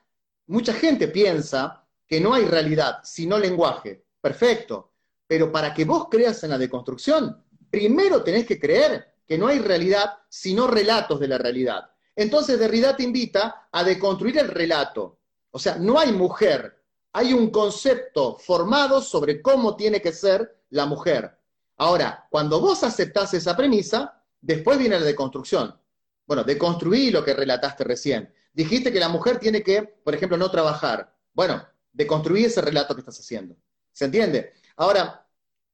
mucha 0.47 0.73
gente 0.73 1.07
piensa 1.07 1.87
que 2.05 2.19
no 2.19 2.33
hay 2.33 2.43
realidad, 2.43 2.99
sino 3.03 3.39
lenguaje. 3.39 4.03
Perfecto. 4.19 4.91
Pero 5.25 5.49
para 5.49 5.73
que 5.73 5.85
vos 5.85 6.09
creas 6.11 6.43
en 6.43 6.49
la 6.49 6.57
deconstrucción, 6.57 7.41
primero 7.71 8.21
tenés 8.21 8.45
que 8.45 8.59
creer 8.59 9.13
que 9.25 9.37
no 9.37 9.47
hay 9.47 9.59
realidad, 9.59 10.17
sino 10.27 10.67
relatos 10.67 11.21
de 11.21 11.29
la 11.29 11.37
realidad. 11.37 11.89
Entonces 12.17 12.59
Derrida 12.59 12.97
te 12.97 13.03
invita 13.03 13.69
a 13.71 13.83
deconstruir 13.85 14.39
el 14.39 14.49
relato. 14.49 15.19
O 15.51 15.57
sea, 15.57 15.77
no 15.77 15.97
hay 15.97 16.11
mujer, 16.11 16.83
hay 17.15 17.31
un 17.31 17.49
concepto 17.49 18.37
formado 18.37 19.01
sobre 19.01 19.41
cómo 19.41 19.77
tiene 19.77 20.01
que 20.01 20.11
ser 20.11 20.63
la 20.71 20.85
mujer. 20.85 21.39
Ahora, 21.77 22.27
cuando 22.29 22.59
vos 22.59 22.83
aceptás 22.83 23.33
esa 23.33 23.55
premisa, 23.55 24.21
después 24.41 24.77
viene 24.77 24.99
la 24.99 25.05
deconstrucción. 25.05 25.79
Bueno, 26.27 26.43
deconstruí 26.43 27.11
lo 27.11 27.23
que 27.23 27.33
relataste 27.33 27.85
recién. 27.85 28.33
Dijiste 28.51 28.91
que 28.91 28.99
la 28.99 29.07
mujer 29.07 29.39
tiene 29.39 29.63
que, 29.63 29.81
por 29.81 30.13
ejemplo, 30.13 30.37
no 30.37 30.51
trabajar. 30.51 31.15
Bueno, 31.33 31.65
deconstruí 31.93 32.43
ese 32.43 32.59
relato 32.59 32.93
que 32.93 32.99
estás 32.99 33.17
haciendo. 33.17 33.55
¿Se 33.93 34.03
entiende? 34.03 34.51
Ahora, 34.75 35.25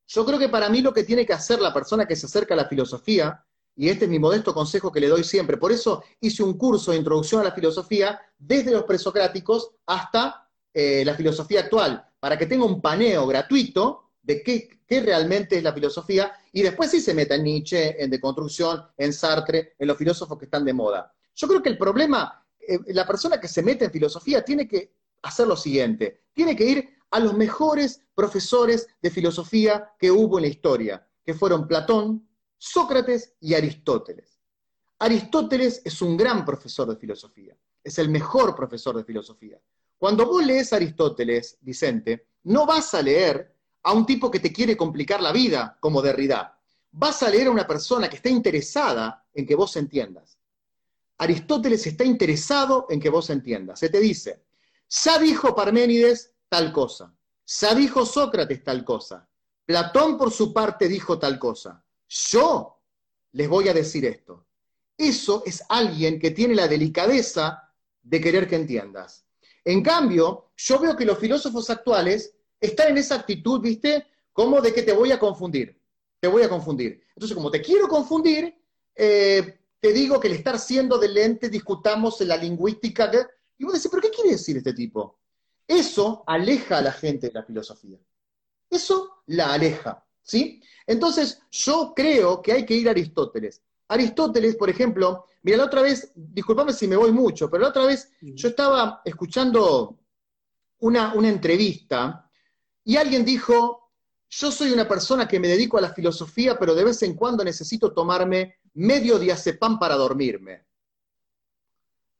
yo 0.06 0.24
creo 0.24 0.38
que 0.38 0.50
para 0.50 0.70
mí 0.70 0.84
lo 0.84 0.94
que 0.94 1.06
tiene 1.06 1.26
que 1.26 1.34
hacer 1.34 1.60
la 1.60 1.74
persona 1.74 2.06
que 2.06 2.16
se 2.16 2.28
acerca 2.28 2.54
a 2.54 2.58
la 2.58 2.66
filosofía, 2.66 3.44
y 3.76 3.89
este 3.89 4.06
es 4.06 4.12
mi 4.12 4.20
modesto 4.20 4.54
consejo 4.54 4.92
que 4.92 5.00
le 5.00 5.08
doy 5.08 5.24
siempre, 5.24 5.58
por 5.58 5.72
eso 5.72 6.04
hice 6.20 6.44
un 6.44 6.56
curso 6.56 6.92
de 6.92 6.98
introducción 6.98 7.42
a 7.42 7.46
la 7.46 7.52
filosofía 7.52 8.22
desde 8.38 8.70
los 8.70 8.84
presocráticos 8.84 9.72
hasta 9.88 10.48
eh, 10.74 11.03
la 11.05 11.15
filosofía 11.15 11.61
actual, 11.61 12.05
para 12.19 12.38
que 12.38 12.45
tenga 12.45 12.65
un 12.65 12.82
paneo 12.82 13.28
gratuito 13.28 14.11
de 14.22 14.43
qué, 14.43 14.69
realmente 15.01 15.57
es 15.57 15.63
la 15.63 15.74
filosofía, 15.74 16.34
y 16.51 16.61
después 16.61 16.91
sí 16.91 16.99
se 16.99 17.13
meta 17.13 17.36
en 17.36 17.43
Nietzsche, 17.43 18.01
en 18.03 18.09
deconstrucción, 18.09 18.84
en 18.97 19.13
Sartre, 19.13 19.76
en 19.80 19.88
los 19.88 19.97
filósofos 19.97 20.38
que 20.38 20.45
están 20.45 20.65
de 20.65 20.74
moda. 20.74 21.13
Yo 21.34 21.47
creo 21.47 21.63
que 21.63 21.69
el 21.69 21.78
problema, 21.78 22.45
eh, 22.59 22.80
la 22.88 23.07
persona 23.07 23.39
que 23.39 23.47
se 23.47 23.63
mete 23.63 23.86
en 23.86 23.91
filosofía 23.91 24.43
tiene 24.43 24.67
que 24.67 24.93
hacer 25.24 25.47
lo 25.47 25.55
siguiente, 25.55 26.26
tiene 26.34 26.55
que 26.55 26.65
ir 26.65 26.89
a 27.09 27.19
los 27.19 27.34
mejores 27.34 28.01
profesores 28.13 28.88
de 29.01 29.11
filosofía 29.11 29.93
que 29.99 30.11
hubo 30.11 30.38
en 30.38 30.43
la 30.43 30.49
historia, 30.49 31.07
que 31.24 31.34
fueron 31.34 31.67
Platón, 31.67 32.28
Sócrates 32.57 33.34
y 33.39 33.53
Aristóteles. 33.53 34.39
Aristóteles 34.99 35.82
es 35.84 36.01
un 36.01 36.15
gran 36.15 36.45
profesor 36.45 36.88
de 36.88 36.95
filosofía, 36.95 37.57
es 37.84 37.97
el 37.97 38.09
mejor 38.09 38.55
profesor 38.55 38.95
de 38.95 39.03
filosofía. 39.03 39.59
Cuando 40.02 40.26
vos 40.26 40.43
lees 40.43 40.74
Aristóteles, 40.74 41.60
Vicente, 41.62 42.30
no 42.45 42.66
vas 42.66 42.95
a 42.95 43.04
leer 43.04 43.56
a 43.84 43.93
un 43.93 44.04
tipo 44.04 44.32
que 44.32 44.39
te 44.39 44.52
quiere 44.52 44.76
complicar 44.76 45.22
la 45.22 45.32
vida, 45.32 45.78
como 45.80 46.02
Derrida. 46.02 46.60
Vas 46.93 47.22
a 47.22 47.30
leer 47.30 47.45
a 47.45 47.52
una 47.52 47.68
persona 47.68 48.10
que 48.10 48.16
está 48.16 48.28
interesada 48.28 49.24
en 49.32 49.45
que 49.45 49.54
vos 49.54 49.76
entiendas. 49.76 50.39
Aristóteles 51.20 51.86
está 51.86 52.04
interesado 52.04 52.88
en 52.89 52.99
que 52.99 53.12
vos 53.12 53.30
entiendas. 53.30 53.78
Se 53.78 53.89
te 53.89 53.99
dice, 53.99 54.41
ya 54.89 55.20
dijo 55.20 55.54
Parménides 55.54 56.34
tal 56.49 56.74
cosa, 56.74 57.14
ya 57.45 57.76
dijo 57.76 58.04
Sócrates 58.04 58.64
tal 58.64 58.84
cosa, 58.84 59.30
Platón 59.68 60.18
por 60.18 60.32
su 60.32 60.52
parte 60.52 60.88
dijo 60.88 61.20
tal 61.20 61.38
cosa. 61.38 61.86
Yo 62.10 62.82
les 63.34 63.47
voy 63.47 63.70
a 63.70 63.74
decir 63.76 64.06
esto. 64.06 64.47
Eso 64.97 65.43
es 65.45 65.64
alguien 65.70 66.20
que 66.20 66.32
tiene 66.32 66.56
la 66.56 66.68
delicadeza 66.68 67.72
de 68.02 68.20
querer 68.20 68.49
que 68.49 68.56
entiendas. 68.56 69.28
En 69.64 69.84
cambio, 69.84 70.51
yo 70.55 70.80
veo 70.80 70.95
que 70.95 71.05
los 71.05 71.20
filósofos 71.20 71.70
actuales 71.70 72.34
están 72.59 72.89
en 72.89 72.97
esa 72.97 73.16
actitud, 73.16 73.62
¿viste? 73.62 74.05
Como 74.34 74.62
de 74.62 74.74
que 74.74 74.84
te 74.84 74.93
voy 74.93 75.12
a 75.12 75.20
confundir, 75.20 75.80
te 76.20 76.28
voy 76.28 76.43
a 76.43 76.49
confundir. 76.49 77.03
Entonces, 77.16 77.36
como 77.36 77.51
te 77.51 77.62
quiero 77.62 77.88
confundir, 77.88 78.55
eh, 78.95 79.59
te 79.80 79.93
digo 79.93 80.20
que 80.20 80.28
el 80.28 80.36
estar 80.36 80.59
siendo 80.59 80.97
del 80.97 81.14
lente 81.14 81.49
discutamos 81.49 82.22
en 82.22 82.30
la 82.30 82.38
lingüística. 82.38 83.12
Y 83.57 83.64
vos 83.64 83.74
decís, 83.74 83.89
¿pero 83.89 84.01
qué 84.01 84.09
quiere 84.09 84.32
decir 84.32 84.57
este 84.57 84.74
tipo? 84.74 85.20
Eso 85.68 86.24
aleja 86.28 86.78
a 86.78 86.82
la 86.82 86.91
gente 86.91 87.28
de 87.28 87.34
la 87.34 87.43
filosofía. 87.43 87.97
Eso 88.70 89.24
la 89.28 89.53
aleja, 89.53 90.05
¿sí? 90.24 90.62
Entonces, 90.86 91.41
yo 91.51 91.93
creo 91.95 92.41
que 92.41 92.51
hay 92.53 92.66
que 92.66 92.76
ir 92.76 92.88
a 92.88 92.91
Aristóteles. 92.91 93.62
Aristóteles, 93.92 94.56
por 94.56 94.70
ejemplo, 94.70 95.26
mira, 95.44 95.58
la 95.58 95.66
otra 95.66 95.82
vez, 95.82 96.14
discúlpame 96.16 96.72
si 96.72 96.88
me 96.88 96.96
voy 96.96 97.12
mucho, 97.12 97.52
pero 97.52 97.64
la 97.64 97.70
otra 97.70 97.86
vez 97.86 98.10
yo 98.22 98.48
estaba 98.48 99.02
escuchando 99.04 100.00
una, 100.80 101.14
una 101.14 101.28
entrevista 101.28 102.26
y 102.86 102.96
alguien 102.96 103.26
dijo, 103.26 103.92
yo 104.30 104.50
soy 104.50 104.72
una 104.72 104.88
persona 104.88 105.28
que 105.28 105.42
me 105.42 105.50
dedico 105.50 105.78
a 105.78 105.82
la 105.82 105.94
filosofía, 105.94 106.58
pero 106.58 106.74
de 106.74 106.86
vez 106.86 107.04
en 107.04 107.16
cuando 107.16 107.44
necesito 107.44 107.92
tomarme 107.92 108.60
medio 108.76 109.20
diazepam 109.20 109.78
para 109.78 109.96
dormirme. 109.96 110.66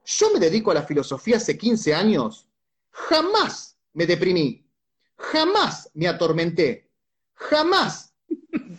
Yo 0.04 0.34
me 0.34 0.42
dedico 0.42 0.72
a 0.72 0.74
la 0.74 0.84
filosofía 0.84 1.38
hace 1.38 1.58
15 1.58 1.96
años, 1.96 2.50
jamás 2.90 3.78
me 3.94 4.06
deprimí, 4.06 4.68
jamás 5.16 5.90
me 5.94 6.10
atormenté, 6.10 6.92
jamás 7.34 8.14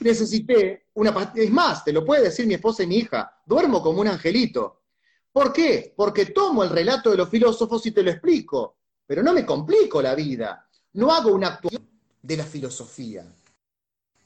necesité 0.00 0.81
una 0.94 1.12
pastilla. 1.12 1.44
Es 1.44 1.50
más, 1.50 1.84
te 1.84 1.92
lo 1.92 2.04
puede 2.04 2.24
decir 2.24 2.46
mi 2.46 2.54
esposa 2.54 2.82
y 2.82 2.86
mi 2.86 2.98
hija, 2.98 3.40
duermo 3.46 3.82
como 3.82 4.00
un 4.00 4.08
angelito. 4.08 4.82
¿Por 5.32 5.52
qué? 5.52 5.94
Porque 5.96 6.26
tomo 6.26 6.62
el 6.62 6.70
relato 6.70 7.10
de 7.10 7.16
los 7.16 7.28
filósofos 7.28 7.84
y 7.86 7.92
te 7.92 8.02
lo 8.02 8.10
explico, 8.10 8.76
pero 9.06 9.22
no 9.22 9.32
me 9.32 9.46
complico 9.46 10.02
la 10.02 10.14
vida. 10.14 10.68
No 10.94 11.10
hago 11.10 11.32
una 11.32 11.48
actuación 11.48 11.88
de 12.20 12.36
la 12.36 12.44
filosofía. 12.44 13.24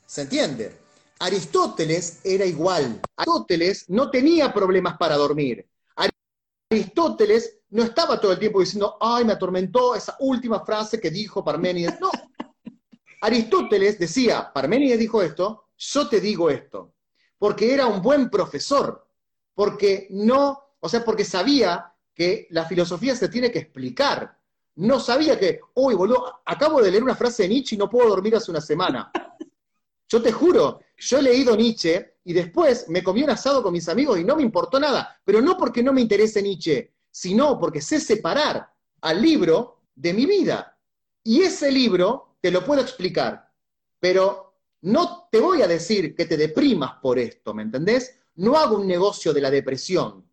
¿Se 0.05 0.23
entiende? 0.23 0.79
Aristóteles 1.19 2.21
era 2.25 2.45
igual. 2.45 3.01
Aristóteles 3.17 3.89
no 3.89 4.11
tenía 4.11 4.53
problemas 4.53 4.97
para 4.99 5.17
dormir. 5.17 5.67
Aristóteles 6.69 7.61
no 7.71 7.85
estaba 7.85 8.21
todo 8.21 8.33
el 8.33 8.39
tiempo 8.39 8.61
diciendo, 8.61 8.97
ay, 9.01 9.25
me 9.25 9.33
atormentó 9.33 9.95
esa 9.95 10.17
última 10.19 10.65
frase 10.65 11.01
que 11.01 11.11
dijo 11.11 11.45
Parménides. 11.45 12.01
No. 12.01 12.11
Aristóteles 13.21 13.99
decía, 13.99 14.53
Parménides 14.53 14.99
dijo 14.99 15.23
esto, 15.23 15.66
yo 15.77 16.09
te 16.09 16.21
digo 16.21 16.51
esto. 16.51 16.95
Porque 17.39 17.73
era 17.73 17.87
un 17.87 18.03
buen 18.03 18.31
profesor. 18.31 19.09
Porque 19.55 20.09
no, 20.11 20.61
o 20.81 20.89
sea, 20.89 21.05
porque 21.05 21.25
sabía 21.25 21.93
que 22.15 22.47
la 22.51 22.65
filosofía 22.65 23.15
se 23.15 23.29
tiene 23.29 23.51
que 23.51 23.59
explicar 23.59 24.37
no 24.77 25.01
sabía 25.01 25.39
que, 25.39 25.61
uy, 25.75 25.95
boludo, 25.95 26.41
acabo 26.45 26.83
de 26.83 26.91
leer 26.91 27.03
una 27.03 27.17
frase 27.17 27.45
de 27.45 27.49
Nietzsche 27.49 27.77
y 27.77 27.79
no 27.79 27.89
puedo 27.89 28.11
dormir 28.11 28.37
hace 28.37 28.51
una 28.51 28.61
semana. 28.61 29.11
Yo 30.09 30.23
te 30.23 30.31
juro, 30.31 30.81
yo 30.97 31.19
he 31.19 31.23
leído 31.23 31.57
Nietzsche 31.57 32.19
y 32.23 32.33
después 32.33 32.89
me 32.89 33.03
comí 33.03 33.25
un 33.25 33.31
asado 33.31 33.61
con 33.61 33.73
mis 33.73 33.89
amigos 33.89 34.21
y 34.21 34.25
no 34.25 34.37
me 34.37 34.43
importó 34.43 34.79
nada, 34.79 35.21
pero 35.25 35.43
no 35.43 35.57
porque 35.57 35.83
no 35.83 35.93
me 35.93 36.01
interese 36.01 36.41
Nietzsche, 36.41 36.93
sino 37.11 37.59
porque 37.59 37.81
sé 37.81 37.99
separar 37.99 38.73
al 39.01 39.21
libro 39.21 39.81
de 39.97 40.15
mi 40.15 40.25
vida. 40.25 40.79
Y 41.25 41.43
ese 41.43 41.73
libro 41.73 42.37
te 42.41 42.53
lo 42.53 42.65
puedo 42.65 42.81
explicar, 42.81 43.51
pero 43.99 44.46
no 44.83 45.29
te 45.31 45.41
voy 45.41 45.63
a 45.63 45.69
decir 45.69 46.15
que 46.15 46.27
te 46.27 46.37
deprimas 46.37 46.95
por 47.01 47.19
esto, 47.19 47.55
¿me 47.55 47.63
entendés? 47.63 48.19
No 48.37 48.57
hago 48.57 48.77
un 48.77 48.87
negocio 48.87 49.33
de 49.33 49.41
la 49.41 49.51
depresión. 49.51 50.25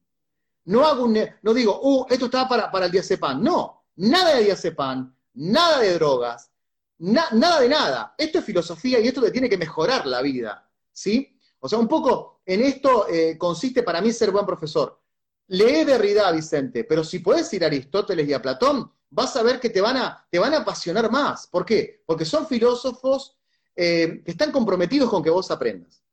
No 0.65 0.85
hago 0.85 1.05
un, 1.05 1.17
no 1.41 1.53
digo, 1.53 1.79
uh, 1.81 2.05
esto 2.09 2.25
está 2.25 2.47
para, 2.47 2.71
para 2.71 2.85
el 2.85 2.91
diazepam. 2.91 3.41
No, 3.41 3.85
nada 3.95 4.35
de 4.35 4.45
diazepam, 4.45 5.13
nada 5.33 5.79
de 5.79 5.93
drogas, 5.93 6.51
nada 6.99 7.59
de 7.59 7.69
nada. 7.69 8.15
Esto 8.17 8.39
es 8.39 8.45
filosofía 8.45 8.99
y 8.99 9.07
esto 9.07 9.21
te 9.21 9.31
tiene 9.31 9.49
que 9.49 9.57
mejorar 9.57 10.05
la 10.05 10.21
vida, 10.21 10.69
¿sí? 10.91 11.37
O 11.59 11.67
sea, 11.67 11.79
un 11.79 11.87
poco 11.87 12.41
en 12.45 12.61
esto 12.61 13.07
eh, 13.09 13.37
consiste 13.37 13.83
para 13.83 14.01
mí 14.01 14.11
ser 14.11 14.31
buen 14.31 14.45
profesor. 14.45 15.01
Lee 15.47 15.83
Derrida, 15.83 16.31
Vicente, 16.31 16.83
pero 16.83 17.03
si 17.03 17.19
puedes 17.19 17.53
ir 17.53 17.63
a 17.63 17.67
Aristóteles 17.67 18.27
y 18.27 18.33
a 18.33 18.41
Platón, 18.41 18.91
vas 19.09 19.35
a 19.35 19.43
ver 19.43 19.59
que 19.59 19.69
te 19.69 19.81
van 19.81 19.97
a, 19.97 20.27
te 20.29 20.39
van 20.39 20.53
a 20.53 20.59
apasionar 20.59 21.11
más. 21.11 21.47
¿Por 21.47 21.65
qué? 21.65 22.03
Porque 22.05 22.25
son 22.25 22.47
filósofos 22.47 23.37
eh, 23.75 24.21
están 24.25 24.51
comprometidos 24.51 25.09
con 25.09 25.23
que 25.23 25.29
vos 25.29 25.49
aprendas. 25.51 26.03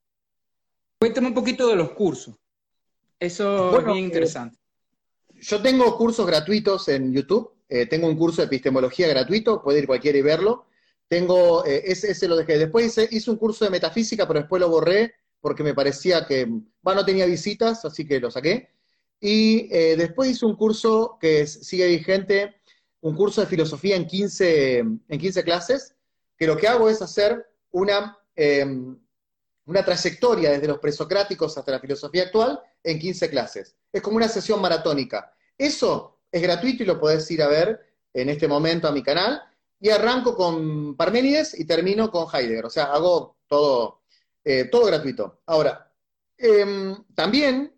Cuéntame 0.99 1.29
un 1.29 1.35
poquito 1.35 1.67
de 1.69 1.77
los 1.77 1.93
cursos. 1.93 2.37
Eso 3.19 3.79
es 3.79 3.85
bien 3.85 3.99
eh, 3.99 4.01
interesante. 4.01 4.59
yo 5.35 5.61
tengo 5.61 5.97
cursos 5.97 6.27
gratuitos 6.27 6.89
en 6.89 7.13
YouTube. 7.13 7.53
Eh, 7.71 7.87
tengo 7.87 8.09
un 8.09 8.17
curso 8.17 8.43
de 8.43 8.47
epistemología 8.47 9.07
gratuito, 9.07 9.63
puede 9.63 9.79
ir 9.79 9.87
cualquiera 9.87 10.19
y 10.19 10.23
verlo. 10.23 10.67
Tengo, 11.07 11.65
eh, 11.65 11.83
ese, 11.87 12.27
lo 12.27 12.37
dejé. 12.37 12.59
Después 12.59 12.99
hice, 12.99 13.31
un 13.31 13.37
curso 13.37 13.65
de 13.65 13.71
metafísica, 13.71 14.27
pero 14.27 14.41
después 14.41 14.61
lo 14.61 14.69
borré 14.69 15.15
porque 15.41 15.63
me 15.63 15.73
parecía 15.73 16.27
que, 16.27 16.47
bueno, 16.83 17.01
no 17.01 17.07
tenía 17.07 17.27
visitas, 17.27 17.85
así 17.85 18.07
que 18.07 18.19
lo 18.19 18.31
saqué. 18.31 18.71
Y 19.21 19.69
eh, 19.73 19.97
después 19.97 20.31
hice 20.31 20.47
un 20.47 20.57
curso 20.57 21.17
que 21.21 21.47
sigue 21.47 21.87
vigente, 21.87 22.57
un 23.01 23.15
curso 23.15 23.41
de 23.41 23.47
filosofía 23.47 23.97
en 23.97 24.07
15, 24.07 24.79
en 24.79 25.19
15 25.19 25.45
clases, 25.45 25.95
que 26.37 26.47
lo 26.47 26.57
que 26.57 26.67
hago 26.67 26.89
es 26.89 27.01
hacer 27.03 27.50
una, 27.73 28.19
em, 28.35 28.99
una 29.67 29.85
trayectoria 29.85 30.51
desde 30.51 30.69
los 30.69 30.79
presocráticos 30.79 31.57
hasta 31.57 31.73
la 31.73 31.81
filosofía 31.81 32.25
actual 32.25 32.61
en 32.83 32.99
15 32.99 33.31
clases. 33.31 33.77
Es 33.93 34.03
como 34.03 34.17
una 34.17 34.29
sesión 34.29 34.61
maratónica. 34.61 35.33
Eso 35.57 36.21
es 36.31 36.43
gratuito 36.43 36.83
y 36.83 36.87
lo 36.87 36.99
podés 36.99 37.31
ir 37.31 37.43
a 37.43 37.49
ver 37.49 37.81
en 38.13 38.29
este 38.29 38.49
momento 38.49 38.89
a 38.89 38.93
mi 38.93 39.03
canal. 39.03 39.43
Y 39.79 39.89
arranco 39.89 40.37
con 40.37 40.97
Parménides 40.97 41.59
y 41.59 41.65
termino 41.65 42.11
con 42.11 42.27
Heidegger. 42.33 42.67
O 42.67 42.71
sea, 42.71 42.85
hago 42.93 43.37
todo, 43.47 44.03
eh, 44.45 44.65
todo 44.65 44.87
gratuito. 44.87 45.41
Ahora, 45.47 45.91
em, 46.37 46.97
también 47.15 47.73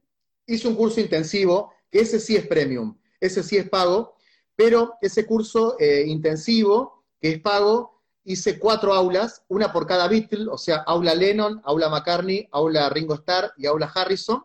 hice 0.47 0.69
un 0.69 0.75
curso 0.75 1.01
intensivo, 1.01 1.73
que 1.91 2.01
ese 2.01 2.19
sí 2.19 2.37
es 2.37 2.47
premium, 2.47 2.99
ese 3.21 3.43
sí 3.43 3.57
es 3.57 3.69
pago, 3.69 4.17
pero 4.57 4.95
ese 5.01 5.27
curso 5.27 5.77
eh, 5.79 6.05
intensivo, 6.07 7.05
que 7.21 7.33
es 7.33 7.41
pago, 7.41 8.02
hice 8.25 8.59
cuatro 8.59 8.95
aulas, 8.95 9.45
una 9.49 9.73
por 9.73 9.87
cada 9.87 10.09
Beatle, 10.09 10.49
o 10.51 10.59
sea, 10.59 10.79
aula 10.87 11.15
Lennon, 11.15 11.61
aula 11.65 11.89
McCartney, 11.89 12.49
aula 12.53 12.89
Ringo 12.89 13.15
Starr 13.15 13.53
y 13.57 13.67
aula 13.67 13.91
Harrison. 13.93 14.45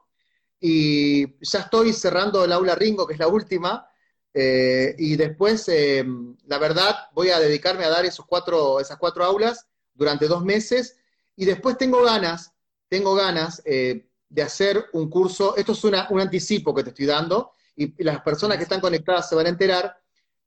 Y 0.60 1.40
ya 1.44 1.60
estoy 1.60 1.94
cerrando 1.94 2.44
el 2.44 2.52
aula 2.52 2.76
Ringo, 2.76 3.06
que 3.06 3.14
es 3.14 3.20
la 3.20 3.28
última, 3.28 3.88
eh, 4.34 4.96
y 5.00 5.16
después, 5.16 5.68
eh, 5.68 6.06
la 6.46 6.60
verdad, 6.60 6.96
voy 7.14 7.30
a 7.30 7.40
dedicarme 7.40 7.86
a 7.86 7.90
dar 7.90 8.06
esos 8.06 8.26
cuatro, 8.26 8.80
esas 8.80 8.98
cuatro 8.98 9.24
aulas 9.24 9.68
durante 9.94 10.28
dos 10.28 10.44
meses. 10.44 10.98
Y 11.36 11.46
después 11.46 11.78
tengo 11.78 12.04
ganas, 12.04 12.54
tengo 12.88 13.16
ganas 13.16 13.62
eh, 13.66 14.08
de 14.30 14.42
hacer 14.44 14.86
un 14.94 15.10
curso. 15.10 15.56
Esto 15.56 15.72
es 15.72 15.84
un 15.84 16.20
anticipo 16.20 16.74
que 16.74 16.84
te 16.84 16.90
estoy 16.90 17.06
dando, 17.06 17.52
y 17.76 18.04
las 18.04 18.22
personas 18.22 18.58
que 18.58 18.64
están 18.64 18.82
conectadas 18.82 19.30
se 19.30 19.36
van 19.36 19.48
a 19.48 19.50
enterar. 19.50 19.98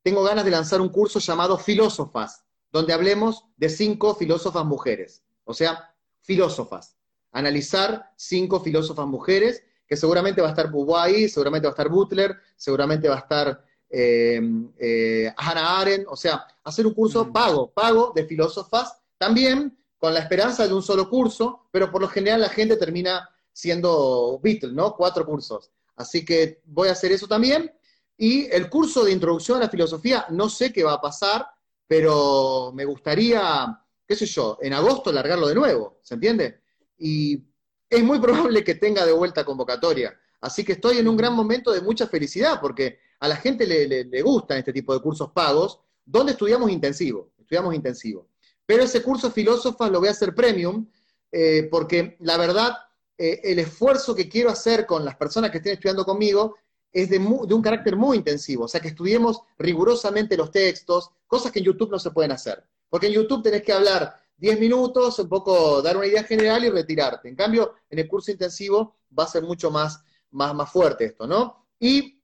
Tengo 0.02 0.22
ganas 0.22 0.44
de 0.44 0.50
lanzar 0.50 0.80
un 0.80 0.88
curso 0.88 1.18
llamado 1.18 1.58
Filósofas, 1.58 2.44
donde 2.72 2.92
hablemos 2.92 3.44
de 3.56 3.68
cinco 3.68 4.14
filósofas 4.14 4.64
mujeres. 4.64 5.22
O 5.44 5.54
sea, 5.54 5.94
filósofas. 6.22 6.96
Analizar 7.32 8.12
cinco 8.16 8.60
filósofas 8.60 9.06
mujeres, 9.06 9.62
que 9.86 9.96
seguramente 9.96 10.40
va 10.40 10.48
a 10.48 10.50
estar 10.50 10.70
Beauvoir 10.70 11.28
seguramente 11.28 11.66
va 11.66 11.70
a 11.70 11.74
estar 11.74 11.88
Butler, 11.88 12.36
seguramente 12.56 13.08
va 13.08 13.16
a 13.16 13.18
estar 13.18 13.64
eh, 13.88 14.40
eh, 14.78 15.34
Hannah 15.36 15.80
Arendt, 15.80 16.06
o 16.08 16.16
sea, 16.16 16.46
hacer 16.62 16.86
un 16.86 16.94
curso 16.94 17.24
mm. 17.24 17.32
pago, 17.32 17.70
pago 17.72 18.12
de 18.14 18.24
filósofas 18.24 18.96
también 19.18 19.76
con 19.98 20.14
la 20.14 20.20
esperanza 20.20 20.66
de 20.66 20.72
un 20.72 20.82
solo 20.82 21.10
curso, 21.10 21.66
pero 21.70 21.90
por 21.90 22.00
lo 22.00 22.08
general 22.08 22.40
la 22.40 22.48
gente 22.48 22.76
termina 22.76 23.28
siendo 23.52 24.40
Beatle, 24.42 24.72
¿no? 24.72 24.94
Cuatro 24.96 25.26
cursos. 25.26 25.70
Así 25.96 26.24
que 26.24 26.62
voy 26.64 26.88
a 26.88 26.92
hacer 26.92 27.12
eso 27.12 27.26
también. 27.26 27.70
Y 28.16 28.46
el 28.46 28.70
curso 28.70 29.04
de 29.04 29.12
introducción 29.12 29.58
a 29.58 29.64
la 29.64 29.68
filosofía, 29.68 30.26
no 30.30 30.48
sé 30.48 30.72
qué 30.72 30.84
va 30.84 30.94
a 30.94 31.00
pasar, 31.00 31.46
pero 31.90 32.70
me 32.72 32.84
gustaría, 32.84 33.66
qué 34.06 34.14
sé 34.14 34.24
yo, 34.24 34.58
en 34.62 34.74
agosto 34.74 35.10
largarlo 35.10 35.48
de 35.48 35.56
nuevo, 35.56 35.98
¿se 36.04 36.14
entiende? 36.14 36.60
Y 36.96 37.42
es 37.88 38.04
muy 38.04 38.20
probable 38.20 38.62
que 38.62 38.76
tenga 38.76 39.04
de 39.04 39.10
vuelta 39.10 39.44
convocatoria. 39.44 40.16
Así 40.40 40.62
que 40.62 40.74
estoy 40.74 40.98
en 40.98 41.08
un 41.08 41.16
gran 41.16 41.34
momento 41.34 41.72
de 41.72 41.80
mucha 41.80 42.06
felicidad, 42.06 42.60
porque 42.60 43.00
a 43.18 43.26
la 43.26 43.34
gente 43.34 43.66
le, 43.66 44.04
le, 44.04 44.22
gustan 44.22 44.58
este 44.58 44.72
tipo 44.72 44.94
de 44.94 45.00
cursos 45.00 45.32
pagos, 45.32 45.80
donde 46.04 46.30
estudiamos 46.30 46.70
intensivo, 46.70 47.32
estudiamos 47.36 47.74
intensivo. 47.74 48.28
Pero 48.64 48.84
ese 48.84 49.02
curso 49.02 49.32
filósofas 49.32 49.90
lo 49.90 49.98
voy 49.98 50.10
a 50.10 50.12
hacer 50.12 50.32
premium, 50.32 50.86
eh, 51.32 51.66
porque 51.68 52.16
la 52.20 52.36
verdad, 52.36 52.76
eh, 53.18 53.40
el 53.42 53.58
esfuerzo 53.58 54.14
que 54.14 54.28
quiero 54.28 54.50
hacer 54.50 54.86
con 54.86 55.04
las 55.04 55.16
personas 55.16 55.50
que 55.50 55.56
estén 55.56 55.72
estudiando 55.72 56.04
conmigo 56.04 56.54
es 56.92 57.10
de, 57.10 57.18
un 57.18 57.62
carácter 57.62 57.96
muy 57.96 58.18
intensivo, 58.18 58.64
o 58.64 58.68
sea, 58.68 58.80
que 58.80 58.88
estudiemos 58.88 59.42
rigurosamente 59.58 60.36
los 60.36 60.50
textos, 60.50 61.10
cosas 61.26 61.52
que 61.52 61.60
en 61.60 61.66
YouTube 61.66 61.90
no 61.90 61.98
se 61.98 62.10
pueden 62.10 62.32
hacer. 62.32 62.64
Porque 62.88 63.06
en 63.06 63.12
YouTube 63.12 63.42
tenés 63.42 63.62
que 63.62 63.72
hablar 63.72 64.14
10 64.38 64.58
minutos, 64.58 65.18
un 65.18 65.28
poco 65.28 65.80
dar 65.82 65.96
una 65.96 66.06
idea 66.06 66.24
general 66.24 66.64
y 66.64 66.70
retirarte. 66.70 67.28
En 67.28 67.36
cambio, 67.36 67.74
en 67.88 68.00
el 68.00 68.08
curso 68.08 68.32
intensivo 68.32 68.96
va 69.16 69.24
a 69.24 69.28
ser 69.28 69.42
mucho 69.42 69.70
más, 69.70 70.02
más, 70.30 70.54
más 70.54 70.70
fuerte 70.70 71.04
esto, 71.04 71.26
¿no? 71.26 71.66
Y 71.78 72.20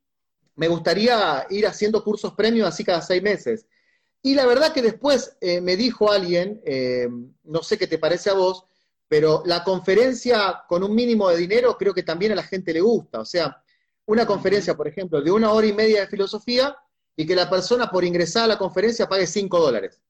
me 0.56 0.68
gustaría 0.68 1.46
ir 1.50 1.66
haciendo 1.66 2.02
cursos 2.02 2.32
premios 2.34 2.66
así 2.66 2.82
cada 2.82 3.02
seis 3.02 3.22
meses. 3.22 3.66
Y 4.22 4.34
la 4.34 4.46
verdad 4.46 4.72
que 4.72 4.82
después 4.82 5.36
eh, 5.40 5.60
me 5.60 5.76
dijo 5.76 6.10
alguien, 6.10 6.60
eh, 6.64 7.08
no 7.44 7.62
sé 7.62 7.78
qué 7.78 7.86
te 7.86 7.98
parece 7.98 8.30
a 8.30 8.34
vos, 8.34 8.64
pero 9.06 9.42
la 9.46 9.62
conferencia 9.62 10.64
con 10.68 10.82
un 10.82 10.94
mínimo 10.94 11.28
de 11.28 11.36
dinero 11.36 11.76
creo 11.78 11.94
que 11.94 12.02
también 12.02 12.32
a 12.32 12.36
la 12.36 12.42
gente 12.42 12.72
le 12.72 12.80
gusta. 12.80 13.20
O 13.20 13.24
sea, 13.24 13.62
una 14.06 14.26
conferencia, 14.26 14.76
por 14.76 14.88
ejemplo, 14.88 15.20
de 15.20 15.30
una 15.30 15.52
hora 15.52 15.66
y 15.66 15.72
media 15.72 16.00
de 16.00 16.06
filosofía 16.06 16.76
y 17.16 17.26
que 17.26 17.34
la 17.34 17.50
persona 17.50 17.90
por 17.90 18.04
ingresar 18.04 18.44
a 18.44 18.48
la 18.48 18.58
conferencia 18.58 19.08
pague 19.08 19.26
cinco 19.26 19.60
dólares, 19.60 20.00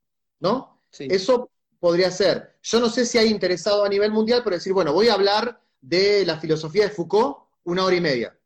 ¿no? 0.40 0.82
Eso 0.98 1.50
podría 1.78 2.10
ser. 2.10 2.56
Yo 2.62 2.80
no 2.80 2.88
sé 2.88 3.06
si 3.06 3.18
hay 3.18 3.28
interesado 3.28 3.84
a 3.84 3.88
nivel 3.88 4.10
mundial, 4.10 4.42
pero 4.42 4.56
decir, 4.56 4.72
bueno, 4.72 4.92
voy 4.92 5.08
a 5.08 5.14
hablar 5.14 5.60
de 5.80 6.24
la 6.26 6.38
filosofía 6.38 6.84
de 6.84 6.90
Foucault 6.90 7.38
una 7.64 7.84
hora 7.84 7.96
y 7.96 8.00
media, 8.00 8.38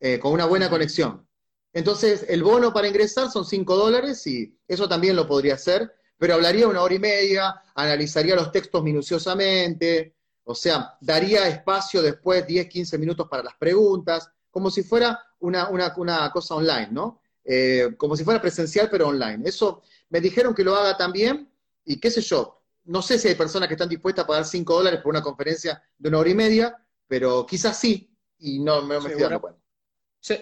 eh, 0.00 0.18
con 0.18 0.32
una 0.32 0.44
buena 0.44 0.68
conexión. 0.68 1.26
Entonces, 1.72 2.24
el 2.28 2.42
bono 2.42 2.72
para 2.72 2.88
ingresar 2.88 3.30
son 3.30 3.44
5 3.44 3.76
dólares 3.76 4.26
y 4.26 4.58
eso 4.66 4.88
también 4.88 5.14
lo 5.14 5.26
podría 5.26 5.54
hacer, 5.54 5.94
pero 6.16 6.34
hablaría 6.34 6.66
una 6.66 6.82
hora 6.82 6.94
y 6.94 6.98
media, 6.98 7.62
analizaría 7.74 8.34
los 8.34 8.50
textos 8.50 8.82
minuciosamente, 8.82 10.16
o 10.44 10.54
sea, 10.54 10.96
daría 11.00 11.46
espacio 11.48 12.02
después 12.02 12.46
10, 12.46 12.68
15 12.68 12.98
minutos 12.98 13.28
para 13.28 13.42
las 13.42 13.56
preguntas, 13.56 14.30
como 14.56 14.70
si 14.70 14.82
fuera 14.82 15.22
una, 15.40 15.92
cosa 16.32 16.54
online, 16.54 16.88
¿no? 16.90 17.20
Eh, 17.44 17.90
como 17.98 18.16
si 18.16 18.24
fuera 18.24 18.40
presencial, 18.40 18.88
pero 18.90 19.08
online. 19.08 19.46
Eso 19.46 19.82
me 20.08 20.18
dijeron 20.18 20.54
que 20.54 20.64
lo 20.64 20.74
haga 20.74 20.96
también, 20.96 21.52
y 21.84 22.00
qué 22.00 22.10
sé 22.10 22.22
yo, 22.22 22.62
no 22.84 23.02
sé 23.02 23.18
si 23.18 23.28
hay 23.28 23.34
personas 23.34 23.68
que 23.68 23.74
están 23.74 23.90
dispuestas 23.90 24.24
a 24.24 24.26
pagar 24.26 24.46
5 24.46 24.74
dólares 24.74 25.00
por 25.02 25.10
una 25.10 25.20
conferencia 25.20 25.82
de 25.98 26.08
una 26.08 26.20
hora 26.20 26.30
y 26.30 26.34
media, 26.34 26.74
pero 27.06 27.44
quizás 27.44 27.78
sí, 27.78 28.10
y 28.38 28.58
no, 28.60 28.80
me 28.80 28.96
estoy 28.96 29.20
dando 29.20 29.42
cuenta. 29.42 29.60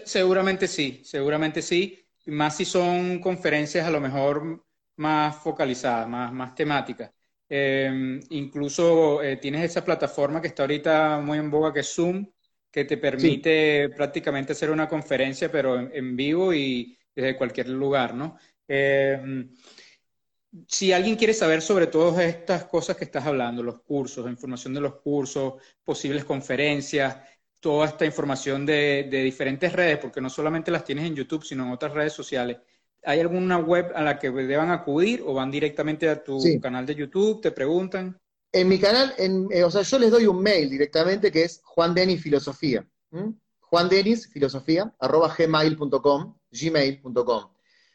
seguramente 0.04 0.68
sí, 0.68 1.02
seguramente 1.04 1.60
sí, 1.60 2.06
más 2.26 2.56
si 2.56 2.64
son 2.64 3.18
conferencias 3.18 3.84
a 3.84 3.90
lo 3.90 4.00
mejor 4.00 4.64
más 4.94 5.34
focalizadas, 5.38 6.08
más, 6.08 6.32
más 6.32 6.54
temáticas. 6.54 7.10
Em, 7.48 8.20
incluso 8.30 9.20
eh, 9.24 9.38
tienes 9.38 9.64
esa 9.64 9.84
plataforma 9.84 10.40
que 10.40 10.46
está 10.46 10.62
ahorita 10.62 11.18
muy 11.18 11.38
en 11.38 11.50
boga, 11.50 11.72
que 11.72 11.80
es 11.80 11.92
Zoom, 11.92 12.24
que 12.74 12.84
te 12.84 12.98
permite 12.98 13.88
prácticamente 13.90 14.50
hacer 14.50 14.68
una 14.68 14.88
conferencia, 14.88 15.48
pero 15.48 15.78
en, 15.78 16.16
vivo 16.16 16.52
y 16.52 16.98
desde 17.14 17.36
cualquier 17.36 17.68
lugar, 17.68 18.16
¿no? 18.16 18.36
Em, 18.66 19.48
si 20.66 20.92
alguien 20.92 21.14
quiere 21.14 21.34
saber 21.34 21.62
sobre 21.62 21.86
todas 21.86 22.24
estas 22.24 22.64
cosas 22.64 22.96
que 22.96 23.04
estás 23.04 23.24
hablando, 23.26 23.62
los 23.62 23.80
cursos, 23.82 24.24
la 24.24 24.32
información 24.32 24.74
de 24.74 24.80
los 24.80 24.96
cursos, 24.96 25.54
posibles 25.84 26.24
conferencias, 26.24 27.16
toda 27.60 27.86
esta 27.86 28.06
información 28.06 28.66
de, 28.66 29.08
diferentes 29.08 29.72
redes, 29.72 29.98
porque 29.98 30.20
no 30.20 30.28
solamente 30.28 30.72
las 30.72 30.82
tienes 30.82 31.06
en 31.06 31.14
YouTube, 31.14 31.44
sino 31.44 31.64
en 31.64 31.70
otras 31.70 31.92
redes 31.92 32.12
sociales, 32.12 32.56
¿hay 33.04 33.20
alguna 33.20 33.56
web 33.58 33.92
a 33.94 34.02
la 34.02 34.18
que 34.18 34.32
deban 34.32 34.72
acudir 34.72 35.22
o 35.24 35.32
van 35.32 35.52
directamente 35.52 36.08
a 36.08 36.24
tu 36.24 36.40
canal 36.60 36.84
de 36.86 36.96
YouTube, 36.96 37.40
te 37.40 37.52
preguntan? 37.52 38.20
En 38.54 38.68
mi 38.68 38.78
canal, 38.78 39.12
eh, 39.18 39.64
o 39.64 39.70
sea, 39.70 39.82
yo 39.82 39.98
les 39.98 40.12
doy 40.12 40.26
un 40.26 40.40
mail 40.40 40.70
directamente 40.70 41.32
que 41.32 41.42
es 41.42 41.60
Juan 41.64 41.92
Denis 41.92 42.22
Filosofía. 42.22 42.86
Juan 43.58 43.88
Denis 43.88 44.28
Filosofía, 44.28 44.94
arroba 45.00 45.34
gmail.com, 45.36 46.38
gmail.com. 46.52 47.50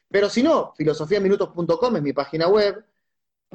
Pero 0.09 0.29
si 0.29 0.43
no, 0.43 0.73
filosofiaminutos.com 0.75 1.95
es 1.95 2.01
mi 2.01 2.11
página 2.11 2.49
web. 2.49 2.83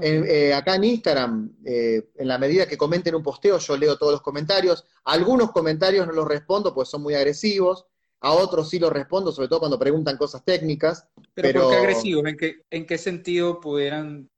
Eh, 0.01 0.55
acá 0.55 0.77
en 0.77 0.85
Instagram, 0.85 1.55
eh, 1.67 2.09
en 2.17 2.27
la 2.27 2.39
medida 2.39 2.67
que 2.67 2.79
comenten 2.79 3.15
un 3.15 3.23
posteo, 3.23 3.59
yo 3.59 3.77
leo 3.77 3.99
todos 3.99 4.13
los 4.13 4.23
comentarios. 4.23 4.87
Algunos 5.05 5.53
comentarios 5.53 6.07
no 6.07 6.15
los 6.15 6.27
respondo 6.27 6.73
porque 6.73 6.91
son 6.91 7.03
muy 7.03 7.13
agresivos. 7.13 7.85
A 8.21 8.33
otros 8.33 8.71
sí 8.71 8.79
los 8.79 8.91
respondo, 8.91 9.31
sobre 9.31 9.49
todo 9.49 9.59
cuando 9.59 9.79
preguntan 9.79 10.17
cosas 10.17 10.43
técnicas. 10.43 11.07
¿Pero, 11.35 11.65
por 11.65 11.71
qué 11.73 11.77
agresivos? 11.77 12.25
¿En 12.25 12.37
qué, 12.39 12.63
en 12.71 12.87
qué 12.87 12.97
sentido 12.97 13.61
pudieran...? 13.61 14.31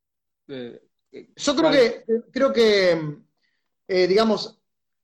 Eh, 0.49 0.81
yo 1.37 1.57
creo 1.57 1.71
que, 1.71 2.05
creo 2.33 2.53
que 2.53 3.17
digamos, 3.89 4.59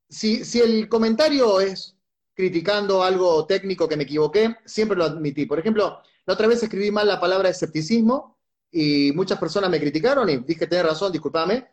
si, 0.09 0.45
si 0.45 0.61
el 0.61 0.89
comentario 0.89 1.61
es 1.61 1.97
criticando 2.35 3.03
algo 3.03 3.47
técnico 3.47 3.89
que 3.89 3.97
me 3.97 4.05
equivoqué, 4.05 4.57
siempre 4.65 4.97
lo 4.97 5.05
admití. 5.05 5.47
Por 5.47 5.59
ejemplo, 5.59 6.01
la 6.27 6.35
otra 6.35 6.47
vez 6.47 6.63
escribí 6.63 6.91
mal 6.91 7.07
la 7.07 7.21
palabra 7.21 7.49
escepticismo 7.49 8.39
y 8.71 9.13
muchas 9.13 9.39
personas 9.39 9.71
me 9.71 9.81
criticaron 9.81 10.29
y 10.29 10.39
dije, 10.39 10.67
tenés 10.67 10.87
razón, 10.87 11.13
discúlpame, 11.13 11.69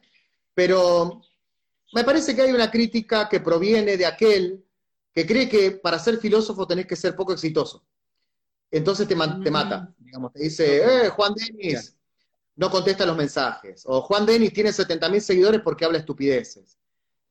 pero 0.53 1.21
me 1.93 2.03
parece 2.03 2.35
que 2.35 2.41
hay 2.41 2.51
una 2.51 2.69
crítica 2.69 3.29
que 3.29 3.39
proviene 3.39 3.97
de 3.97 4.05
aquel 4.05 4.65
que 5.13 5.25
cree 5.25 5.49
que 5.49 5.71
para 5.71 5.97
ser 5.97 6.17
filósofo 6.17 6.67
tenés 6.67 6.85
que 6.85 6.95
ser 6.95 7.15
poco 7.15 7.33
exitoso. 7.33 7.83
Entonces 8.71 9.07
te, 9.07 9.15
te 9.15 9.51
mata, 9.51 9.81
mm. 9.97 10.03
digamos, 10.03 10.33
te 10.33 10.43
dice, 10.43 11.05
eh, 11.05 11.09
Juan 11.09 11.33
Denis 11.33 11.95
no 12.60 12.70
contesta 12.70 13.05
los 13.05 13.16
mensajes, 13.16 13.84
o 13.86 14.01
Juan 14.01 14.26
Denis 14.26 14.51
tiene 14.51 14.72
70.000 14.72 15.22
seguidores 15.22 15.62
porque 15.62 15.86
habla 15.86 15.97
estupideces. 15.97 16.78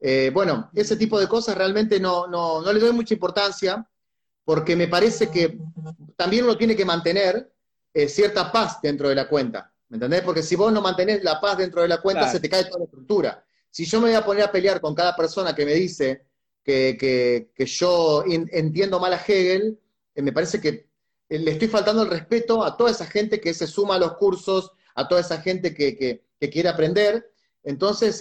Eh, 0.01 0.31
bueno, 0.33 0.71
ese 0.73 0.97
tipo 0.97 1.21
de 1.21 1.29
cosas 1.29 1.55
realmente 1.55 2.01
no, 2.01 2.27
no, 2.27 2.63
no 2.63 2.73
le 2.73 2.81
doy 2.81 2.93
mucha 2.93 3.13
importancia, 3.13 3.87
porque 4.47 4.75
me 4.75 4.89
parece 4.89 5.29
que 5.29 5.59
también 6.17 6.45
uno 6.45 6.57
tiene 6.57 6.75
que 6.75 6.87
mantener 6.87 7.53
eh, 7.93 8.09
cierta 8.09 8.51
paz 8.51 8.81
dentro 8.81 9.11
de 9.11 9.17
la 9.17 9.29
cuenta, 9.29 9.71
¿me 9.91 9.97
entendés? 9.97 10.23
Porque 10.23 10.43
si 10.43 10.57
vos 10.57 10.73
no 10.73 10.81
mantenés 10.81 11.23
la 11.23 11.39
paz 11.39 11.59
dentro 11.59 11.83
de 11.83 11.89
la 11.89 12.01
cuenta, 12.01 12.27
se 12.31 12.41
te 12.41 12.49
cae 12.49 12.65
toda 12.65 12.79
la 12.79 12.85
estructura. 12.87 13.45
Si 13.69 13.85
yo 13.85 14.01
me 14.01 14.07
voy 14.07 14.17
a 14.17 14.25
poner 14.25 14.45
a 14.45 14.51
pelear 14.51 14.81
con 14.81 14.95
cada 14.95 15.15
persona 15.15 15.55
que 15.55 15.67
me 15.67 15.75
dice 15.75 16.25
que, 16.65 17.51
yo 17.67 18.25
entiendo 18.27 18.99
mal 18.99 19.13
a 19.13 19.23
Hegel, 19.23 19.79
eh, 20.15 20.23
me 20.23 20.33
parece 20.33 20.59
que 20.59 20.89
le 21.29 21.51
estoy 21.51 21.69
faltando 21.69 22.03
el 22.03 22.09
respeto 22.09 22.65
a 22.65 22.79
toda 22.79 22.93
esa 22.93 23.05
gente 23.05 23.43
que 23.43 23.53
se 23.53 23.67
suma 23.67 23.97
a 23.97 23.99
los 23.99 24.15
cursos, 24.15 24.73
a 24.99 25.07
toda 25.07 25.21
esa 25.21 25.41
gente 25.41 25.73
que, 25.73 26.25
quiere 26.51 26.69
aprender. 26.69 27.33
Entonces, 27.63 28.19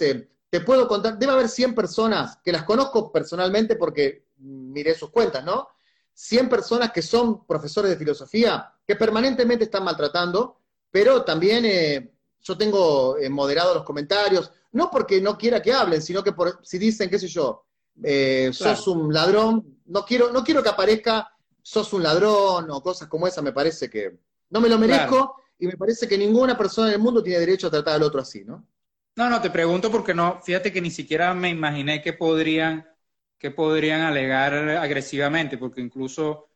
te 0.48 0.60
puedo 0.60 0.86
contar, 0.86 1.18
debe 1.18 1.32
haber 1.32 1.48
100 1.48 1.74
personas 1.74 2.38
que 2.42 2.52
las 2.52 2.62
conozco 2.62 3.10
personalmente 3.10 3.74
porque 3.74 4.26
miré 4.38 4.94
sus 4.94 5.10
cuentas, 5.10 5.44
¿no? 5.44 5.68
100 6.14 6.48
personas 6.48 6.92
que 6.92 7.02
son 7.02 7.44
profesores 7.46 7.90
de 7.90 7.96
filosofía 7.96 8.72
que 8.86 8.96
permanentemente 8.96 9.64
están 9.64 9.84
maltratando, 9.84 10.60
pero 10.90 11.24
también 11.24 11.64
eh, 11.64 12.12
yo 12.42 12.56
tengo 12.56 13.18
eh, 13.18 13.28
moderado 13.28 13.74
los 13.74 13.84
comentarios, 13.84 14.50
no 14.72 14.90
porque 14.90 15.20
no 15.20 15.36
quiera 15.36 15.60
que 15.60 15.72
hablen, 15.72 16.00
sino 16.00 16.22
que 16.22 16.32
por, 16.32 16.60
si 16.62 16.78
dicen, 16.78 17.10
qué 17.10 17.18
sé 17.18 17.26
yo, 17.26 17.64
eh, 18.02 18.50
sos 18.52 18.86
un 18.86 19.12
ladrón, 19.12 19.80
no 19.86 20.04
quiero, 20.04 20.32
no 20.32 20.44
quiero 20.44 20.62
que 20.62 20.68
aparezca 20.68 21.28
sos 21.60 21.92
un 21.92 22.04
ladrón 22.04 22.70
o 22.70 22.80
cosas 22.80 23.08
como 23.08 23.26
esa, 23.26 23.42
me 23.42 23.52
parece 23.52 23.90
que 23.90 24.18
no 24.50 24.60
me 24.60 24.68
lo 24.68 24.78
merezco 24.78 25.42
y 25.58 25.66
me 25.66 25.76
parece 25.76 26.06
que 26.08 26.18
ninguna 26.18 26.56
persona 26.56 26.88
en 26.88 26.94
el 26.94 27.00
mundo 27.00 27.22
tiene 27.22 27.40
derecho 27.40 27.66
a 27.66 27.70
tratar 27.70 27.96
al 27.96 28.02
otro 28.02 28.20
así, 28.20 28.44
¿no? 28.44 28.66
No, 29.16 29.28
no, 29.28 29.40
te 29.40 29.50
pregunto 29.50 29.90
porque 29.90 30.14
no, 30.14 30.40
fíjate 30.42 30.72
que 30.72 30.80
ni 30.80 30.90
siquiera 30.90 31.34
me 31.34 31.50
imaginé 31.50 32.00
que 32.00 32.12
podrían 32.12 32.86
que 33.38 33.50
podrían 33.50 34.00
alegar 34.02 34.54
agresivamente, 34.54 35.58
porque 35.58 35.80
incluso 35.80 36.48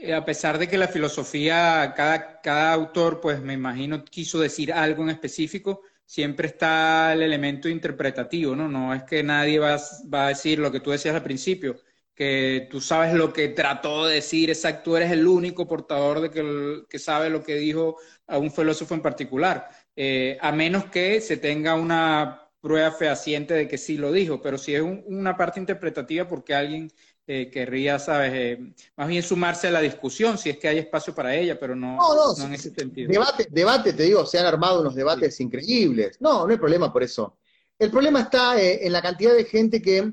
eh, 0.00 0.14
a 0.14 0.24
pesar 0.24 0.58
de 0.58 0.68
que 0.68 0.78
la 0.78 0.88
filosofía, 0.88 1.92
cada, 1.96 2.40
cada 2.40 2.72
autor, 2.72 3.20
pues 3.20 3.40
me 3.42 3.54
imagino, 3.54 4.04
quiso 4.04 4.38
decir 4.40 4.72
algo 4.72 5.02
en 5.02 5.10
específico, 5.10 5.82
siempre 6.04 6.48
está 6.48 7.12
el 7.12 7.22
elemento 7.22 7.68
interpretativo, 7.68 8.54
¿no? 8.56 8.68
No 8.68 8.94
es 8.94 9.02
que 9.04 9.22
nadie 9.22 9.58
va, 9.58 9.76
va 10.12 10.26
a 10.26 10.28
decir 10.28 10.58
lo 10.58 10.70
que 10.72 10.80
tú 10.80 10.90
decías 10.90 11.14
al 11.14 11.22
principio, 11.22 11.76
que 12.14 12.68
tú 12.70 12.80
sabes 12.80 13.14
lo 13.14 13.32
que 13.32 13.48
trató 13.48 14.06
de 14.06 14.16
decir, 14.16 14.50
exacto, 14.50 14.96
eres 14.96 15.10
el 15.12 15.26
único 15.26 15.66
portador 15.66 16.20
de 16.20 16.30
que, 16.30 16.82
que 16.88 16.98
sabe 16.98 17.30
lo 17.30 17.42
que 17.42 17.56
dijo 17.56 17.96
a 18.30 18.38
un 18.38 18.50
filósofo 18.50 18.94
en 18.94 19.02
particular. 19.02 19.68
eh, 19.96 20.38
a 20.40 20.52
menos 20.52 20.86
que 20.86 21.20
se 21.20 21.36
tenga 21.36 21.74
una 21.74 22.48
prueba 22.60 22.90
fehaciente 22.92 23.54
de 23.54 23.68
que 23.68 23.78
sí 23.78 23.96
lo 23.96 24.12
dijo, 24.12 24.40
pero 24.40 24.58
si 24.58 24.74
es 24.74 24.82
una 24.82 25.36
parte 25.36 25.60
interpretativa 25.60 26.28
porque 26.28 26.54
alguien 26.54 26.90
eh, 27.26 27.50
querría, 27.50 27.98
¿sabes? 27.98 28.32
Eh, 28.34 28.72
más 28.96 29.08
bien 29.08 29.22
sumarse 29.22 29.68
a 29.68 29.70
la 29.70 29.80
discusión, 29.80 30.36
si 30.36 30.50
es 30.50 30.58
que 30.58 30.68
hay 30.68 30.78
espacio 30.78 31.14
para 31.14 31.34
ella, 31.34 31.58
pero 31.58 31.76
no, 31.76 31.96
no, 31.96 32.44
en 32.44 32.54
ese 32.54 32.70
sentido. 32.70 33.10
Debate, 33.10 33.46
debate, 33.50 33.92
te 33.92 34.02
digo, 34.02 34.26
se 34.26 34.38
han 34.38 34.46
armado 34.46 34.80
unos 34.80 34.94
debates 34.94 35.40
increíbles. 35.40 36.20
No, 36.20 36.44
no 36.44 36.50
hay 36.50 36.58
problema 36.58 36.92
por 36.92 37.02
eso. 37.02 37.36
El 37.78 37.90
problema 37.90 38.22
está 38.22 38.60
eh, 38.60 38.84
en 38.86 38.92
la 38.92 39.00
cantidad 39.00 39.32
de 39.34 39.44
gente 39.44 39.80
que, 39.80 40.12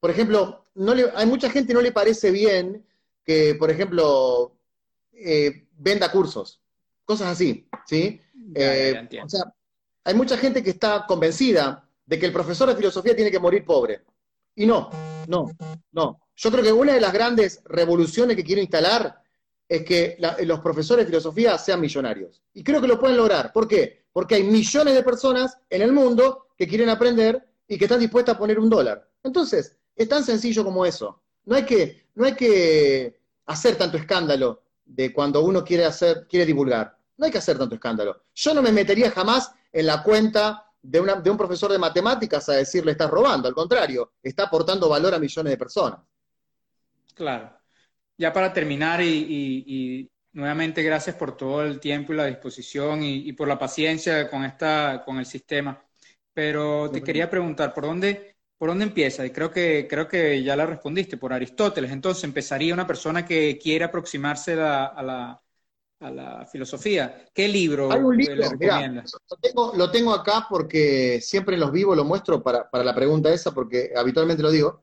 por 0.00 0.10
ejemplo, 0.10 0.66
no 0.74 0.94
le, 0.94 1.10
hay 1.14 1.26
mucha 1.26 1.50
gente 1.50 1.68
que 1.68 1.74
no 1.74 1.82
le 1.82 1.92
parece 1.92 2.30
bien 2.30 2.84
que, 3.24 3.54
por 3.54 3.70
ejemplo, 3.70 4.58
venda 5.78 6.12
cursos, 6.12 6.60
cosas 7.06 7.28
así, 7.28 7.66
¿sí? 7.86 8.20
o 8.50 9.28
sea, 9.28 9.44
hay 10.04 10.14
mucha 10.14 10.36
gente 10.36 10.62
que 10.62 10.70
está 10.70 11.06
convencida 11.06 11.88
de 12.04 12.18
que 12.18 12.26
el 12.26 12.32
profesor 12.32 12.68
de 12.68 12.76
filosofía 12.76 13.16
tiene 13.16 13.30
que 13.30 13.38
morir 13.38 13.64
pobre. 13.64 14.02
Y 14.54 14.66
no, 14.66 14.90
no, 15.26 15.50
no. 15.92 16.20
Yo 16.34 16.50
creo 16.50 16.62
que 16.62 16.72
una 16.72 16.92
de 16.92 17.00
las 17.00 17.12
grandes 17.12 17.62
revoluciones 17.64 18.36
que 18.36 18.44
quiero 18.44 18.60
instalar 18.60 19.22
es 19.68 19.84
que 19.84 20.16
los 20.44 20.60
profesores 20.60 21.04
de 21.04 21.10
filosofía 21.10 21.58
sean 21.58 21.80
millonarios. 21.80 22.42
Y 22.54 22.62
creo 22.62 22.80
que 22.80 22.86
lo 22.86 23.00
pueden 23.00 23.16
lograr. 23.16 23.52
¿Por 23.52 23.66
qué? 23.66 24.04
Porque 24.12 24.36
hay 24.36 24.44
millones 24.44 24.94
de 24.94 25.02
personas 25.02 25.58
en 25.68 25.82
el 25.82 25.92
mundo 25.92 26.48
que 26.56 26.68
quieren 26.68 26.88
aprender 26.88 27.46
y 27.66 27.76
que 27.76 27.84
están 27.84 28.00
dispuestas 28.00 28.36
a 28.36 28.38
poner 28.38 28.58
un 28.58 28.70
dólar. 28.70 29.08
Entonces, 29.22 29.76
es 29.94 30.08
tan 30.08 30.22
sencillo 30.24 30.64
como 30.64 30.86
eso. 30.86 31.20
No 31.44 31.56
hay 31.56 31.64
que, 31.64 32.06
no 32.14 32.24
hay 32.24 32.34
que 32.34 33.18
hacer 33.46 33.76
tanto 33.76 33.96
escándalo 33.96 34.62
de 34.84 35.12
cuando 35.12 35.42
uno 35.42 35.64
quiere 35.64 35.84
hacer, 35.84 36.26
quiere 36.28 36.46
divulgar. 36.46 36.95
No 37.16 37.26
hay 37.26 37.32
que 37.32 37.38
hacer 37.38 37.58
tanto 37.58 37.74
escándalo. 37.74 38.24
Yo 38.34 38.54
no 38.54 38.62
me 38.62 38.72
metería 38.72 39.10
jamás 39.10 39.52
en 39.72 39.86
la 39.86 40.02
cuenta 40.02 40.66
de, 40.82 41.20
de 41.22 41.30
un 41.30 41.36
profesor 41.36 41.72
de 41.72 41.78
matemáticas 41.78 42.48
a 42.48 42.54
decirle 42.54 42.92
estás 42.92 43.10
robando. 43.10 43.48
Al 43.48 43.54
contrario, 43.54 44.12
está 44.22 44.44
aportando 44.44 44.88
valor 44.88 45.14
a 45.14 45.18
millones 45.18 45.50
de 45.50 45.56
personas. 45.56 46.00
Claro. 47.16 47.50
Ya 48.18 48.32
para 48.32 48.52
terminar 48.52 49.00
y, 49.02 50.10
nuevamente 50.32 50.82
gracias 50.82 51.16
por 51.16 51.34
todo 51.36 51.62
el 51.62 51.80
tiempo 51.80 52.12
y 52.12 52.16
la 52.16 52.26
disposición 52.26 53.02
y, 53.02 53.32
por 53.32 53.48
la 53.48 53.58
paciencia 53.58 54.28
con, 54.30 54.44
esta, 54.44 55.02
con 55.04 55.18
el 55.18 55.26
sistema. 55.26 55.82
Pero 56.32 56.90
te 56.90 57.02
quería 57.02 57.30
preguntar, 57.30 57.72
¿por 57.72 57.84
dónde, 57.84 58.36
¿por 58.58 58.68
dónde 58.68 58.84
empieza? 58.84 59.24
Y 59.24 59.30
creo 59.30 59.50
que, 59.50 59.86
creo 59.88 60.06
que 60.06 60.42
ya 60.42 60.54
la 60.56 60.66
respondiste, 60.66 61.16
por 61.16 61.32
Aristóteles. 61.32 61.90
Entonces, 61.90 62.24
¿empezaría 62.24 62.74
una 62.74 62.86
persona 62.86 63.24
que 63.24 63.58
quiere 63.58 63.86
aproximarse 63.86 64.52
a, 64.54 65.02
la, 65.02 65.42
a 66.00 66.10
la 66.10 66.46
filosofía? 66.46 67.26
¿Qué 67.32 67.48
libro, 67.48 67.90
Hay 67.90 68.00
un 68.00 68.16
libro 68.16 68.36
lo, 68.36 69.36
tengo, 69.40 69.72
lo 69.74 69.90
tengo 69.90 70.12
acá 70.12 70.46
porque 70.48 71.20
siempre 71.22 71.54
en 71.54 71.60
los 71.60 71.72
vivos 71.72 71.96
lo 71.96 72.04
muestro 72.04 72.42
para, 72.42 72.68
para 72.70 72.84
la 72.84 72.94
pregunta 72.94 73.32
esa, 73.32 73.52
porque 73.52 73.92
habitualmente 73.96 74.42
lo 74.42 74.50
digo. 74.50 74.82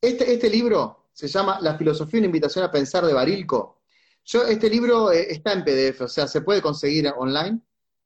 Este, 0.00 0.32
este 0.32 0.48
libro 0.48 1.08
se 1.12 1.28
llama 1.28 1.58
La 1.60 1.76
filosofía, 1.76 2.20
una 2.20 2.26
invitación 2.26 2.64
a 2.64 2.70
pensar 2.70 3.04
de 3.04 3.12
Barilco. 3.12 3.80
Yo, 4.24 4.44
este 4.44 4.70
libro 4.70 5.12
eh, 5.12 5.26
está 5.30 5.52
en 5.52 5.64
PDF, 5.64 6.02
o 6.02 6.08
sea, 6.08 6.26
se 6.26 6.40
puede 6.40 6.62
conseguir 6.62 7.12
online. 7.16 7.60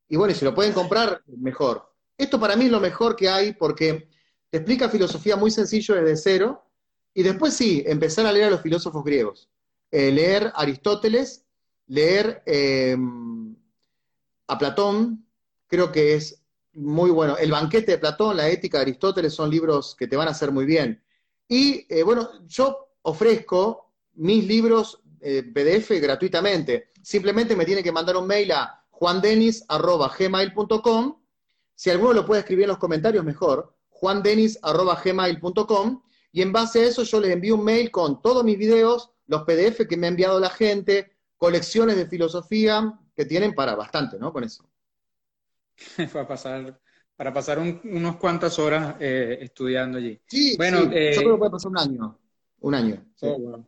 Y 0.08 0.16
bueno, 0.16 0.34
si 0.34 0.44
lo 0.44 0.54
pueden 0.54 0.72
comprar, 0.72 1.22
mejor. 1.26 1.92
Esto 2.16 2.38
para 2.38 2.56
mí 2.56 2.66
es 2.66 2.70
lo 2.70 2.80
mejor 2.80 3.16
que 3.16 3.28
hay 3.28 3.52
porque 3.52 4.08
te 4.50 4.58
explica 4.58 4.88
filosofía 4.88 5.36
muy 5.36 5.50
sencillo 5.50 5.94
desde 5.94 6.16
cero. 6.16 6.64
Y 7.14 7.22
después 7.22 7.54
sí, 7.54 7.82
empezar 7.86 8.26
a 8.26 8.32
leer 8.32 8.46
a 8.46 8.50
los 8.50 8.60
filósofos 8.60 9.04
griegos. 9.04 9.48
Eh, 9.90 10.10
leer 10.10 10.52
Aristóteles, 10.56 11.43
leer 11.86 12.42
eh, 12.46 12.96
a 14.46 14.58
Platón, 14.58 15.26
creo 15.66 15.92
que 15.92 16.14
es 16.14 16.42
muy 16.72 17.10
bueno. 17.10 17.36
El 17.36 17.50
banquete 17.50 17.92
de 17.92 17.98
Platón, 17.98 18.36
la 18.36 18.48
ética 18.48 18.78
de 18.78 18.82
Aristóteles 18.82 19.32
son 19.32 19.50
libros 19.50 19.94
que 19.94 20.06
te 20.06 20.16
van 20.16 20.28
a 20.28 20.32
hacer 20.32 20.50
muy 20.50 20.64
bien. 20.64 21.02
Y 21.48 21.86
bueno, 22.02 22.46
yo 22.46 22.88
ofrezco 23.02 23.84
mis 24.14 24.44
libros 24.44 25.00
eh, 25.20 25.42
PDF 25.42 25.90
gratuitamente. 26.02 26.90
Simplemente 27.02 27.56
me 27.56 27.64
tiene 27.64 27.82
que 27.82 27.90
mandar 27.90 28.18
un 28.18 28.26
mail 28.26 28.52
a 28.52 28.84
juandenis.gmail.com. 28.90 31.18
Si 31.74 31.90
alguno 31.90 32.12
lo 32.12 32.26
puede 32.26 32.40
escribir 32.40 32.64
en 32.64 32.68
los 32.68 32.76
comentarios, 32.78 33.24
mejor. 33.24 33.74
juandenis.gmail.com. 33.88 36.02
Y 36.30 36.42
en 36.42 36.52
base 36.52 36.80
a 36.80 36.84
eso 36.84 37.04
yo 37.04 37.20
les 37.20 37.30
envío 37.30 37.54
un 37.54 37.64
mail 37.64 37.90
con 37.90 38.20
todos 38.20 38.44
mis 38.44 38.58
videos, 38.58 39.12
los 39.26 39.44
PDF 39.44 39.86
que 39.88 39.96
me 39.96 40.06
ha 40.06 40.10
enviado 40.10 40.38
la 40.38 40.50
gente, 40.50 41.13
colecciones 41.44 41.96
de 41.96 42.06
filosofía 42.06 42.98
que 43.14 43.24
tienen 43.24 43.54
para 43.54 43.74
bastante, 43.74 44.18
¿no? 44.18 44.32
Con 44.32 44.44
eso. 44.44 44.68
para 46.12 46.26
pasar, 46.26 46.80
para 47.16 47.32
pasar 47.32 47.58
unas 47.58 48.16
cuantas 48.16 48.58
horas 48.58 48.96
eh, 49.00 49.38
estudiando 49.40 49.98
allí. 49.98 50.20
Sí, 50.26 50.56
bueno, 50.56 50.84
yo 50.84 50.90
eh, 50.92 51.14
creo 51.16 51.32
que 51.32 51.38
puede 51.38 51.50
pasar 51.50 51.70
un 51.70 51.78
año 51.78 52.18
un 52.64 52.74
año. 52.74 53.04
Oh, 53.20 53.62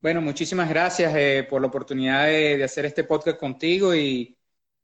bueno. 0.00 0.20
muchísimas 0.20 0.68
gracias 0.68 1.14
eh, 1.16 1.46
por 1.48 1.60
la 1.60 1.68
oportunidad 1.68 2.26
de, 2.26 2.62
hacer 2.64 2.86
este 2.86 3.04
podcast 3.04 3.38
contigo 3.38 3.94
y 3.94 4.36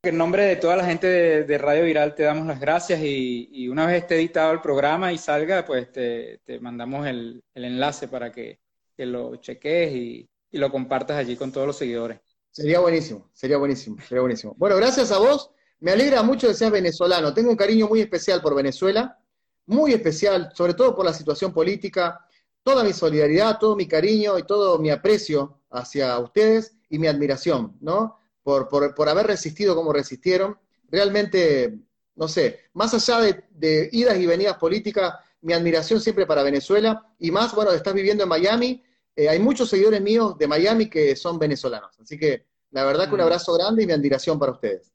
en 0.02 0.16
nombre 0.16 0.44
de 0.44 0.56
toda 0.56 0.76
la 0.76 0.84
gente 0.84 1.08
de, 1.44 1.58
Radio 1.58 1.84
Viral 1.84 2.14
te 2.14 2.22
damos 2.22 2.46
las 2.46 2.60
gracias 2.60 3.00
y, 3.02 3.68
una 3.68 3.84
vez 3.84 4.02
esté 4.02 4.14
editado 4.14 4.52
el 4.52 4.60
programa 4.60 5.12
y 5.12 5.18
salga, 5.18 5.64
pues 5.66 5.90
te, 5.90 6.40
mandamos 6.60 7.06
el, 7.06 7.42
enlace 7.52 8.06
para 8.06 8.30
que, 8.30 8.60
lo 8.98 9.36
cheques 9.36 9.92
y, 9.92 10.29
y 10.50 10.58
lo 10.58 10.70
compartas 10.70 11.16
allí 11.16 11.36
con 11.36 11.52
todos 11.52 11.66
los 11.66 11.76
seguidores. 11.76 12.20
Sería 12.50 12.80
buenísimo, 12.80 13.30
sería 13.32 13.58
buenísimo, 13.58 13.96
sería 14.08 14.20
buenísimo. 14.20 14.54
Bueno, 14.56 14.76
gracias 14.76 15.12
a 15.12 15.18
vos. 15.18 15.50
Me 15.78 15.92
alegra 15.92 16.22
mucho 16.22 16.48
que 16.48 16.54
seas 16.54 16.70
venezolano. 16.70 17.32
Tengo 17.32 17.50
un 17.50 17.56
cariño 17.56 17.88
muy 17.88 18.00
especial 18.00 18.42
por 18.42 18.54
Venezuela, 18.54 19.18
muy 19.66 19.92
especial, 19.92 20.50
sobre 20.54 20.74
todo 20.74 20.94
por 20.94 21.06
la 21.06 21.14
situación 21.14 21.52
política, 21.52 22.26
toda 22.62 22.84
mi 22.84 22.92
solidaridad, 22.92 23.58
todo 23.58 23.76
mi 23.76 23.86
cariño 23.86 24.38
y 24.38 24.42
todo 24.42 24.78
mi 24.78 24.90
aprecio 24.90 25.62
hacia 25.70 26.18
ustedes 26.18 26.76
y 26.88 26.98
mi 26.98 27.06
admiración, 27.06 27.76
¿no? 27.80 28.18
Por, 28.42 28.68
por, 28.68 29.08
haber 29.08 29.26
resistido 29.26 29.76
como 29.76 29.92
resistieron. 29.92 30.58
Realmente, 30.88 31.78
no 32.16 32.26
sé, 32.26 32.60
más 32.72 32.92
allá 32.94 33.20
de, 33.50 33.88
idas 33.92 34.18
y 34.18 34.26
venidas 34.26 34.56
políticas, 34.56 35.14
mi 35.40 35.52
admiración 35.52 36.00
siempre 36.00 36.26
para 36.26 36.42
Venezuela 36.42 37.06
y 37.18 37.30
más, 37.30 37.54
bueno, 37.54 37.70
estás 37.70 37.94
viviendo 37.94 38.24
en 38.24 38.28
Miami. 38.28 38.82
Eh, 39.16 39.28
hay 39.28 39.38
muchos 39.38 39.68
seguidores 39.68 40.00
míos 40.00 40.36
de 40.38 40.48
Miami 40.48 40.88
que 40.88 41.16
son 41.16 41.38
venezolanos. 41.38 41.98
Así 42.00 42.18
que 42.18 42.46
la 42.70 42.84
verdad 42.84 43.06
que 43.06 43.14
un 43.14 43.20
mm. 43.20 43.24
abrazo 43.24 43.52
grande 43.54 43.82
y 43.82 43.86
mi 43.86 43.92
admiración 43.92 44.38
para 44.38 44.52
ustedes. 44.52 44.92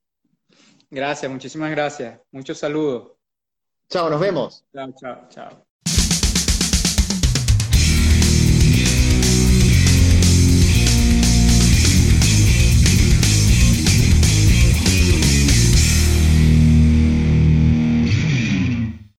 Gracias, 0.90 1.32
muchísimas 1.32 1.72
gracias. 1.72 2.20
Muchos 2.32 2.58
saludos. 2.58 3.12
Chao, 3.90 4.10
nos 4.10 4.20
vemos. 4.20 4.66
Chao, 4.74 4.94
chao, 4.98 5.28
chao. 5.30 5.65